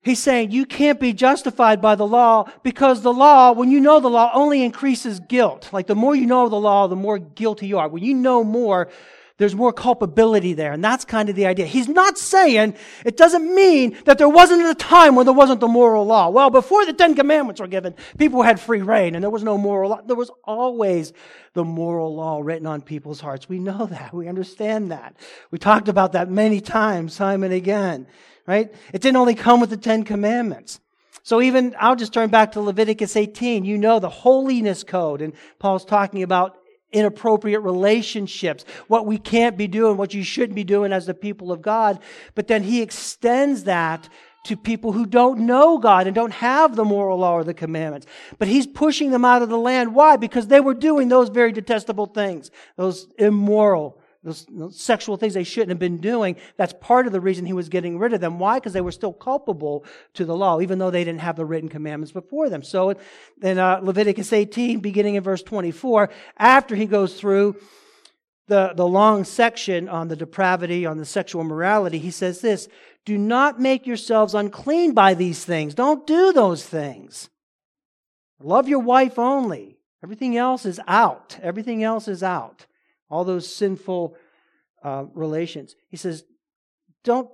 He's 0.04 0.22
saying 0.22 0.52
you 0.52 0.68
can't 0.68 1.00
be 1.00 1.13
justified 1.13 1.82
by 1.82 1.96
the 1.96 2.06
law 2.06 2.48
because 2.62 3.02
the 3.02 3.12
law, 3.12 3.54
when 3.54 3.72
you 3.72 3.80
know 3.80 4.00
the 4.00 4.08
law, 4.08 4.30
only 4.36 4.62
increases 4.62 5.20
guilt. 5.20 5.70
Like 5.74 5.88
the 5.88 5.96
more 5.96 6.15
you 6.15 6.28
know 6.28 6.48
the 6.48 6.58
law, 6.58 6.88
the 6.88 6.96
more 6.96 7.18
guilty 7.18 7.65
you 7.65 7.80
are. 7.80 7.88
When 7.88 8.04
you 8.04 8.13
know 8.13 8.44
more, 8.44 8.89
there's 9.38 9.56
more 9.56 9.74
culpability 9.74 10.54
there. 10.54 10.71
And 10.71 10.84
that's 10.84 11.04
kind 11.04 11.28
of 11.30 11.36
the 11.36 11.45
idea. 11.45 11.65
He's 11.65 11.89
not 11.89 12.17
saying 12.17 12.76
it 13.06 13.17
doesn't 13.17 13.54
mean 13.54 13.98
that 14.06 14.17
there 14.17 14.30
wasn't 14.30 14.65
a 14.65 14.76
time 14.76 15.15
when 15.15 15.26
there 15.26 15.34
wasn't 15.34 15.60
the 15.60 15.67
moral 15.67 16.06
law. 16.06 16.30
Well, 16.30 16.50
before 16.50 16.86
the 16.86 16.93
Ten 16.93 17.15
Commandments 17.15 17.60
were 17.60 17.67
given, 17.67 17.95
people 18.17 18.43
had 18.43 18.60
free 18.60 18.82
reign 18.82 19.13
and 19.13 19.24
there 19.24 19.30
was 19.30 19.43
no 19.43 19.58
moral 19.58 19.89
law. 19.89 20.02
There 20.02 20.15
was 20.15 20.32
always 20.45 21.12
the 21.54 21.65
moral 21.65 22.15
law 22.15 22.39
written 22.41 22.65
on 22.65 22.82
people's 22.82 23.19
hearts. 23.19 23.50
We 23.50 23.60
know 23.60 23.86
that. 23.88 24.13
We 24.13 24.28
understand 24.28 24.91
that. 24.91 25.17
We 25.52 25.58
talked 25.58 25.89
about 25.89 26.13
that 26.13 26.30
many 26.30 26.62
times, 26.62 27.17
time 27.17 27.43
and 27.43 27.54
again, 27.54 28.08
right? 28.48 28.74
It 28.93 29.02
didn't 29.02 29.17
only 29.17 29.36
come 29.36 29.60
with 29.60 29.69
the 29.69 29.78
Ten 29.78 30.04
Commandments. 30.04 30.80
So 31.24 31.41
even, 31.41 31.76
I'll 31.80 31.95
just 31.95 32.13
turn 32.13 32.30
back 32.30 32.52
to 32.52 32.62
Leviticus 32.62 33.15
18. 33.15 33.65
You 33.65 33.80
know 33.80 34.00
the 34.00 34.10
holiness 34.10 34.84
code, 34.84 35.21
and 35.21 35.34
Paul's 35.58 35.84
talking 35.84 36.21
about 36.21 36.56
inappropriate 36.95 37.62
relationships, 37.62 38.65
what 38.88 39.05
we 39.05 39.17
can't 39.17 39.58
be 39.58 39.67
doing, 39.67 39.97
what 39.97 40.13
you 40.13 40.23
shouldn't 40.23 40.55
be 40.55 40.63
doing 40.63 40.93
as 40.93 41.05
the 41.05 41.13
people 41.13 41.51
of 41.51 41.62
God. 41.62 41.99
But 42.34 42.47
then 42.47 42.63
he 42.63 42.81
extends 42.81 43.65
that 43.65 44.10
to 44.45 44.55
people 44.55 44.91
who 44.91 45.05
don't 45.05 45.39
know 45.39 45.77
God 45.77 46.08
and 46.08 46.15
don't 46.15 46.34
have 46.34 46.75
the 46.75 46.86
moral 46.86 47.17
law 47.17 47.34
or 47.34 47.43
the 47.43 47.53
commandments. 47.53 48.08
But 48.38 48.47
he's 48.47 48.67
pushing 48.67 49.12
them 49.12 49.25
out 49.25 49.41
of 49.41 49.49
the 49.49 49.58
land. 49.58 49.93
Why? 49.93 50.15
Because 50.15 50.47
they 50.47 50.62
were 50.62 50.73
doing 50.73 51.10
those 51.10 51.29
very 51.29 51.51
detestable 51.51 52.05
things, 52.05 52.51
those 52.77 53.08
immoral, 53.17 53.99
those, 54.26 54.48
sexual 54.76 55.18
things 55.18 55.36
they 55.36 55.44
shouldn't 55.44 55.70
have 55.70 55.80
been 55.80 56.00
doing. 56.00 56.36
That's 56.58 56.74
part 56.82 57.06
of 57.06 57.14
the 57.14 57.22
reason 57.22 57.46
he 57.46 57.54
was 57.54 57.70
getting 57.70 58.00
rid 58.00 58.12
of 58.12 58.22
them. 58.22 58.40
Why? 58.40 58.58
Because 58.58 58.74
they 58.74 58.82
were 58.82 58.92
still 58.92 59.14
culpable 59.14 59.86
to 60.16 60.26
the 60.26 60.36
law, 60.36 60.60
even 60.60 60.80
though 60.80 60.90
they 60.90 61.04
didn't 61.04 61.22
have 61.22 61.36
the 61.36 61.46
written 61.46 61.70
commandments 61.70 62.12
before 62.12 62.50
them. 62.50 62.64
So 62.64 62.96
in 63.44 63.60
uh, 63.60 63.80
Leviticus 63.84 64.34
18, 64.34 64.80
beginning 64.80 65.14
in 65.14 65.24
verse 65.24 65.44
24, 65.44 66.10
after 66.38 66.76
he 66.76 66.88
goes 66.88 67.20
through 67.20 67.56
the, 68.48 68.74
the 68.76 68.88
long 68.88 69.24
section 69.24 69.88
on 69.88 70.08
the 70.08 70.16
depravity, 70.16 70.88
on 70.88 70.98
the 70.98 71.06
sexual 71.06 71.44
morality, 71.44 72.00
he 72.00 72.12
says 72.12 72.42
this 72.42 72.68
Do 73.06 73.20
not 73.20 73.60
make 73.60 73.86
yourselves 73.86 74.34
unclean 74.34 74.94
by 74.94 75.14
these 75.14 75.46
things. 75.46 75.76
Don't 75.76 76.08
do 76.08 76.34
those 76.34 76.66
things. 76.66 77.30
Love 78.42 78.68
your 78.68 78.80
wife 78.80 79.20
only. 79.20 79.78
Everything 80.04 80.36
else 80.36 80.66
is 80.66 80.80
out. 80.88 81.38
Everything 81.44 81.84
else 81.84 82.08
is 82.08 82.24
out. 82.24 82.66
All 83.10 83.24
those 83.24 83.54
sinful 83.54 84.15
uh, 84.84 85.06
relations. 85.13 85.76
He 85.89 85.98
says, 85.98 86.24
don't, 87.04 87.30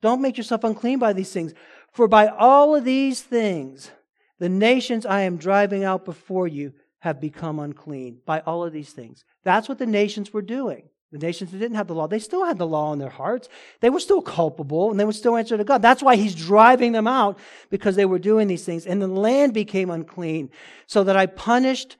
don't 0.00 0.22
make 0.22 0.36
yourself 0.36 0.64
unclean 0.64 0.98
by 0.98 1.12
these 1.12 1.32
things. 1.32 1.52
For 1.92 2.08
by 2.08 2.28
all 2.28 2.74
of 2.74 2.84
these 2.84 3.20
things, 3.20 3.90
the 4.38 4.48
nations 4.48 5.06
I 5.06 5.22
am 5.22 5.36
driving 5.36 5.84
out 5.84 6.04
before 6.04 6.48
you 6.48 6.72
have 7.00 7.20
become 7.20 7.58
unclean 7.58 8.18
by 8.24 8.40
all 8.40 8.64
of 8.64 8.72
these 8.72 8.92
things. 8.92 9.24
That's 9.44 9.68
what 9.68 9.78
the 9.78 9.86
nations 9.86 10.32
were 10.32 10.42
doing. 10.42 10.88
The 11.12 11.18
nations 11.18 11.50
that 11.50 11.58
didn't 11.58 11.76
have 11.76 11.88
the 11.88 11.94
law, 11.94 12.06
they 12.06 12.18
still 12.18 12.44
had 12.44 12.56
the 12.56 12.66
law 12.66 12.92
in 12.92 12.98
their 12.98 13.10
hearts. 13.10 13.48
They 13.80 13.90
were 13.90 14.00
still 14.00 14.22
culpable 14.22 14.90
and 14.90 14.98
they 14.98 15.04
would 15.04 15.14
still 15.14 15.36
answer 15.36 15.58
to 15.58 15.64
God. 15.64 15.82
That's 15.82 16.02
why 16.02 16.16
he's 16.16 16.34
driving 16.34 16.92
them 16.92 17.06
out 17.06 17.38
because 17.68 17.96
they 17.96 18.06
were 18.06 18.18
doing 18.18 18.48
these 18.48 18.64
things. 18.64 18.86
And 18.86 19.02
the 19.02 19.08
land 19.08 19.52
became 19.52 19.90
unclean 19.90 20.50
so 20.86 21.04
that 21.04 21.16
I 21.16 21.26
punished 21.26 21.96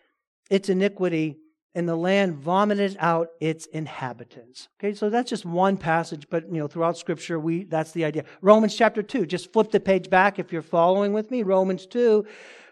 its 0.49 0.71
iniquity 0.71 1.37
and 1.75 1.89
the 1.89 1.97
land 1.97 2.35
vomited 2.35 2.97
out 3.01 3.29
its 3.41 3.67
inhabitants. 3.67 4.69
Okay, 4.79 4.95
so 4.95 5.09
that's 5.09 5.31
just 5.31 5.45
one 5.45 5.77
passage, 5.77 6.27
but 6.29 6.47
you 6.53 6.59
know, 6.59 6.69
throughout 6.69 6.99
scripture, 6.99 7.39
we 7.39 7.65
that's 7.65 7.93
the 7.93 8.05
idea. 8.05 8.25
Romans 8.41 8.77
chapter 8.77 9.03
2, 9.03 9.27
just 9.27 9.53
flip 9.53 9.71
the 9.71 9.81
page 9.81 10.11
back 10.11 10.39
if 10.39 10.53
you're 10.53 10.63
following 10.63 11.13
with 11.13 11.31
me. 11.31 11.43
Romans 11.43 11.87
2, 11.87 12.27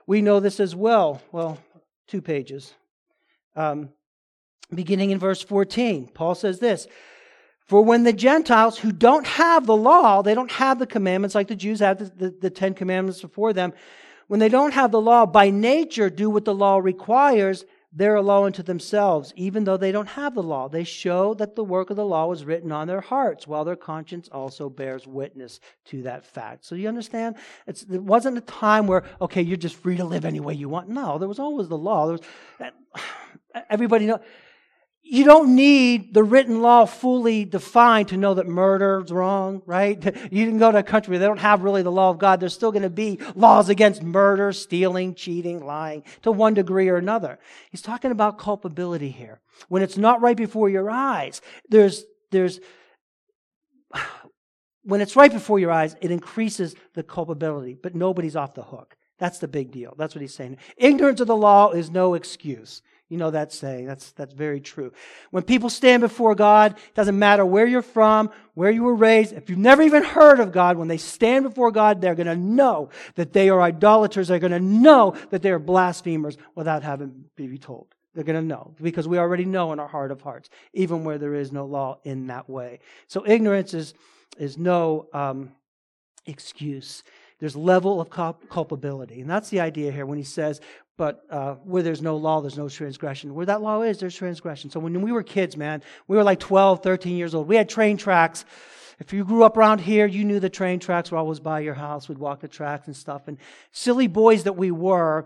we 0.07 0.21
know 0.21 0.41
this 0.41 0.61
as 0.61 0.77
well. 0.77 1.23
Well, 1.33 1.59
two 2.07 2.21
pages. 2.21 2.75
Um, 3.57 3.91
beginning 4.75 5.11
in 5.11 5.19
verse 5.19 5.43
14, 5.43 6.09
Paul 6.09 6.35
says 6.35 6.59
this 6.59 6.87
For 7.67 7.83
when 7.83 8.05
the 8.05 8.13
Gentiles 8.13 8.79
who 8.79 8.93
don't 8.93 9.27
have 9.27 9.67
the 9.67 9.77
law, 9.77 10.21
they 10.23 10.35
don't 10.35 10.53
have 10.53 10.79
the 10.79 10.87
commandments 10.87 11.35
like 11.35 11.49
the 11.49 11.57
Jews 11.57 11.81
have 11.81 11.99
the, 11.99 12.05
the, 12.05 12.37
the 12.43 12.51
Ten 12.51 12.75
Commandments 12.75 13.23
before 13.23 13.55
them, 13.55 13.73
when 14.27 14.41
they 14.41 14.49
don't 14.49 14.75
have 14.75 14.93
the 14.93 15.01
law, 15.01 15.27
by 15.27 15.51
nature 15.51 16.11
do 16.11 16.29
what 16.31 16.45
the 16.45 16.55
law 16.55 16.79
requires, 16.79 17.65
they're 17.93 18.15
a 18.15 18.23
law 18.23 18.45
unto 18.45 18.63
themselves, 18.63 19.33
even 19.37 19.65
though 19.65 19.77
they 19.77 19.91
don't 19.91 20.09
have 20.11 20.35
the 20.35 20.43
law. 20.43 20.69
They 20.69 20.85
show 20.85 21.35
that 21.35 21.57
the 21.57 21.65
work 21.65 21.91
of 21.91 21.97
the 21.97 22.05
law 22.05 22.27
was 22.27 22.45
written 22.45 22.71
on 22.71 22.87
their 22.87 23.01
hearts, 23.01 23.47
while 23.47 23.65
their 23.65 23.77
conscience 23.77 24.29
also 24.29 24.69
bears 24.69 25.07
witness 25.07 25.61
to 25.87 26.03
that 26.03 26.25
fact. 26.25 26.65
So 26.65 26.77
you 26.77 26.89
understand? 26.89 27.37
It's, 27.67 27.83
it 27.83 28.03
wasn't 28.03 28.39
a 28.39 28.43
time 28.43 28.87
where, 28.87 29.05
okay, 29.21 29.43
you're 29.43 29.57
just 29.57 29.77
free 29.77 29.97
to 29.97 30.05
live 30.05 30.25
any 30.25 30.41
way 30.41 30.55
you 30.55 30.69
want. 30.69 30.89
No, 30.89 31.19
there 31.19 31.29
was 31.29 31.41
always 31.41 31.69
the 31.69 31.79
law. 31.79 32.07
There 32.07 32.19
was, 32.61 33.05
everybody 33.71 34.07
know 34.07 34.21
you 35.03 35.25
don't 35.25 35.57
need 35.57 36.15
the 36.15 36.23
written 36.23 36.63
law 36.63 36.85
fully 36.85 37.45
defined 37.45 38.09
to 38.09 38.17
know 38.17 38.35
that 38.35 38.47
murder 38.47 39.03
is 39.05 39.11
wrong, 39.11 39.63
right? 39.67 39.99
You 40.31 40.47
can 40.47 40.59
go 40.59 40.71
to 40.71 40.79
a 40.79 40.83
country 40.83 41.13
where 41.13 41.19
they 41.19 41.27
don't 41.27 41.39
have 41.39 41.63
really 41.63 41.83
the 41.83 41.91
law 41.91 42.11
of 42.11 42.19
God. 42.19 42.39
There's 42.39 42.55
still 42.55 42.71
going 42.71 42.83
to 42.83 42.91
be 42.91 43.19
laws 43.35 43.69
against 43.69 44.03
murder, 44.03 44.53
stealing, 44.53 45.15
cheating, 45.15 45.65
lying 45.65 46.05
to 46.23 46.31
one 46.31 46.55
degree 46.55 46.89
or 46.89 46.97
another. 46.97 47.39
He's 47.71 47.83
talking 47.83 48.13
about 48.13 48.39
culpability 48.39 49.11
here. 49.11 49.41
When 49.69 49.83
it's 49.83 49.97
not 49.97 50.21
right 50.21 50.37
before 50.37 50.69
your 50.69 50.91
eyes, 50.91 51.41
there's, 51.69 52.05
there's, 52.31 52.61
when 54.85 55.01
it's 55.01 55.17
right 55.17 55.33
before 55.33 55.59
your 55.59 55.73
eyes, 55.73 55.97
it 56.01 56.11
increases 56.11 56.77
the 56.95 57.03
culpability, 57.03 57.77
but 57.83 57.95
nobody's 57.95 58.37
off 58.37 58.55
the 58.55 58.63
hook. 58.63 58.97
That's 59.19 59.39
the 59.39 59.49
big 59.49 59.73
deal. 59.73 59.95
That's 59.99 60.15
what 60.15 60.23
he's 60.23 60.35
saying. 60.35 60.59
Ignorance 60.77 61.21
of 61.21 61.27
the 61.27 61.37
law 61.37 61.73
is 61.73 61.91
no 61.91 62.15
excuse. 62.15 62.83
You 63.11 63.17
know 63.17 63.33
that 63.33 63.53
saying. 63.53 63.87
That's, 63.87 64.13
that's 64.13 64.33
very 64.33 64.61
true. 64.61 64.93
When 65.33 65.43
people 65.43 65.69
stand 65.69 66.01
before 66.01 66.37
God, 66.37 66.73
it 66.79 66.95
doesn't 66.95 67.19
matter 67.19 67.45
where 67.45 67.67
you're 67.67 67.83
from, 67.83 68.31
where 68.55 68.71
you 68.71 68.85
were 68.85 68.95
raised, 68.95 69.33
if 69.33 69.51
you've 69.51 69.59
never 69.59 69.83
even 69.83 70.05
heard 70.05 70.39
of 70.39 70.53
God, 70.53 70.79
when 70.79 70.87
they 70.87 70.97
stand 70.97 71.43
before 71.43 71.73
God, 71.73 72.01
they're 72.01 72.15
going 72.15 72.29
to 72.29 72.37
know 72.37 72.89
that 73.17 73.33
they 73.33 73.49
are 73.49 73.61
idolaters. 73.61 74.29
They're 74.29 74.39
going 74.39 74.53
to 74.53 74.61
know 74.61 75.17
that 75.31 75.43
they 75.43 75.51
are 75.51 75.59
blasphemers 75.59 76.39
without 76.55 76.85
having 76.85 77.25
to 77.37 77.49
be 77.49 77.59
told. 77.59 77.89
They're 78.15 78.25
going 78.25 78.41
to 78.41 78.47
know 78.47 78.75
because 78.81 79.09
we 79.09 79.19
already 79.19 79.45
know 79.45 79.73
in 79.73 79.81
our 79.81 79.89
heart 79.89 80.13
of 80.13 80.21
hearts, 80.21 80.49
even 80.73 81.03
where 81.03 81.19
there 81.19 81.35
is 81.35 81.51
no 81.51 81.67
law 81.67 81.99
in 82.05 82.29
that 82.29 82.49
way. 82.49 82.79
So 83.09 83.25
ignorance 83.27 83.75
is, 83.75 83.93
is 84.39 84.57
no 84.57 85.09
um, 85.13 85.51
excuse. 86.27 87.03
There's 87.41 87.57
level 87.57 88.01
of 88.01 88.11
culpability. 88.11 89.21
And 89.23 89.29
that's 89.29 89.49
the 89.49 89.61
idea 89.61 89.91
here 89.91 90.07
when 90.07 90.19
he 90.19 90.25
says, 90.25 90.61
but 90.97 91.25
uh, 91.31 91.55
where 91.65 91.83
there's 91.83 92.03
no 92.03 92.19
law, 92.19 92.43
there's 92.43 92.59
no 92.59 92.69
transgression. 92.69 93.35
Where 93.35 93.47
that 93.47 93.63
law 93.63 93.81
is, 93.81 93.99
there's 93.99 94.15
transgression. 94.15 94.71
So 94.71 94.79
when 94.79 95.01
we 95.01 95.11
were 95.11 95.23
kids, 95.23 95.57
man, 95.57 95.83
we 96.07 96.19
were 96.19 96.23
like 96.23 96.39
12, 96.41 96.83
13 96.83 97.17
years 97.17 97.35
old. 97.35 97.49
We 97.49 97.57
had 97.57 97.71
train 97.71 97.97
tracks. 97.97 98.45
If 98.99 99.15
you 99.15 99.25
grew 99.25 99.45
up 99.45 99.57
around 99.57 99.79
here, 99.79 100.07
you 100.07 100.25
knew 100.27 100.41
the 100.41 100.51
train 100.51 100.79
tracks 100.79 101.11
were 101.11 101.17
always 101.17 101.41
by 101.41 101.61
your 101.61 101.73
house. 101.73 102.07
We'd 102.07 102.19
walk 102.19 102.41
the 102.41 102.49
tracks 102.49 102.87
and 102.87 102.95
stuff. 102.95 103.29
And 103.29 103.39
silly 103.73 104.09
boys 104.09 104.45
that 104.45 104.53
we 104.53 104.71
were, 104.71 105.25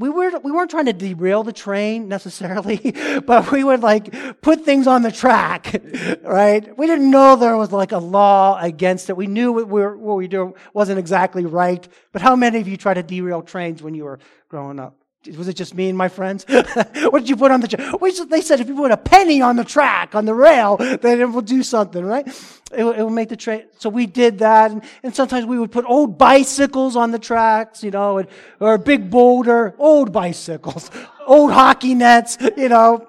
we 0.00 0.08
weren't, 0.08 0.42
we 0.42 0.50
weren't 0.50 0.70
trying 0.70 0.86
to 0.86 0.94
derail 0.94 1.42
the 1.42 1.52
train 1.52 2.08
necessarily, 2.08 2.94
but 3.26 3.52
we 3.52 3.62
would 3.62 3.82
like 3.82 4.40
put 4.40 4.64
things 4.64 4.86
on 4.86 5.02
the 5.02 5.12
track, 5.12 5.82
right? 6.22 6.76
We 6.78 6.86
didn't 6.86 7.10
know 7.10 7.36
there 7.36 7.56
was 7.56 7.70
like 7.70 7.92
a 7.92 7.98
law 7.98 8.58
against 8.58 9.10
it. 9.10 9.16
We 9.16 9.26
knew 9.26 9.52
what 9.52 9.68
we 9.68 9.82
were, 9.82 9.96
what 9.96 10.16
we 10.16 10.26
were 10.26 10.54
wasn't 10.72 10.98
exactly 10.98 11.44
right. 11.44 11.86
But 12.12 12.22
how 12.22 12.34
many 12.34 12.60
of 12.60 12.66
you 12.66 12.78
tried 12.78 12.94
to 12.94 13.02
derail 13.02 13.42
trains 13.42 13.82
when 13.82 13.94
you 13.94 14.04
were 14.04 14.18
growing 14.48 14.80
up? 14.80 14.99
Was 15.26 15.48
it 15.48 15.54
just 15.54 15.74
me 15.74 15.90
and 15.90 15.98
my 15.98 16.08
friends? 16.08 16.46
what 16.48 17.20
did 17.20 17.28
you 17.28 17.36
put 17.36 17.50
on 17.50 17.60
the 17.60 17.68
track? 17.68 18.00
They 18.30 18.40
said 18.40 18.60
if 18.60 18.68
you 18.68 18.74
put 18.74 18.90
a 18.90 18.96
penny 18.96 19.42
on 19.42 19.56
the 19.56 19.64
track, 19.64 20.14
on 20.14 20.24
the 20.24 20.32
rail, 20.32 20.78
then 20.78 21.20
it 21.20 21.30
will 21.30 21.42
do 21.42 21.62
something, 21.62 22.02
right? 22.02 22.26
It 22.72 22.84
will, 22.84 22.92
it 22.92 23.02
will 23.02 23.10
make 23.10 23.28
the 23.28 23.36
train. 23.36 23.64
So 23.78 23.90
we 23.90 24.06
did 24.06 24.38
that. 24.38 24.70
And, 24.70 24.82
and, 25.02 25.14
sometimes 25.14 25.44
we 25.44 25.58
would 25.58 25.72
put 25.72 25.84
old 25.84 26.16
bicycles 26.16 26.96
on 26.96 27.10
the 27.10 27.18
tracks, 27.18 27.84
you 27.84 27.90
know, 27.90 28.16
and, 28.16 28.28
or 28.60 28.74
a 28.74 28.78
big 28.78 29.10
boulder, 29.10 29.74
old 29.78 30.10
bicycles, 30.10 30.90
old 31.26 31.52
hockey 31.52 31.94
nets, 31.94 32.38
you 32.56 32.70
know. 32.70 33.06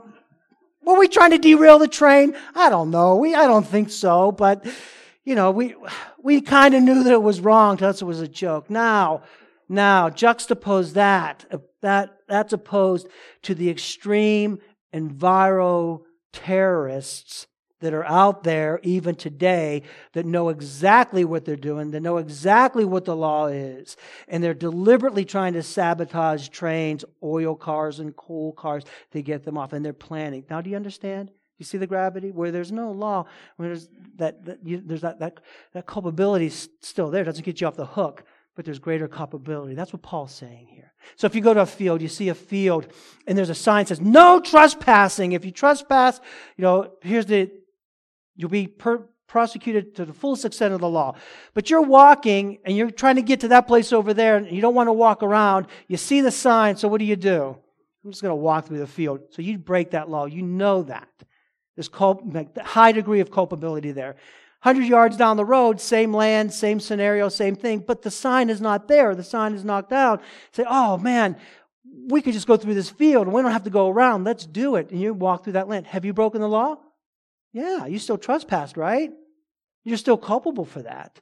Were 0.84 0.98
we 0.98 1.08
trying 1.08 1.32
to 1.32 1.38
derail 1.38 1.80
the 1.80 1.88
train? 1.88 2.36
I 2.56 2.70
don't 2.70 2.92
know. 2.92 3.16
We, 3.16 3.36
I 3.36 3.48
don't 3.48 3.66
think 3.66 3.90
so. 3.90 4.34
But, 4.34 4.66
you 5.24 5.36
know, 5.36 5.52
we, 5.52 5.76
we 6.22 6.42
kind 6.42 6.74
of 6.74 6.84
knew 6.84 7.04
that 7.04 7.14
it 7.14 7.24
was 7.24 7.40
wrong. 7.40 7.78
That's 7.78 8.02
it 8.02 8.06
was 8.06 8.20
a 8.20 8.28
joke. 8.28 8.70
Now, 8.70 9.22
now, 9.70 10.10
juxtapose 10.10 10.94
that. 10.94 11.46
That 11.82 12.18
that's 12.28 12.54
opposed 12.54 13.08
to 13.44 13.56
the 13.56 13.70
extreme 13.70 14.60
enviro 14.94 16.02
terrorists 16.32 17.48
that 17.82 17.94
are 17.94 18.06
out 18.06 18.44
there 18.44 18.80
even 18.84 19.16
today 19.16 19.82
that 20.14 20.26
know 20.26 20.50
exactly 20.50 21.26
what 21.26 21.46
they're 21.46 21.56
doing, 21.56 21.92
that 21.92 22.02
know 22.02 22.18
exactly 22.18 22.86
what 22.86 23.06
the 23.06 23.16
law 23.16 23.48
is, 23.48 23.98
and 24.28 24.44
they're 24.44 24.54
deliberately 24.54 25.26
trying 25.26 25.54
to 25.54 25.64
sabotage 25.64 26.50
trains, 26.50 27.04
oil 27.24 27.56
cars, 27.56 28.00
and 28.00 28.16
coal 28.16 28.54
cars 28.54 28.84
to 29.12 29.22
get 29.22 29.44
them 29.44 29.58
off, 29.58 29.74
and 29.74 29.84
they're 29.84 29.94
planning. 29.94 30.46
Now, 30.50 30.62
do 30.62 30.70
you 30.70 30.76
understand? 30.76 31.32
You 31.58 31.66
see 31.66 31.78
the 31.78 31.88
gravity? 31.88 32.32
Where 32.32 32.52
there's 32.52 32.72
no 32.72 32.92
law, 32.92 33.26
where 33.58 33.70
there's 33.70 33.90
that, 34.16 34.46
that 34.46 34.60
you, 34.64 34.82
there's 34.84 35.02
that, 35.02 35.20
that, 35.20 35.40
that 35.74 35.86
culpability 35.86 36.50
still 36.50 37.10
there. 37.10 37.24
It 37.24 37.26
doesn't 37.26 37.46
get 37.46 37.62
you 37.62 37.68
off 37.68 37.76
the 37.76 37.86
hook 37.86 38.24
but 38.56 38.66
there's 38.66 38.80
greater 38.80 39.08
culpability. 39.08 39.76
That's 39.76 39.94
what 39.94 40.02
Paul's 40.02 40.34
saying 40.34 40.68
here. 40.68 40.94
So 41.16 41.26
if 41.26 41.36
you 41.36 41.42
go 41.42 41.54
to 41.54 41.62
a 41.62 41.66
field, 41.66 42.02
you 42.02 42.08
see 42.08 42.30
a 42.30 42.36
field, 42.36 42.88
and 43.26 43.38
there's 43.38 43.50
a 43.50 43.56
sign 43.56 43.84
that 43.84 43.90
says, 43.90 44.02
no 44.02 44.40
trespassing. 44.40 45.32
If 45.32 45.46
you 45.46 45.52
trespass, 45.52 46.20
you 46.58 46.64
know, 46.64 46.92
here's 47.02 47.26
the, 47.26 47.50
you'll 48.36 48.50
be 48.50 48.68
per, 48.68 49.08
prosecuted 49.28 49.96
to 49.96 50.06
the 50.06 50.14
fullest 50.14 50.44
extent 50.44 50.74
of 50.74 50.82
the 50.82 50.90
law. 50.90 51.16
But 51.54 51.70
you're 51.70 51.82
walking, 51.82 52.60
and 52.66 52.76
you're 52.76 52.92
trying 52.92 53.16
to 53.16 53.22
get 53.22 53.40
to 53.42 53.48
that 53.50 53.68
place 53.68 53.94
over 53.94 54.14
there, 54.14 54.36
and 54.36 54.52
you 54.52 54.62
don't 54.62 54.76
want 54.76 54.88
to 54.88 54.94
walk 54.94 55.24
around. 55.24 55.68
You 55.88 55.98
see 55.98 56.22
the 56.22 56.32
sign, 56.32 56.76
so 56.76 56.88
what 56.88 57.00
do 57.00 57.06
you 57.06 57.16
do? 57.16 57.58
I'm 58.04 58.12
just 58.12 58.22
going 58.22 58.32
to 58.32 58.36
walk 58.36 58.68
through 58.68 58.80
the 58.80 58.88
field. 58.88 59.22
So 59.30 59.42
you 59.42 59.58
break 59.58 59.92
that 59.92 60.10
law. 60.10 60.26
You 60.26 60.42
know 60.42 60.84
that. 60.84 61.08
There's 61.76 61.88
cul- 61.88 62.22
high 62.62 62.92
degree 62.92 63.22
of 63.22 63.32
culpability 63.32 63.92
there. 63.92 64.18
100 64.64 64.88
yards 64.88 65.18
down 65.18 65.38
the 65.38 65.46
road, 65.46 65.82
same 65.82 66.14
land, 66.14 66.54
same 66.54 66.80
scenario, 66.80 67.30
same 67.30 67.56
thing, 67.56 67.80
but 67.80 68.04
the 68.04 68.12
sign 68.12 68.50
is 68.50 68.62
not 68.62 68.88
there. 68.88 69.16
The 69.16 69.24
sign 69.24 69.54
is 69.54 69.66
knocked 69.66 69.92
out. 69.92 70.22
Say, 70.52 70.66
oh 70.68 70.98
man, 70.98 71.36
we 72.08 72.22
could 72.22 72.34
just 72.34 72.46
go 72.46 72.58
through 72.58 72.76
this 72.76 72.90
field 72.90 73.26
and 73.26 73.34
we 73.34 73.42
don't 73.42 73.52
have 73.52 73.64
to 73.64 73.72
go 73.72 73.90
around. 73.90 74.24
Let's 74.24 74.46
do 74.46 74.76
it. 74.76 74.92
And 74.92 75.02
you 75.02 75.14
walk 75.14 75.44
through 75.44 75.54
that 75.54 75.68
land. 75.68 75.88
Have 75.88 76.06
you 76.06 76.14
broken 76.14 76.42
the 76.42 76.48
law? 76.48 76.78
Yeah, 77.54 77.88
you 77.88 77.98
still 77.98 78.20
trespassed, 78.20 78.78
right? 78.78 79.10
You're 79.84 79.98
still 79.98 80.18
culpable 80.18 80.66
for 80.66 80.84
that. 80.84 81.20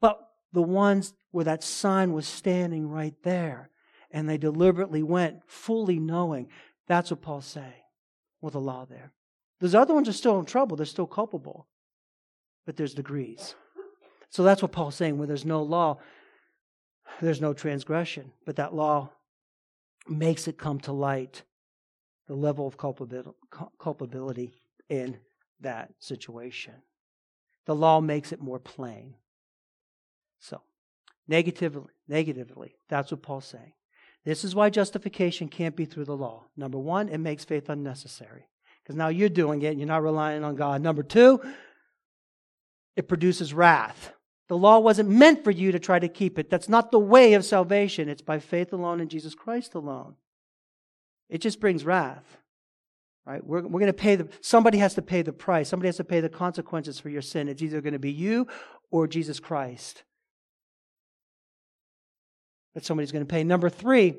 But 0.00 0.20
the 0.52 0.62
ones 0.62 1.14
where 1.32 1.44
that 1.44 1.64
sign 1.64 2.12
was 2.12 2.28
standing 2.28 2.88
right 2.88 3.14
there. 3.24 3.70
And 4.12 4.28
they 4.28 4.38
deliberately 4.38 5.02
went, 5.02 5.40
fully 5.46 5.98
knowing 5.98 6.48
that's 6.86 7.10
what 7.10 7.22
Paul's 7.22 7.46
saying 7.46 7.82
with 8.40 8.52
the 8.52 8.60
law 8.60 8.86
there. 8.88 9.12
Those 9.60 9.74
other 9.74 9.94
ones 9.94 10.08
are 10.08 10.12
still 10.12 10.38
in 10.38 10.46
trouble, 10.46 10.76
they're 10.76 10.86
still 10.86 11.08
culpable. 11.08 11.66
But 12.66 12.76
there's 12.76 12.94
degrees. 12.94 13.54
So 14.28 14.42
that's 14.42 14.60
what 14.60 14.72
Paul's 14.72 14.96
saying. 14.96 15.16
Where 15.16 15.26
there's 15.26 15.46
no 15.46 15.62
law, 15.62 15.98
there's 17.22 17.40
no 17.40 17.54
transgression. 17.54 18.32
But 18.44 18.56
that 18.56 18.74
law 18.74 19.10
makes 20.08 20.46
it 20.48 20.58
come 20.58 20.80
to 20.80 20.92
light 20.92 21.42
the 22.26 22.34
level 22.34 22.66
of 22.66 22.76
culpability 22.76 24.52
in 24.88 25.16
that 25.60 25.92
situation. 26.00 26.74
The 27.66 27.74
law 27.74 28.00
makes 28.00 28.32
it 28.32 28.40
more 28.40 28.58
plain. 28.58 29.14
So, 30.38 30.60
negatively, 31.26 31.92
negatively, 32.08 32.76
that's 32.88 33.10
what 33.10 33.22
Paul's 33.22 33.46
saying. 33.46 33.72
This 34.24 34.44
is 34.44 34.54
why 34.56 34.70
justification 34.70 35.48
can't 35.48 35.76
be 35.76 35.84
through 35.84 36.04
the 36.04 36.16
law. 36.16 36.44
Number 36.56 36.78
one, 36.78 37.08
it 37.08 37.18
makes 37.18 37.44
faith 37.44 37.68
unnecessary. 37.68 38.48
Because 38.82 38.96
now 38.96 39.08
you're 39.08 39.28
doing 39.28 39.62
it 39.62 39.68
and 39.68 39.78
you're 39.78 39.88
not 39.88 40.02
relying 40.02 40.44
on 40.44 40.56
God. 40.56 40.82
Number 40.82 41.04
two, 41.04 41.40
it 42.96 43.08
produces 43.08 43.54
wrath. 43.54 44.12
The 44.48 44.56
law 44.56 44.78
wasn't 44.78 45.10
meant 45.10 45.44
for 45.44 45.50
you 45.50 45.72
to 45.72 45.78
try 45.78 45.98
to 45.98 46.08
keep 46.08 46.38
it. 46.38 46.50
That's 46.50 46.68
not 46.68 46.90
the 46.90 46.98
way 46.98 47.34
of 47.34 47.44
salvation. 47.44 48.08
It's 48.08 48.22
by 48.22 48.38
faith 48.38 48.72
alone 48.72 49.00
in 49.00 49.08
Jesus 49.08 49.34
Christ 49.34 49.74
alone. 49.74 50.14
It 51.28 51.40
just 51.40 51.60
brings 51.60 51.84
wrath. 51.84 52.38
Right? 53.26 53.44
We're, 53.44 53.62
we're 53.62 53.80
going 53.80 53.86
to 53.86 53.92
pay 53.92 54.14
the, 54.14 54.28
somebody 54.40 54.78
has 54.78 54.94
to 54.94 55.02
pay 55.02 55.22
the 55.22 55.32
price. 55.32 55.68
Somebody 55.68 55.88
has 55.88 55.96
to 55.96 56.04
pay 56.04 56.20
the 56.20 56.28
consequences 56.28 57.00
for 57.00 57.08
your 57.08 57.22
sin. 57.22 57.48
It's 57.48 57.60
either 57.60 57.80
going 57.80 57.92
to 57.92 57.98
be 57.98 58.12
you 58.12 58.46
or 58.92 59.08
Jesus 59.08 59.40
Christ. 59.40 60.04
That 62.74 62.84
somebody's 62.84 63.10
going 63.10 63.26
to 63.26 63.30
pay. 63.30 63.42
Number 63.42 63.68
three, 63.68 64.14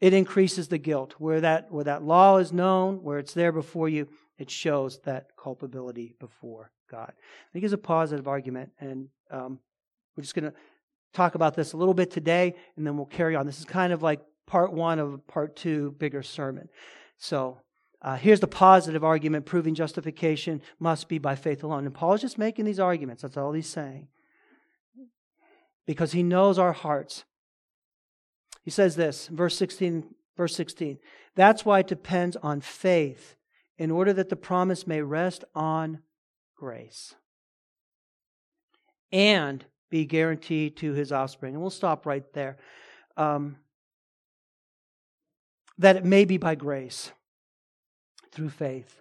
it 0.00 0.14
increases 0.14 0.68
the 0.68 0.78
guilt. 0.78 1.14
Where 1.18 1.42
that, 1.42 1.70
where 1.70 1.84
that 1.84 2.02
law 2.02 2.38
is 2.38 2.54
known, 2.54 3.02
where 3.02 3.18
it's 3.18 3.34
there 3.34 3.52
before 3.52 3.90
you, 3.90 4.08
it 4.38 4.50
shows 4.50 5.00
that 5.04 5.30
culpability 5.36 6.14
before 6.18 6.70
God. 6.90 7.12
I 7.12 7.52
think 7.52 7.64
it's 7.64 7.74
a 7.74 7.78
positive 7.78 8.28
argument, 8.28 8.72
and 8.78 9.08
um, 9.30 9.58
we're 10.16 10.22
just 10.22 10.34
going 10.34 10.50
to 10.50 10.56
talk 11.12 11.34
about 11.34 11.54
this 11.54 11.72
a 11.72 11.76
little 11.76 11.94
bit 11.94 12.10
today, 12.10 12.54
and 12.76 12.86
then 12.86 12.96
we'll 12.96 13.06
carry 13.06 13.34
on. 13.34 13.46
This 13.46 13.58
is 13.58 13.64
kind 13.64 13.92
of 13.92 14.02
like 14.02 14.20
part 14.46 14.72
one 14.72 14.98
of 14.98 15.26
part 15.26 15.56
two 15.56 15.94
bigger 15.98 16.22
sermon. 16.22 16.68
So 17.18 17.58
uh, 18.02 18.16
here's 18.16 18.40
the 18.40 18.46
positive 18.46 19.02
argument 19.02 19.46
proving 19.46 19.74
justification 19.74 20.62
must 20.78 21.08
be 21.08 21.18
by 21.18 21.34
faith 21.34 21.64
alone. 21.64 21.86
And 21.86 21.94
Paul's 21.94 22.20
just 22.20 22.38
making 22.38 22.64
these 22.64 22.80
arguments. 22.80 23.22
That's 23.22 23.36
all 23.36 23.52
he's 23.52 23.68
saying. 23.68 24.08
Because 25.86 26.12
he 26.12 26.22
knows 26.22 26.58
our 26.58 26.72
hearts. 26.72 27.24
He 28.62 28.70
says 28.70 28.96
this, 28.96 29.28
verse 29.28 29.56
16, 29.56 30.04
verse 30.36 30.54
16. 30.56 30.98
That's 31.36 31.64
why 31.64 31.80
it 31.80 31.86
depends 31.86 32.36
on 32.36 32.60
faith 32.60 33.35
in 33.78 33.90
order 33.90 34.12
that 34.12 34.28
the 34.28 34.36
promise 34.36 34.86
may 34.86 35.02
rest 35.02 35.44
on 35.54 36.00
grace 36.56 37.14
and 39.12 39.64
be 39.90 40.04
guaranteed 40.04 40.76
to 40.78 40.92
his 40.92 41.12
offspring. 41.12 41.54
And 41.54 41.60
we'll 41.60 41.70
stop 41.70 42.06
right 42.06 42.24
there. 42.32 42.56
Um, 43.16 43.56
that 45.78 45.96
it 45.96 46.04
may 46.04 46.24
be 46.24 46.38
by 46.38 46.54
grace 46.54 47.12
through 48.32 48.50
faith. 48.50 49.00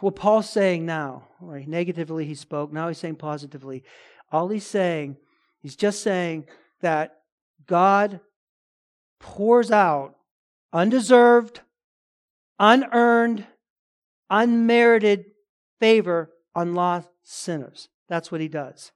What 0.00 0.16
Paul's 0.16 0.48
saying 0.48 0.86
now, 0.86 1.28
right? 1.40 1.68
Negatively 1.68 2.24
he 2.24 2.34
spoke, 2.34 2.72
now 2.72 2.88
he's 2.88 2.98
saying 2.98 3.16
positively. 3.16 3.84
All 4.32 4.48
he's 4.48 4.66
saying, 4.66 5.18
he's 5.60 5.76
just 5.76 6.02
saying 6.02 6.46
that 6.80 7.18
God 7.66 8.20
pours 9.20 9.70
out 9.70 10.16
undeserved, 10.72 11.60
unearned, 12.58 13.46
unmerited 14.30 15.26
favor 15.80 16.30
on 16.54 16.74
lost 16.74 17.08
sinners. 17.22 17.88
That's 18.08 18.30
what 18.30 18.40
he 18.40 18.48
does. 18.48 18.92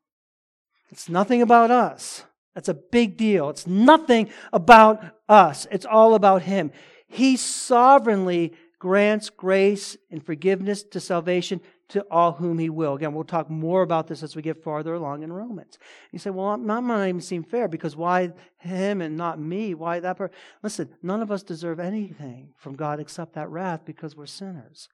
It's 0.90 1.08
nothing 1.08 1.42
about 1.42 1.70
us. 1.70 2.24
That's 2.54 2.68
a 2.68 2.74
big 2.74 3.16
deal. 3.16 3.50
It's 3.50 3.66
nothing 3.66 4.30
about 4.52 5.04
us. 5.28 5.66
It's 5.70 5.86
all 5.86 6.14
about 6.14 6.42
him. 6.42 6.72
He 7.06 7.36
sovereignly 7.36 8.54
grants 8.78 9.30
grace 9.30 9.96
and 10.10 10.24
forgiveness 10.24 10.82
to 10.82 11.00
salvation 11.00 11.60
to 11.88 12.04
all 12.10 12.32
whom 12.32 12.58
he 12.58 12.68
will. 12.68 12.94
Again, 12.94 13.14
we'll 13.14 13.24
talk 13.24 13.48
more 13.48 13.82
about 13.82 14.06
this 14.06 14.22
as 14.22 14.36
we 14.36 14.42
get 14.42 14.62
farther 14.62 14.94
along 14.94 15.22
in 15.22 15.32
Romans. 15.32 15.78
You 16.12 16.18
say, 16.18 16.30
well, 16.30 16.56
that 16.56 16.82
might 16.82 17.08
even 17.08 17.20
seem 17.20 17.42
fair 17.42 17.66
because 17.66 17.96
why 17.96 18.32
him 18.58 19.00
and 19.00 19.16
not 19.16 19.40
me? 19.40 19.74
Why 19.74 20.00
that 20.00 20.16
person? 20.18 20.36
Listen, 20.62 20.90
none 21.02 21.22
of 21.22 21.30
us 21.30 21.42
deserve 21.42 21.80
anything 21.80 22.52
from 22.58 22.76
God 22.76 23.00
except 23.00 23.34
that 23.34 23.48
wrath 23.48 23.82
because 23.84 24.16
we're 24.16 24.26
sinners. 24.26 24.88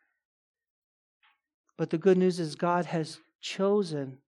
But 1.76 1.90
the 1.90 1.98
good 1.98 2.16
news 2.16 2.38
is 2.38 2.54
God 2.54 2.86
has 2.86 3.18
chosen 3.40 4.18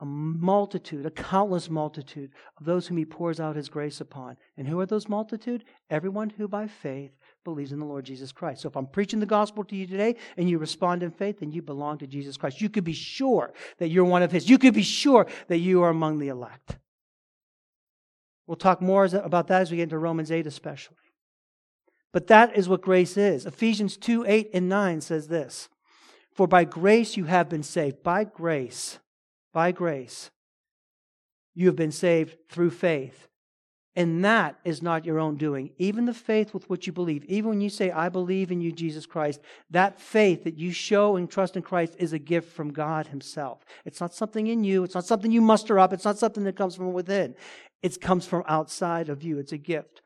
a 0.00 0.04
multitude, 0.04 1.04
a 1.04 1.10
countless 1.10 1.68
multitude 1.68 2.30
of 2.58 2.64
those 2.64 2.86
whom 2.86 2.96
he 2.96 3.04
pours 3.04 3.38
out 3.38 3.56
his 3.56 3.68
grace 3.68 4.00
upon. 4.00 4.36
And 4.56 4.66
who 4.66 4.80
are 4.80 4.86
those 4.86 5.08
multitude? 5.08 5.64
Everyone 5.90 6.30
who 6.30 6.48
by 6.48 6.66
faith 6.66 7.12
believes 7.44 7.72
in 7.72 7.78
the 7.78 7.84
Lord 7.84 8.04
Jesus 8.04 8.32
Christ. 8.32 8.62
So 8.62 8.68
if 8.68 8.76
I'm 8.76 8.86
preaching 8.86 9.20
the 9.20 9.26
gospel 9.26 9.64
to 9.64 9.76
you 9.76 9.86
today 9.86 10.16
and 10.36 10.48
you 10.48 10.58
respond 10.58 11.02
in 11.02 11.10
faith, 11.10 11.40
then 11.40 11.52
you 11.52 11.62
belong 11.62 11.98
to 11.98 12.06
Jesus 12.06 12.36
Christ. 12.36 12.60
You 12.60 12.68
could 12.68 12.84
be 12.84 12.92
sure 12.92 13.52
that 13.78 13.88
you're 13.88 14.04
one 14.04 14.22
of 14.22 14.32
his. 14.32 14.48
You 14.48 14.58
could 14.58 14.74
be 14.74 14.82
sure 14.82 15.26
that 15.48 15.58
you 15.58 15.82
are 15.82 15.90
among 15.90 16.18
the 16.18 16.28
elect. 16.28 16.78
We'll 18.46 18.56
talk 18.56 18.82
more 18.82 19.04
about 19.04 19.46
that 19.48 19.62
as 19.62 19.70
we 19.70 19.76
get 19.76 19.84
into 19.84 19.98
Romans 19.98 20.30
8 20.30 20.46
especially. 20.46 20.96
But 22.12 22.26
that 22.26 22.56
is 22.56 22.68
what 22.68 22.82
grace 22.82 23.16
is. 23.16 23.46
Ephesians 23.46 23.96
2 23.96 24.24
8 24.26 24.50
and 24.52 24.68
9 24.68 25.00
says 25.00 25.28
this 25.28 25.68
For 26.32 26.46
by 26.48 26.64
grace 26.64 27.16
you 27.16 27.24
have 27.24 27.48
been 27.48 27.62
saved. 27.62 28.02
By 28.02 28.24
grace 28.24 28.98
by 29.52 29.72
grace. 29.72 30.30
You 31.54 31.66
have 31.66 31.76
been 31.76 31.92
saved 31.92 32.36
through 32.48 32.70
faith. 32.70 33.28
And 33.96 34.24
that 34.24 34.56
is 34.64 34.82
not 34.82 35.04
your 35.04 35.18
own 35.18 35.36
doing. 35.36 35.70
Even 35.78 36.04
the 36.04 36.14
faith 36.14 36.54
with 36.54 36.68
which 36.70 36.86
you 36.86 36.92
believe, 36.92 37.24
even 37.24 37.50
when 37.50 37.60
you 37.60 37.68
say, 37.68 37.90
I 37.90 38.08
believe 38.08 38.52
in 38.52 38.60
you, 38.60 38.70
Jesus 38.70 39.04
Christ, 39.04 39.40
that 39.70 40.00
faith 40.00 40.44
that 40.44 40.56
you 40.56 40.70
show 40.70 41.16
and 41.16 41.28
trust 41.28 41.56
in 41.56 41.62
Christ 41.62 41.96
is 41.98 42.12
a 42.12 42.18
gift 42.18 42.52
from 42.52 42.72
God 42.72 43.08
Himself. 43.08 43.64
It's 43.84 44.00
not 44.00 44.14
something 44.14 44.46
in 44.46 44.62
you. 44.62 44.84
It's 44.84 44.94
not 44.94 45.06
something 45.06 45.32
you 45.32 45.40
muster 45.40 45.78
up. 45.78 45.92
It's 45.92 46.04
not 46.04 46.18
something 46.18 46.44
that 46.44 46.56
comes 46.56 46.76
from 46.76 46.92
within. 46.92 47.34
It 47.82 48.00
comes 48.00 48.26
from 48.26 48.44
outside 48.46 49.08
of 49.08 49.24
you. 49.24 49.38
It's 49.38 49.52
a 49.52 49.58
gift. 49.58 50.02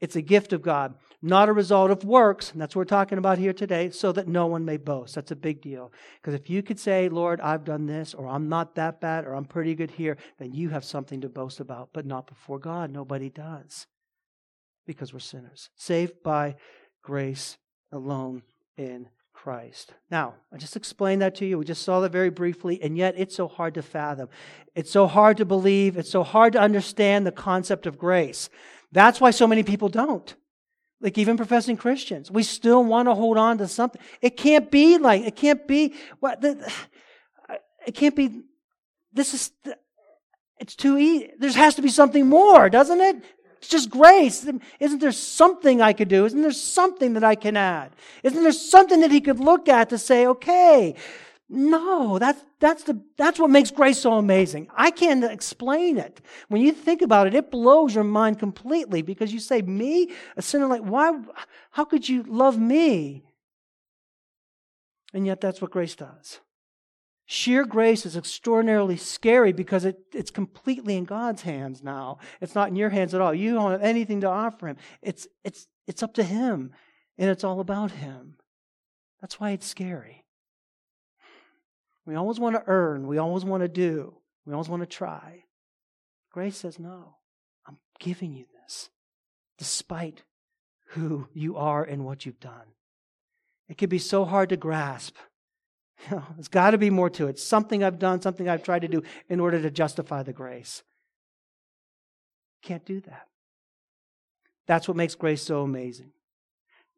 It's 0.00 0.16
a 0.16 0.22
gift 0.22 0.52
of 0.52 0.60
God, 0.60 0.94
not 1.22 1.48
a 1.48 1.54
result 1.54 1.90
of 1.90 2.04
works. 2.04 2.52
And 2.52 2.60
that's 2.60 2.76
what 2.76 2.80
we're 2.80 2.84
talking 2.84 3.16
about 3.16 3.38
here 3.38 3.54
today, 3.54 3.90
so 3.90 4.12
that 4.12 4.28
no 4.28 4.46
one 4.46 4.64
may 4.64 4.76
boast. 4.76 5.14
That's 5.14 5.30
a 5.30 5.36
big 5.36 5.62
deal. 5.62 5.90
Because 6.20 6.34
if 6.34 6.50
you 6.50 6.62
could 6.62 6.78
say, 6.78 7.08
Lord, 7.08 7.40
I've 7.40 7.64
done 7.64 7.86
this, 7.86 8.12
or 8.12 8.28
I'm 8.28 8.48
not 8.48 8.74
that 8.74 9.00
bad, 9.00 9.24
or 9.24 9.34
I'm 9.34 9.46
pretty 9.46 9.74
good 9.74 9.92
here, 9.92 10.18
then 10.38 10.52
you 10.52 10.68
have 10.68 10.84
something 10.84 11.22
to 11.22 11.30
boast 11.30 11.60
about, 11.60 11.90
but 11.94 12.04
not 12.04 12.26
before 12.26 12.58
God. 12.58 12.90
Nobody 12.90 13.30
does. 13.30 13.86
Because 14.86 15.12
we're 15.14 15.18
sinners. 15.18 15.70
Saved 15.76 16.22
by 16.22 16.56
grace 17.02 17.56
alone 17.90 18.42
in 18.76 19.08
Christ. 19.32 19.94
Now, 20.10 20.34
I 20.52 20.56
just 20.56 20.76
explained 20.76 21.22
that 21.22 21.34
to 21.36 21.46
you. 21.46 21.58
We 21.58 21.64
just 21.64 21.82
saw 21.82 22.00
that 22.00 22.12
very 22.12 22.30
briefly, 22.30 22.82
and 22.82 22.96
yet 22.96 23.14
it's 23.16 23.36
so 23.36 23.48
hard 23.48 23.74
to 23.74 23.82
fathom. 23.82 24.28
It's 24.74 24.90
so 24.90 25.06
hard 25.06 25.36
to 25.36 25.44
believe. 25.44 25.96
It's 25.96 26.10
so 26.10 26.22
hard 26.22 26.52
to 26.54 26.60
understand 26.60 27.26
the 27.26 27.32
concept 27.32 27.86
of 27.86 27.98
grace. 27.98 28.48
That's 28.92 29.20
why 29.20 29.30
so 29.30 29.46
many 29.46 29.62
people 29.62 29.88
don't. 29.88 30.34
Like 31.00 31.18
even 31.18 31.36
professing 31.36 31.76
Christians, 31.76 32.30
we 32.30 32.42
still 32.42 32.82
want 32.82 33.08
to 33.08 33.14
hold 33.14 33.36
on 33.36 33.58
to 33.58 33.68
something. 33.68 34.00
It 34.22 34.36
can't 34.36 34.70
be 34.70 34.96
like 34.96 35.22
it 35.22 35.36
can't 35.36 35.66
be 35.68 35.94
what 36.20 36.40
the, 36.40 36.72
it 37.86 37.94
can't 37.94 38.16
be. 38.16 38.42
This 39.12 39.34
is 39.34 39.50
it's 40.58 40.74
too 40.74 40.96
easy. 40.96 41.30
There 41.38 41.52
has 41.52 41.74
to 41.74 41.82
be 41.82 41.90
something 41.90 42.26
more, 42.26 42.70
doesn't 42.70 43.00
it? 43.00 43.16
It's 43.58 43.68
just 43.68 43.90
grace. 43.90 44.46
Isn't 44.80 45.00
there 45.00 45.12
something 45.12 45.82
I 45.82 45.92
could 45.92 46.08
do? 46.08 46.24
Isn't 46.24 46.42
there 46.42 46.52
something 46.52 47.14
that 47.14 47.24
I 47.24 47.34
can 47.34 47.56
add? 47.56 47.92
Isn't 48.22 48.42
there 48.42 48.52
something 48.52 49.00
that 49.00 49.10
he 49.10 49.20
could 49.20 49.40
look 49.40 49.68
at 49.68 49.90
to 49.90 49.98
say, 49.98 50.26
okay, 50.26 50.94
no, 51.48 52.18
that's, 52.18 52.44
that's, 52.58 52.82
the, 52.82 53.00
that's 53.16 53.38
what 53.38 53.50
makes 53.50 53.70
grace 53.70 54.00
so 54.00 54.14
amazing. 54.14 54.68
I 54.74 54.90
can't 54.90 55.22
explain 55.22 55.96
it. 55.96 56.20
When 56.48 56.60
you 56.60 56.72
think 56.72 57.02
about 57.02 57.28
it, 57.28 57.34
it 57.34 57.52
blows 57.52 57.94
your 57.94 58.02
mind 58.02 58.40
completely 58.40 59.02
because 59.02 59.32
you 59.32 59.38
say, 59.38 59.62
Me, 59.62 60.10
a 60.36 60.42
sinner 60.42 60.66
like, 60.66 60.82
why, 60.82 61.20
how 61.70 61.84
could 61.84 62.08
you 62.08 62.24
love 62.24 62.58
me? 62.58 63.24
And 65.14 65.24
yet 65.24 65.40
that's 65.40 65.62
what 65.62 65.70
grace 65.70 65.94
does. 65.94 66.40
Sheer 67.26 67.64
grace 67.64 68.04
is 68.06 68.16
extraordinarily 68.16 68.96
scary 68.96 69.52
because 69.52 69.84
it, 69.84 69.98
it's 70.12 70.30
completely 70.30 70.96
in 70.96 71.04
God's 71.04 71.42
hands 71.42 71.82
now. 71.82 72.18
It's 72.40 72.54
not 72.54 72.68
in 72.68 72.76
your 72.76 72.90
hands 72.90 73.14
at 73.14 73.20
all. 73.20 73.34
You 73.34 73.54
don't 73.54 73.70
have 73.70 73.82
anything 73.82 74.20
to 74.22 74.28
offer 74.28 74.68
Him. 74.68 74.76
It's, 75.00 75.28
it's, 75.44 75.68
it's 75.86 76.02
up 76.02 76.14
to 76.14 76.24
Him, 76.24 76.72
and 77.18 77.30
it's 77.30 77.44
all 77.44 77.60
about 77.60 77.92
Him. 77.92 78.34
That's 79.20 79.40
why 79.40 79.50
it's 79.50 79.66
scary. 79.66 80.25
We 82.06 82.14
always 82.14 82.38
want 82.38 82.54
to 82.54 82.62
earn. 82.66 83.06
We 83.06 83.18
always 83.18 83.44
want 83.44 83.62
to 83.62 83.68
do. 83.68 84.14
We 84.46 84.52
always 84.52 84.68
want 84.68 84.82
to 84.82 84.86
try. 84.86 85.44
Grace 86.32 86.56
says, 86.56 86.78
No, 86.78 87.16
I'm 87.66 87.78
giving 87.98 88.32
you 88.32 88.46
this 88.62 88.90
despite 89.58 90.22
who 90.90 91.28
you 91.34 91.56
are 91.56 91.82
and 91.82 92.04
what 92.04 92.24
you've 92.24 92.40
done. 92.40 92.74
It 93.68 93.76
can 93.76 93.88
be 93.88 93.98
so 93.98 94.24
hard 94.24 94.50
to 94.50 94.56
grasp. 94.56 95.16
You 96.10 96.16
know, 96.16 96.24
there's 96.34 96.48
got 96.48 96.72
to 96.72 96.78
be 96.78 96.90
more 96.90 97.08
to 97.08 97.26
it. 97.26 97.38
Something 97.38 97.82
I've 97.82 97.98
done, 97.98 98.20
something 98.20 98.46
I've 98.46 98.62
tried 98.62 98.82
to 98.82 98.88
do 98.88 99.02
in 99.30 99.40
order 99.40 99.62
to 99.62 99.70
justify 99.70 100.22
the 100.22 100.34
grace. 100.34 100.82
Can't 102.60 102.84
do 102.84 103.00
that. 103.00 103.28
That's 104.66 104.86
what 104.86 104.98
makes 104.98 105.14
grace 105.14 105.40
so 105.40 105.62
amazing. 105.62 106.12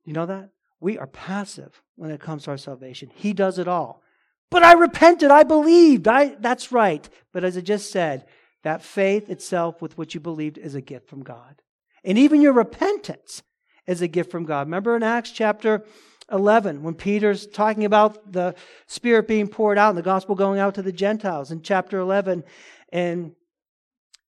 You 0.04 0.14
know 0.14 0.26
that? 0.26 0.50
We 0.80 0.98
are 0.98 1.06
passive 1.06 1.80
when 1.94 2.10
it 2.10 2.20
comes 2.20 2.42
to 2.42 2.50
our 2.50 2.56
salvation. 2.56 3.12
He 3.14 3.32
does 3.32 3.60
it 3.60 3.68
all. 3.68 4.02
But 4.50 4.62
I 4.62 4.72
repented, 4.72 5.30
I 5.30 5.42
believed. 5.42 6.08
I 6.08 6.36
that's 6.40 6.72
right. 6.72 7.08
But 7.32 7.44
as 7.44 7.56
I 7.56 7.60
just 7.60 7.90
said, 7.90 8.24
that 8.62 8.82
faith 8.82 9.28
itself 9.28 9.82
with 9.82 9.96
which 9.98 10.14
you 10.14 10.20
believed 10.20 10.58
is 10.58 10.74
a 10.74 10.80
gift 10.80 11.08
from 11.08 11.22
God. 11.22 11.62
And 12.04 12.16
even 12.18 12.40
your 12.40 12.52
repentance 12.52 13.42
is 13.86 14.02
a 14.02 14.08
gift 14.08 14.30
from 14.30 14.44
God. 14.44 14.66
Remember 14.66 14.96
in 14.96 15.02
Acts 15.02 15.30
chapter 15.30 15.84
11 16.30 16.82
when 16.82 16.94
Peter's 16.94 17.46
talking 17.46 17.84
about 17.84 18.32
the 18.32 18.54
Spirit 18.86 19.28
being 19.28 19.48
poured 19.48 19.78
out 19.78 19.90
and 19.90 19.98
the 19.98 20.02
gospel 20.02 20.34
going 20.34 20.60
out 20.60 20.74
to 20.74 20.82
the 20.82 20.92
Gentiles 20.92 21.50
in 21.50 21.62
chapter 21.62 21.98
11 21.98 22.44
and 22.92 23.32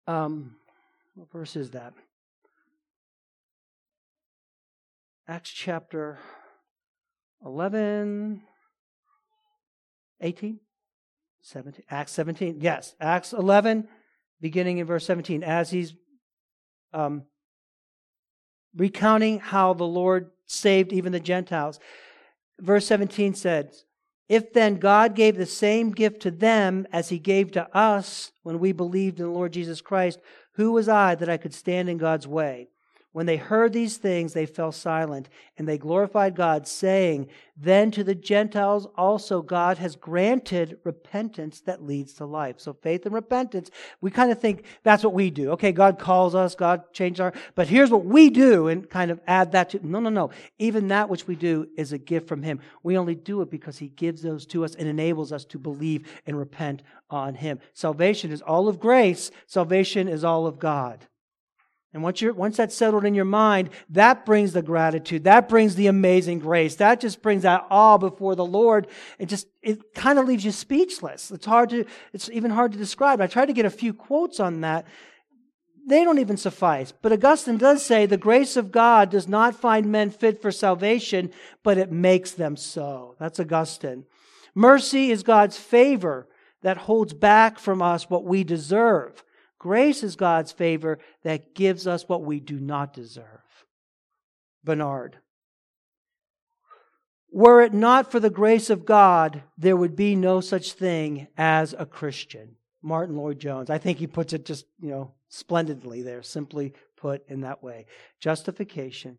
um, 0.07 0.57
what 1.15 1.31
verse 1.31 1.57
is 1.57 1.71
that? 1.71 1.93
Acts 5.29 5.51
chapter 5.51 6.19
11, 7.45 8.43
18, 10.21 10.61
17, 11.43 11.85
Acts 11.91 12.13
17. 12.13 12.59
Yes, 12.61 12.95
Acts 13.01 13.33
11, 13.33 13.89
beginning 14.41 14.79
in 14.79 14.87
verse 14.87 15.07
17, 15.07 15.43
as 15.43 15.71
he's 15.71 15.95
um, 16.93 17.25
recounting 18.77 19.39
how 19.39 19.75
the 19.75 19.85
Lord 19.85 20.31
saved 20.47 20.93
even 20.93 21.13
the 21.13 21.21
Gentiles. 21.21 21.79
Verse 22.59 22.87
17 22.87 23.35
says, 23.35 23.85
If 24.29 24.53
then 24.53 24.77
God 24.77 25.15
gave 25.15 25.37
the 25.37 25.47
same 25.47 25.93
gift 25.93 26.23
to 26.23 26.31
them 26.31 26.87
as 26.93 27.09
he 27.09 27.19
gave 27.19 27.53
to 27.53 27.75
us 27.77 28.33
when 28.43 28.59
we 28.59 28.73
believed 28.73 29.19
in 29.19 29.27
the 29.27 29.33
Lord 29.33 29.53
Jesus 29.53 29.81
Christ, 29.81 30.19
who 30.55 30.73
was 30.73 30.89
I 30.89 31.15
that 31.15 31.29
I 31.29 31.37
could 31.37 31.55
stand 31.55 31.89
in 31.89 31.99
God's 31.99 32.27
way? 32.27 32.69
When 33.13 33.27
they 33.27 33.39
heard 33.39 33.73
these 33.73 33.97
things, 33.97 34.35
they 34.35 34.47
fell 34.47 34.71
silent, 34.71 35.29
and 35.59 35.67
they 35.67 35.79
glorified 35.79 36.37
God, 36.37 36.69
saying, 36.69 37.27
Then 37.57 37.91
to 37.91 38.05
the 38.05 38.15
Gentiles 38.15 38.87
also 38.97 39.43
God 39.43 39.79
has 39.79 39.97
granted 39.97 40.79
repentance 40.85 41.61
that 41.63 41.83
leads 41.83 42.13
to 42.15 42.25
life. 42.25 42.61
So 42.61 42.73
faith 42.73 43.07
and 43.07 43.15
repentance, 43.15 43.69
we 44.01 44.13
kind 44.13 44.31
of 44.31 44.41
think 44.41 44.65
that's 44.85 45.03
what 45.03 45.13
we 45.13 45.31
do. 45.31 45.51
Okay, 45.51 45.73
God 45.73 45.99
calls 45.99 46.37
us, 46.37 46.55
God 46.55 46.93
changed 46.93 47.21
our, 47.21 47.33
but 47.57 47.67
here's 47.67 47.91
what 47.91 48.05
we 48.05 48.31
do, 48.31 48.69
and 48.69 48.89
kind 48.89 49.11
of 49.11 49.21
add 49.27 49.51
that 49.53 49.71
to, 49.71 49.85
no, 49.85 49.99
no, 49.99 50.11
no. 50.11 50.31
Even 50.61 50.87
that 50.89 51.09
which 51.09 51.27
we 51.27 51.35
do 51.35 51.67
is 51.77 51.93
a 51.93 51.99
gift 51.99 52.29
from 52.29 52.45
Him. 52.45 52.61
We 52.85 52.97
only 52.97 53.17
do 53.17 53.43
it 53.43 53.51
because 53.51 53.79
He 53.79 53.89
gives 53.89 54.23
those 54.23 54.47
to 54.47 54.65
us 54.65 54.77
and 54.77 54.87
enables 54.87 55.33
us 55.33 55.45
to 55.47 55.59
believe 55.59 56.07
and 56.27 56.39
repent 56.39 56.85
on 57.11 57.35
Him. 57.35 57.59
Salvation 57.75 58.31
is 58.31 58.41
all 58.41 58.69
of 58.69 58.79
grace, 58.79 59.33
salvation 59.49 60.07
is 60.07 60.23
all 60.23 60.47
of 60.47 60.61
God. 60.61 61.09
And 61.93 62.05
once, 62.05 62.21
you're, 62.21 62.33
once 62.33 62.57
that's 62.57 62.75
settled 62.75 63.05
in 63.05 63.15
your 63.15 63.25
mind, 63.25 63.71
that 63.89 64.25
brings 64.25 64.53
the 64.53 64.63
gratitude. 64.63 65.25
That 65.25 65.49
brings 65.49 65.75
the 65.75 65.89
amazing 65.89 66.39
grace. 66.39 66.77
That 66.77 67.01
just 67.01 67.21
brings 67.21 67.43
that 67.43 67.67
awe 67.69 67.99
before 67.99 68.37
the 68.37 68.45
Lord. 68.45 68.87
It 69.19 69.27
just, 69.27 69.49
it 69.61 69.93
kind 69.93 70.19
of 70.19 70.27
leaves 70.27 70.45
you 70.45 70.53
speechless. 70.53 71.33
It's 71.33 71.47
hard 71.47 71.71
to, 71.71 71.85
it's 72.13 72.31
even 72.31 72.53
hard 72.53 72.73
to 72.73 72.79
describe. 72.79 73.21
I 73.21 73.27
tried 73.27 73.47
to 73.47 73.53
get 73.53 73.67
a 73.67 73.71
few 73.71 73.93
quotes 73.93 74.39
on 74.39 74.61
that. 74.61 74.87
They 75.85 76.05
don't 76.05 76.21
even 76.21 76.37
suffice. 76.37 76.93
But 76.93 77.13
Augustine 77.13 77.57
does 77.57 77.85
say 77.85 78.07
the 78.07 78.17
grace 78.17 78.57
of 78.57 78.71
God 78.71 79.11
does 79.11 79.27
not 79.27 79.57
find 79.57 79.91
men 79.91 80.11
fit 80.11 80.41
for 80.41 80.53
salvation, 80.53 81.33
but 81.65 81.77
it 81.77 81.91
makes 81.91 82.31
them 82.31 82.57
so. 82.57 83.17
That's 83.19 83.41
Augustine. 83.41 84.05
Mercy 84.55 85.11
is 85.11 85.25
God's 85.25 85.57
favor 85.57 86.29
that 86.63 86.77
holds 86.77 87.15
back 87.15 87.59
from 87.59 87.83
us 87.83 88.09
what 88.09 88.25
we 88.25 88.45
deserve. 88.45 89.25
Grace 89.61 90.03
is 90.03 90.17
God's 90.17 90.51
favor 90.51 90.99
that 91.23 91.55
gives 91.55 91.87
us 91.87 92.09
what 92.09 92.25
we 92.25 92.41
do 92.41 92.59
not 92.59 92.95
deserve. 92.95 93.67
Bernard. 94.65 95.19
Were 97.31 97.61
it 97.61 97.75
not 97.75 98.11
for 98.11 98.19
the 98.19 98.31
grace 98.31 98.71
of 98.71 98.87
God, 98.87 99.43
there 99.57 99.77
would 99.77 99.95
be 99.95 100.17
no 100.17 100.41
such 100.41 100.73
thing 100.73 101.29
as 101.37 101.75
a 101.79 101.87
Christian. 101.87 102.57
Martyn 102.83 103.19
Lloyd-Jones. 103.19 103.69
I 103.69 103.77
think 103.77 103.99
he 103.99 104.07
puts 104.07 104.33
it 104.33 104.47
just, 104.47 104.65
you 104.81 104.89
know, 104.89 105.13
splendidly 105.29 106.01
there, 106.01 106.23
simply 106.23 106.73
put 106.97 107.29
in 107.29 107.43
that 107.43 107.63
way. 107.63 107.85
Justification 108.19 109.19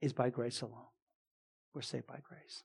is 0.00 0.12
by 0.12 0.30
grace 0.30 0.62
alone. 0.62 0.86
We're 1.74 1.82
saved 1.82 2.06
by 2.06 2.20
grace. 2.22 2.62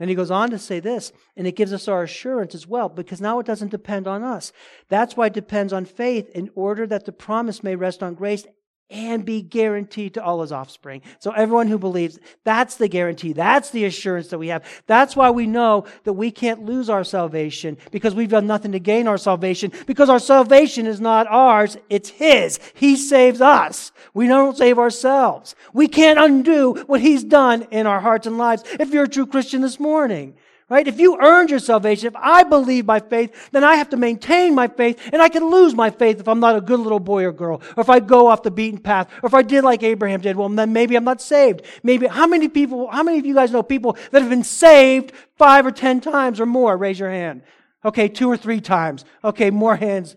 And 0.00 0.08
he 0.08 0.16
goes 0.16 0.30
on 0.30 0.50
to 0.50 0.58
say 0.58 0.80
this, 0.80 1.12
and 1.36 1.46
it 1.46 1.56
gives 1.56 1.74
us 1.74 1.86
our 1.86 2.02
assurance 2.02 2.54
as 2.54 2.66
well, 2.66 2.88
because 2.88 3.20
now 3.20 3.38
it 3.38 3.46
doesn't 3.46 3.70
depend 3.70 4.08
on 4.08 4.22
us. 4.22 4.50
That's 4.88 5.14
why 5.14 5.26
it 5.26 5.34
depends 5.34 5.74
on 5.74 5.84
faith 5.84 6.30
in 6.30 6.50
order 6.54 6.86
that 6.86 7.04
the 7.04 7.12
promise 7.12 7.62
may 7.62 7.76
rest 7.76 8.02
on 8.02 8.14
grace 8.14 8.46
and 8.90 9.24
be 9.24 9.40
guaranteed 9.40 10.14
to 10.14 10.22
all 10.22 10.40
his 10.40 10.52
offspring. 10.52 11.02
So 11.18 11.30
everyone 11.30 11.68
who 11.68 11.78
believes, 11.78 12.18
that's 12.44 12.76
the 12.76 12.88
guarantee. 12.88 13.32
That's 13.32 13.70
the 13.70 13.84
assurance 13.84 14.28
that 14.28 14.38
we 14.38 14.48
have. 14.48 14.64
That's 14.86 15.14
why 15.14 15.30
we 15.30 15.46
know 15.46 15.86
that 16.04 16.14
we 16.14 16.30
can't 16.30 16.64
lose 16.64 16.90
our 16.90 17.04
salvation 17.04 17.78
because 17.92 18.14
we've 18.14 18.28
done 18.28 18.46
nothing 18.46 18.72
to 18.72 18.80
gain 18.80 19.06
our 19.06 19.18
salvation 19.18 19.72
because 19.86 20.10
our 20.10 20.18
salvation 20.18 20.86
is 20.86 21.00
not 21.00 21.26
ours. 21.28 21.76
It's 21.88 22.10
his. 22.10 22.58
He 22.74 22.96
saves 22.96 23.40
us. 23.40 23.92
We 24.12 24.26
don't 24.26 24.56
save 24.56 24.78
ourselves. 24.78 25.54
We 25.72 25.88
can't 25.88 26.18
undo 26.18 26.74
what 26.86 27.00
he's 27.00 27.24
done 27.24 27.68
in 27.70 27.86
our 27.86 28.00
hearts 28.00 28.26
and 28.26 28.38
lives 28.38 28.64
if 28.78 28.92
you're 28.92 29.04
a 29.04 29.08
true 29.08 29.26
Christian 29.26 29.60
this 29.62 29.78
morning. 29.78 30.34
Right? 30.70 30.86
If 30.86 31.00
you 31.00 31.18
earned 31.20 31.50
your 31.50 31.58
salvation, 31.58 32.06
if 32.06 32.14
I 32.16 32.44
believe 32.44 32.86
by 32.86 33.00
faith, 33.00 33.50
then 33.50 33.64
I 33.64 33.74
have 33.74 33.90
to 33.90 33.96
maintain 33.96 34.54
my 34.54 34.68
faith, 34.68 35.00
and 35.12 35.20
I 35.20 35.28
can 35.28 35.50
lose 35.50 35.74
my 35.74 35.90
faith 35.90 36.20
if 36.20 36.28
I'm 36.28 36.38
not 36.38 36.54
a 36.54 36.60
good 36.60 36.78
little 36.78 37.00
boy 37.00 37.24
or 37.24 37.32
girl, 37.32 37.60
or 37.76 37.80
if 37.80 37.90
I 37.90 37.98
go 37.98 38.28
off 38.28 38.44
the 38.44 38.52
beaten 38.52 38.78
path, 38.78 39.10
or 39.20 39.26
if 39.26 39.34
I 39.34 39.42
did 39.42 39.64
like 39.64 39.82
Abraham 39.82 40.20
did, 40.20 40.36
well, 40.36 40.48
then 40.48 40.72
maybe 40.72 40.94
I'm 40.94 41.02
not 41.02 41.20
saved. 41.20 41.62
Maybe, 41.82 42.06
how 42.06 42.28
many 42.28 42.48
people, 42.48 42.88
how 42.88 43.02
many 43.02 43.18
of 43.18 43.26
you 43.26 43.34
guys 43.34 43.50
know 43.50 43.64
people 43.64 43.98
that 44.12 44.22
have 44.22 44.30
been 44.30 44.44
saved 44.44 45.12
five 45.36 45.66
or 45.66 45.72
ten 45.72 46.00
times 46.00 46.38
or 46.38 46.46
more? 46.46 46.76
Raise 46.76 47.00
your 47.00 47.10
hand. 47.10 47.42
Okay, 47.84 48.06
two 48.06 48.30
or 48.30 48.36
three 48.36 48.60
times. 48.60 49.04
Okay, 49.24 49.50
more 49.50 49.74
hands. 49.74 50.14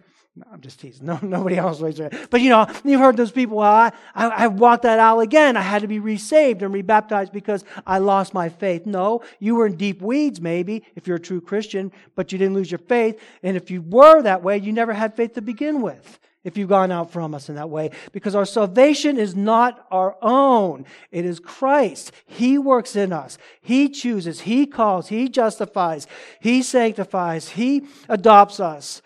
I'm 0.51 0.61
just 0.61 0.79
teasing. 0.79 1.05
No, 1.13 1.19
nobody 1.21 1.57
else 1.57 1.79
hand. 1.79 2.27
But 2.31 2.41
you 2.41 2.49
know, 2.49 2.67
you've 2.83 2.99
heard 2.99 3.17
those 3.17 3.31
people, 3.31 3.57
well, 3.57 3.71
I, 3.71 3.91
I, 4.15 4.27
I 4.27 4.47
walked 4.47 4.83
that 4.83 4.99
aisle 4.99 5.19
again. 5.19 5.55
I 5.55 5.61
had 5.61 5.81
to 5.83 5.87
be 5.87 5.99
resaved 5.99 6.63
and 6.63 6.73
rebaptized 6.73 7.31
because 7.31 7.63
I 7.85 7.99
lost 7.99 8.33
my 8.33 8.49
faith. 8.49 8.85
No, 8.85 9.21
you 9.39 9.55
were 9.55 9.67
in 9.67 9.75
deep 9.75 10.01
weeds 10.01 10.41
maybe, 10.41 10.83
if 10.95 11.07
you're 11.07 11.17
a 11.17 11.21
true 11.21 11.41
Christian, 11.41 11.91
but 12.15 12.31
you 12.31 12.37
didn't 12.37 12.55
lose 12.55 12.71
your 12.71 12.79
faith. 12.79 13.19
And 13.43 13.55
if 13.55 13.69
you 13.69 13.81
were 13.81 14.21
that 14.23 14.41
way, 14.41 14.57
you 14.57 14.73
never 14.73 14.93
had 14.93 15.15
faith 15.15 15.33
to 15.33 15.41
begin 15.41 15.81
with. 15.81 16.19
If 16.43 16.57
you've 16.57 16.69
gone 16.69 16.91
out 16.91 17.09
from 17.11 17.33
us 17.33 17.47
in 17.47 17.55
that 17.55 17.69
way, 17.69 17.91
because 18.11 18.35
our 18.35 18.45
salvation 18.45 19.17
is 19.17 19.33
not 19.33 19.87
our 19.91 20.17
own. 20.21 20.85
It 21.09 21.23
is 21.23 21.39
Christ. 21.39 22.11
He 22.25 22.57
works 22.57 22.97
in 22.97 23.13
us. 23.13 23.37
He 23.61 23.87
chooses. 23.87 24.41
He 24.41 24.65
calls. 24.65 25.07
He 25.07 25.29
justifies. 25.29 26.05
He 26.41 26.61
sanctifies. 26.61 27.49
He 27.49 27.87
adopts 28.09 28.59
us. 28.59 29.01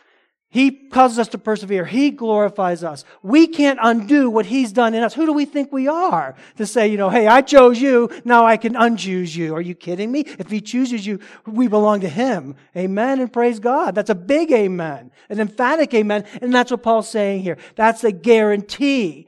He 0.49 0.71
causes 0.71 1.19
us 1.19 1.27
to 1.29 1.37
persevere. 1.37 1.83
He 1.85 2.09
glorifies 2.09 2.81
us. 2.81 3.03
We 3.21 3.47
can't 3.47 3.79
undo 3.81 4.29
what 4.29 4.45
He's 4.45 4.71
done 4.71 4.93
in 4.93 5.03
us. 5.03 5.13
Who 5.13 5.25
do 5.25 5.33
we 5.33 5.43
think 5.43 5.73
we 5.73 5.89
are 5.89 6.35
to 6.55 6.65
say, 6.65 6.87
you 6.87 6.97
know, 6.97 7.09
hey, 7.09 7.27
I 7.27 7.41
chose 7.41 7.81
you, 7.81 8.09
now 8.23 8.45
I 8.45 8.55
can 8.55 8.73
unchoose 8.73 9.35
you? 9.35 9.53
Are 9.55 9.61
you 9.61 9.75
kidding 9.75 10.09
me? 10.09 10.21
If 10.21 10.49
He 10.49 10.61
chooses 10.61 11.05
you, 11.05 11.19
we 11.45 11.67
belong 11.67 11.99
to 12.01 12.09
Him. 12.09 12.55
Amen 12.77 13.19
and 13.19 13.31
praise 13.31 13.59
God. 13.59 13.93
That's 13.93 14.09
a 14.09 14.15
big 14.15 14.51
amen, 14.53 15.11
an 15.29 15.41
emphatic 15.41 15.93
amen. 15.93 16.23
And 16.41 16.53
that's 16.53 16.71
what 16.71 16.81
Paul's 16.81 17.09
saying 17.09 17.41
here. 17.41 17.57
That's 17.75 18.05
a 18.05 18.13
guarantee 18.13 19.27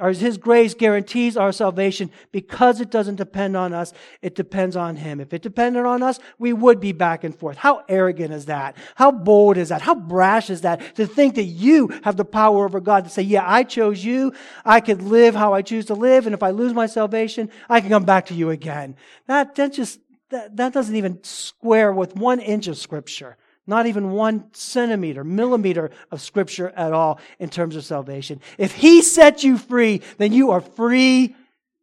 or 0.00 0.12
his 0.12 0.38
grace 0.38 0.74
guarantees 0.74 1.36
our 1.36 1.52
salvation 1.52 2.10
because 2.32 2.80
it 2.80 2.90
doesn't 2.90 3.16
depend 3.16 3.56
on 3.56 3.72
us. 3.72 3.92
It 4.22 4.34
depends 4.34 4.76
on 4.76 4.96
him. 4.96 5.20
If 5.20 5.32
it 5.32 5.42
depended 5.42 5.84
on 5.84 6.02
us, 6.02 6.18
we 6.38 6.52
would 6.52 6.80
be 6.80 6.92
back 6.92 7.22
and 7.24 7.34
forth. 7.34 7.56
How 7.56 7.84
arrogant 7.88 8.32
is 8.32 8.46
that? 8.46 8.76
How 8.94 9.10
bold 9.10 9.56
is 9.56 9.68
that? 9.68 9.82
How 9.82 9.94
brash 9.94 10.50
is 10.50 10.62
that 10.62 10.96
to 10.96 11.06
think 11.06 11.34
that 11.34 11.44
you 11.44 11.88
have 12.02 12.16
the 12.16 12.24
power 12.24 12.64
over 12.64 12.80
God 12.80 13.04
to 13.04 13.10
say, 13.10 13.22
yeah, 13.22 13.44
I 13.46 13.62
chose 13.62 14.04
you. 14.04 14.32
I 14.64 14.80
could 14.80 15.02
live 15.02 15.34
how 15.34 15.52
I 15.52 15.62
choose 15.62 15.86
to 15.86 15.94
live. 15.94 16.26
And 16.26 16.34
if 16.34 16.42
I 16.42 16.50
lose 16.50 16.72
my 16.72 16.86
salvation, 16.86 17.50
I 17.68 17.80
can 17.80 17.90
come 17.90 18.04
back 18.04 18.26
to 18.26 18.34
you 18.34 18.50
again. 18.50 18.96
That, 19.26 19.54
that 19.56 19.72
just, 19.72 20.00
that, 20.30 20.56
that 20.56 20.72
doesn't 20.72 20.96
even 20.96 21.22
square 21.22 21.92
with 21.92 22.16
one 22.16 22.40
inch 22.40 22.66
of 22.68 22.78
scripture. 22.78 23.36
Not 23.70 23.86
even 23.86 24.10
one 24.10 24.52
centimeter, 24.52 25.22
millimeter 25.22 25.92
of 26.10 26.20
scripture 26.20 26.70
at 26.76 26.92
all 26.92 27.20
in 27.38 27.48
terms 27.48 27.76
of 27.76 27.84
salvation. 27.84 28.40
If 28.58 28.72
He 28.72 29.00
set 29.00 29.44
you 29.44 29.56
free, 29.56 30.02
then 30.18 30.32
you 30.32 30.50
are 30.50 30.60
free 30.60 31.36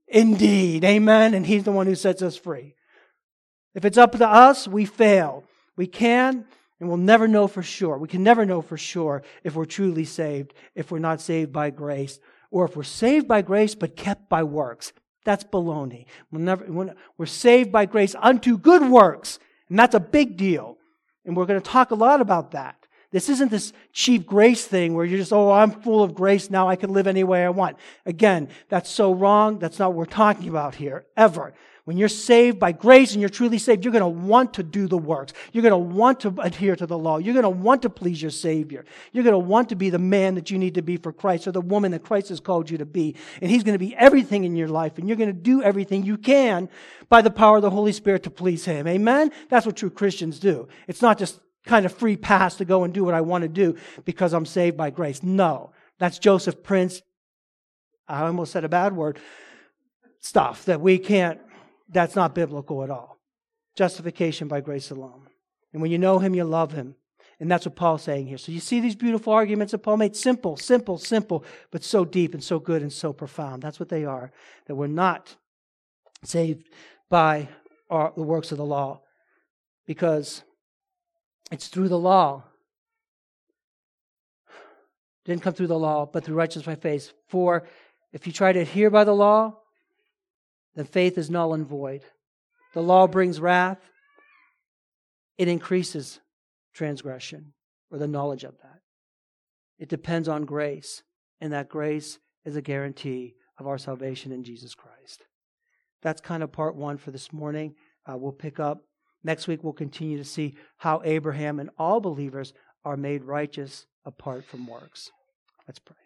indeed. 0.08 0.84
Amen. 0.84 1.34
And 1.34 1.46
He's 1.46 1.64
the 1.64 1.72
one 1.72 1.88
who 1.88 1.96
sets 1.96 2.22
us 2.22 2.36
free. 2.36 2.76
If 3.74 3.86
it's 3.86 3.98
up 3.98 4.12
to 4.12 4.28
us, 4.28 4.68
we 4.68 4.86
fail. 4.86 5.46
We 5.78 5.88
can 5.88 6.46
And 6.80 6.90
we'll 6.90 6.98
never 6.98 7.28
know 7.28 7.48
for 7.48 7.64
sure. 7.64 7.98
We 7.98 8.08
can 8.08 8.24
never 8.24 8.46
know 8.46 8.62
for 8.62 8.78
sure 8.78 9.24
if 9.44 9.56
we're 9.56 9.66
truly 9.66 10.06
saved, 10.06 10.54
if 10.76 10.92
we're 10.92 11.00
not 11.00 11.22
saved 11.22 11.52
by 11.52 11.70
grace, 11.70 12.20
or 12.52 12.66
if 12.66 12.76
we're 12.76 12.84
saved 12.84 13.28
by 13.28 13.42
grace 13.42 13.76
but 13.76 13.96
kept 13.96 14.30
by 14.30 14.44
works. 14.44 14.94
That's 15.26 15.44
baloney. 15.44 16.06
We'll 16.32 16.42
never, 16.42 16.94
we're 17.18 17.26
saved 17.26 17.72
by 17.72 17.86
grace 17.86 18.16
unto 18.20 18.58
good 18.58 18.84
works. 18.90 19.40
And 19.70 19.78
that's 19.80 19.96
a 19.96 20.00
big 20.00 20.38
deal. 20.38 20.77
And 21.28 21.38
we're 21.38 21.46
going 21.46 21.62
to 21.62 21.70
talk 21.70 21.92
a 21.92 21.96
lot 21.96 22.22
about 22.22 22.52
that. 22.52 22.88
This 23.12 23.30
isn't 23.30 23.52
this 23.52 23.72
cheap 23.94 24.26
grace 24.26 24.66
thing 24.66 24.94
where 24.94 25.06
you're 25.06 25.20
just, 25.20 25.32
oh, 25.32 25.52
I'm 25.52 25.72
full 25.72 26.02
of 26.02 26.16
grace 26.16 26.50
now. 26.50 26.68
I 26.68 26.76
can 26.76 26.92
live 26.92 27.06
any 27.06 27.24
way 27.24 27.46
I 27.46 27.50
want. 27.50 27.78
Again, 28.06 28.50
that's 28.70 28.90
so 28.90 29.14
wrong. 29.14 29.60
That's 29.60 29.78
not 29.78 29.90
what 29.90 29.98
we're 29.98 30.06
talking 30.06 30.50
about 30.50 30.76
here, 30.76 31.06
ever. 31.16 31.54
When 31.88 31.96
you're 31.96 32.10
saved 32.10 32.60
by 32.60 32.74
grace 32.74 33.14
and 33.14 33.22
you're 33.22 33.30
truly 33.30 33.58
saved, 33.58 33.86
you're 33.86 33.94
going 33.94 34.02
to 34.02 34.10
want 34.10 34.56
to 34.56 34.64
do 34.64 34.90
the 34.90 34.98
works. 34.98 35.32
You're 35.54 35.62
going 35.62 35.72
to 35.72 35.78
want 35.78 36.20
to 36.20 36.36
adhere 36.42 36.76
to 36.76 36.86
the 36.86 36.98
law. 36.98 37.18
You're 37.18 37.34
going 37.34 37.44
to 37.44 37.50
want 37.50 37.84
to 37.84 37.90
please 37.90 38.22
your 38.22 38.30
Savior. 38.30 38.84
You're 39.14 39.24
going 39.24 39.32
to 39.32 39.40
want 39.40 39.70
to 39.70 39.78
be 39.78 39.90
the 39.90 39.98
man 39.98 40.36
that 40.36 40.52
you 40.52 40.58
need 40.58 40.76
to 40.76 40.82
be 40.82 40.98
for 40.98 41.14
Christ 41.14 41.48
or 41.48 41.54
the 41.54 41.62
woman 41.62 41.94
that 41.94 42.04
Christ 42.04 42.28
has 42.28 42.42
called 42.42 42.70
you 42.70 42.78
to 42.80 42.86
be. 42.86 43.16
And 43.42 43.50
He's 43.50 43.64
going 43.64 43.74
to 43.74 43.80
be 43.80 43.96
everything 43.96 44.44
in 44.44 44.58
your 44.58 44.68
life. 44.68 44.98
And 44.98 45.08
you're 45.08 45.16
going 45.16 45.30
to 45.30 45.42
do 45.42 45.64
everything 45.64 46.04
you 46.04 46.18
can 46.18 46.68
by 47.08 47.22
the 47.22 47.32
power 47.32 47.56
of 47.56 47.62
the 47.62 47.70
Holy 47.70 47.94
Spirit 47.94 48.24
to 48.24 48.32
please 48.32 48.66
Him. 48.66 48.86
Amen? 48.86 49.32
That's 49.48 49.66
what 49.66 49.78
true 49.78 49.90
Christians 49.90 50.40
do. 50.40 50.68
It's 50.90 51.02
not 51.02 51.18
just 51.18 51.40
kind 51.66 51.86
of 51.86 51.94
free 51.94 52.18
pass 52.18 52.58
to 52.58 52.66
go 52.66 52.84
and 52.84 52.94
do 52.94 53.06
what 53.06 53.14
I 53.14 53.22
want 53.22 53.44
to 53.44 53.48
do 53.48 53.78
because 54.04 54.34
I'm 54.34 54.46
saved 54.46 54.76
by 54.76 54.90
grace. 54.90 55.24
No. 55.24 55.72
That's 56.00 56.20
Joseph 56.20 56.64
Prince. 56.64 57.02
I 58.10 58.24
almost 58.24 58.52
said 58.52 58.66
a 58.66 58.70
bad 58.70 58.94
word. 58.94 59.20
Stuff 60.20 60.66
that 60.66 60.82
we 60.82 60.98
can't 60.98 61.40
that's 61.90 62.16
not 62.16 62.36
biblical 62.36 62.84
at 62.84 62.90
all. 62.90 63.18
Justification 63.76 64.48
by 64.48 64.62
grace 64.62 64.92
alone. 64.92 65.28
And 65.74 65.82
when 65.82 65.92
you 65.92 65.98
know 65.98 66.20
him, 66.20 66.34
you 66.34 66.44
love 66.44 66.72
him. 66.72 66.96
And 67.40 67.52
that's 67.52 67.66
what 67.66 67.76
Paul's 67.76 68.02
saying 68.02 68.28
here. 68.28 68.38
So 68.38 68.52
you 68.52 68.60
see 68.60 68.80
these 68.80 68.96
beautiful 68.96 69.32
arguments 69.32 69.72
that 69.72 69.80
Paul 69.80 69.98
made? 69.98 70.16
Simple, 70.16 70.58
simple, 70.58 70.98
simple, 70.98 71.46
but 71.72 71.84
so 71.84 72.04
deep 72.04 72.34
and 72.34 72.44
so 72.44 72.60
good 72.60 72.82
and 72.82 72.92
so 72.92 73.14
profound. 73.14 73.62
That's 73.62 73.80
what 73.80 73.90
they 73.90 74.06
are. 74.06 74.32
That 74.66 74.76
we're 74.76 74.88
not 74.88 75.36
saved 76.24 76.68
by 77.10 77.50
our, 77.90 78.12
the 78.16 78.24
works 78.24 78.52
of 78.52 78.58
the 78.58 78.66
law 78.66 79.02
because 79.86 80.44
it's 81.52 81.68
through 81.68 81.90
the 81.90 82.00
law. 82.00 82.44
Didn't 85.26 85.44
come 85.44 85.54
through 85.54 85.68
the 85.68 85.78
law, 85.78 86.06
but 86.12 86.24
through 86.24 86.36
righteousness 86.36 86.66
by 86.66 86.76
faith. 86.76 87.14
For 87.28 87.68
if 88.14 88.26
you 88.26 88.34
try 88.34 88.52
to 88.52 88.60
adhere 88.60 88.90
by 88.90 89.04
the 89.04 89.14
law, 89.14 89.60
then 90.78 90.86
faith 90.86 91.18
is 91.18 91.30
null 91.30 91.54
and 91.54 91.66
void. 91.66 92.04
The 92.74 92.84
law 92.84 93.08
brings 93.08 93.42
wrath, 93.42 93.80
it 95.38 95.48
increases 95.48 96.20
transgression 96.74 97.54
or 97.92 97.98
the 97.98 98.08
knowledge 98.08 98.44
of 98.44 98.58
that. 98.60 98.80
It 99.80 99.90
depends 99.90 100.28
on 100.28 100.46
grace, 100.46 101.02
and 101.42 101.52
that 101.52 101.68
grace 101.68 102.20
is 102.46 102.56
a 102.56 102.62
guarantee 102.62 103.34
of 103.60 103.68
our 103.68 103.80
salvation 103.80 104.32
in 104.32 104.44
Jesus 104.44 104.76
Christ. 104.76 105.24
That's 106.04 106.22
kind 106.22 106.44
of 106.44 106.52
part 106.52 106.76
one 106.76 106.98
for 106.98 107.10
this 107.10 107.34
morning. 107.34 107.74
Uh, 108.06 108.18
we'll 108.18 108.32
pick 108.32 108.60
up 108.60 108.84
next 109.24 109.48
week. 109.48 109.64
We'll 109.64 109.74
continue 109.74 110.18
to 110.18 110.24
see 110.24 110.56
how 110.78 111.02
Abraham 111.04 111.60
and 111.60 111.72
all 111.78 112.00
believers 112.00 112.54
are 112.86 112.98
made 112.98 113.24
righteous 113.24 113.88
apart 114.06 114.46
from 114.46 114.68
works. 114.68 115.10
Let's 115.68 115.80
pray. 115.80 115.98